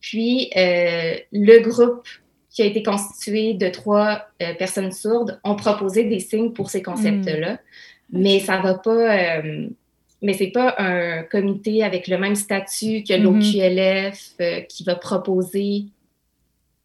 Puis, 0.00 0.50
le 0.56 1.60
groupe 1.60 2.08
qui 2.52 2.62
a 2.62 2.66
été 2.66 2.82
constitué 2.82 3.54
de 3.54 3.68
trois 3.68 4.26
euh, 4.42 4.54
personnes 4.54 4.92
sourdes, 4.92 5.40
ont 5.42 5.56
proposé 5.56 6.04
des 6.04 6.20
signes 6.20 6.52
pour 6.52 6.68
ces 6.70 6.82
concepts-là. 6.82 7.54
Hmm. 7.54 7.58
Mais 8.20 8.40
ça 8.40 8.60
va 8.60 8.74
pas. 8.74 9.36
Euh, 9.36 9.68
mais 10.20 10.34
c'est 10.34 10.50
pas 10.50 10.74
un 10.78 11.22
comité 11.24 11.82
avec 11.82 12.06
le 12.06 12.18
même 12.18 12.36
statut 12.36 13.02
que 13.02 13.14
l'OQLF 13.14 14.34
hmm. 14.38 14.42
euh, 14.42 14.60
qui 14.60 14.84
va 14.84 14.94
proposer 14.94 15.86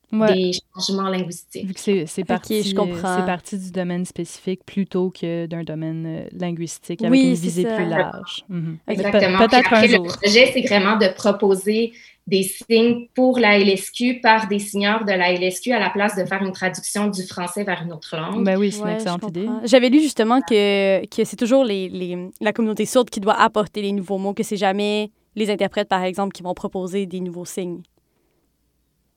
des 0.10 0.54
changements 0.74 1.10
linguistiques. 1.10 1.68
Vu 1.68 1.74
que 1.74 2.06
c'est 2.06 2.24
parti, 2.24 2.74
parti 2.74 3.58
du 3.58 3.72
domaine 3.72 4.06
spécifique 4.06 4.62
plutôt 4.66 5.12
que 5.12 5.48
d'un 5.48 5.64
domaine 5.64 6.30
linguistique 6.32 7.04
avec 7.04 7.22
une 7.22 7.34
visée 7.34 7.66
plus 7.66 7.86
large. 7.86 8.46
Mhm. 8.48 8.78
Exactement. 8.88 9.38
Peut-être 9.40 9.74
un 9.74 9.86
jour. 9.86 10.06
Le 10.06 10.12
projet, 10.14 10.52
c'est 10.54 10.62
vraiment 10.62 10.96
de 10.96 11.14
proposer 11.14 11.92
des 12.28 12.44
signes 12.44 13.08
pour 13.16 13.40
la 13.40 13.58
LSQ 13.58 14.20
par 14.22 14.48
des 14.48 14.60
signeurs 14.60 15.06
de 15.06 15.12
la 15.14 15.32
LSQ 15.32 15.72
à 15.72 15.80
la 15.80 15.90
place 15.90 16.16
de 16.16 16.26
faire 16.26 16.44
une 16.44 16.52
traduction 16.52 17.08
du 17.08 17.24
français 17.24 17.64
vers 17.64 17.82
une 17.82 17.94
autre 17.94 18.16
langue. 18.18 18.44
Ben 18.44 18.58
oui, 18.58 18.72
c'est 18.72 18.82
une 18.82 18.90
excellente 18.90 19.24
idée. 19.30 19.48
J'avais 19.64 19.90
lu 19.90 20.02
justement 20.02 20.42
que, 20.42 21.06
que 21.06 21.24
c'est 21.24 21.38
toujours 21.38 21.64
les, 21.64 21.88
les, 21.88 22.18
la 22.42 22.52
communauté 22.52 22.86
sourde 22.86 23.10
qui 23.10 23.22
doit 23.22 23.40
apporter 23.40 23.82
les 23.82 23.94
nouveaux 23.94 24.18
mots, 24.18 24.34
que 24.34 24.44
c'est 24.44 24.58
jamais 24.58 25.10
les 25.36 25.50
interprètes, 25.50 25.88
par 25.88 26.04
exemple, 26.04 26.34
qui 26.34 26.44
vont 26.44 26.54
proposer 26.54 27.06
des 27.06 27.22
nouveaux 27.22 27.46
signes. 27.46 27.82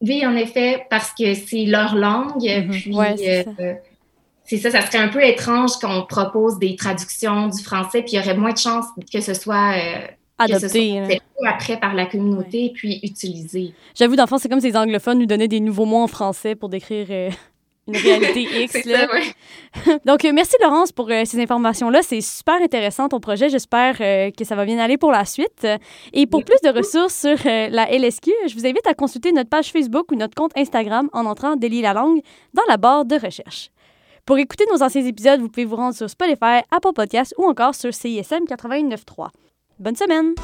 Oui, 0.01 0.25
en 0.25 0.37
effet, 0.37 0.87
parce 0.88 1.12
que 1.12 1.35
c'est 1.35 1.64
leur 1.64 1.96
langue. 1.96 2.42
Mm-hmm. 2.42 3.55
Euh, 3.61 3.75
c'est 4.44 4.59
ça. 4.59 4.70
ça. 4.70 4.83
serait 4.83 4.99
un 4.99 5.09
peu 5.09 5.23
étrange 5.25 5.73
qu'on 5.81 6.07
propose 6.07 6.59
des 6.59 6.77
traductions 6.77 7.49
du 7.49 7.62
français, 7.62 8.03
puis 8.03 8.12
il 8.12 8.16
y 8.16 8.18
aurait 8.20 8.37
moins 8.37 8.53
de 8.53 8.59
chances 8.59 8.87
que 9.12 9.20
ce 9.20 9.35
soit 9.35 9.75
euh, 9.75 10.07
adopté. 10.40 11.20
après 11.46 11.79
par 11.79 11.94
la 11.94 12.07
communauté, 12.07 12.72
puis 12.74 13.00
utilisé. 13.03 13.72
J'avoue, 13.94 14.16
dans 14.16 14.24
le 14.24 14.29
fond, 14.29 14.38
c'est 14.38 14.48
comme 14.48 14.61
si 14.61 14.68
les 14.68 14.76
anglophones 14.76 15.18
nous 15.18 15.26
donnaient 15.26 15.48
des 15.48 15.61
nouveaux 15.61 15.85
mots 15.85 16.03
en 16.03 16.07
français 16.07 16.55
pour 16.55 16.68
décrire 16.68 17.07
euh, 17.11 17.31
une 17.87 17.96
réalité 17.96 18.42
X. 18.64 18.85
là. 18.85 19.09
Donc, 20.07 20.24
euh, 20.24 20.33
merci 20.33 20.57
Laurence 20.62 20.92
pour 20.92 21.11
euh, 21.11 21.22
ces 21.24 21.40
informations-là. 21.40 22.03
C'est 22.03 22.20
super 22.20 22.57
intéressant 22.62 23.09
ton 23.09 23.20
projet. 23.20 23.48
J'espère 23.48 23.98
que 23.98 24.44
ça 24.44 24.55
va 24.55 24.64
bien 24.64 24.79
aller 24.79 24.96
pour 24.96 25.12
la 25.12 25.24
suite. 25.24 25.66
Et 26.12 26.26
pour 26.26 26.44
plus 26.44 26.61
de 26.62 26.70
ressources 26.70 27.14
sur 27.14 27.37
la 27.44 27.90
LSQ, 27.90 28.31
je 28.48 28.55
vous 28.55 28.66
invite 28.66 28.87
à 28.87 28.94
consulter 28.94 29.33
notre 29.33 29.50
page 29.50 29.72
Facebook 29.72 30.11
ou 30.12 30.16
notre 30.16 30.35
compte 30.35 30.53
Instagram 30.57 31.09
en 31.12 31.26
entrant 31.26 31.57
Délie 31.57 31.83
la 31.83 31.92
langue 31.92 32.20
dans 32.55 32.64
la 32.68 32.76
barre 32.76 33.05
de 33.05 33.16
recherche. 33.16 33.70
Pour 34.26 34.38
écouter 34.38 34.64
nos 34.72 34.83
anciens 34.83 35.05
épisodes, 35.05 35.40
vous 35.40 35.48
pouvez 35.48 35.64
vous 35.64 35.76
rendre 35.76 35.94
sur 35.94 36.09
Spotify, 36.09 36.62
Apple 36.70 36.92
Podcasts 36.94 37.35
ou 37.38 37.44
encore 37.46 37.74
sur 37.74 37.92
CISM 37.92 38.44
89.3. 38.44 39.29
Bonne 39.81 39.97
semaine! 39.97 40.35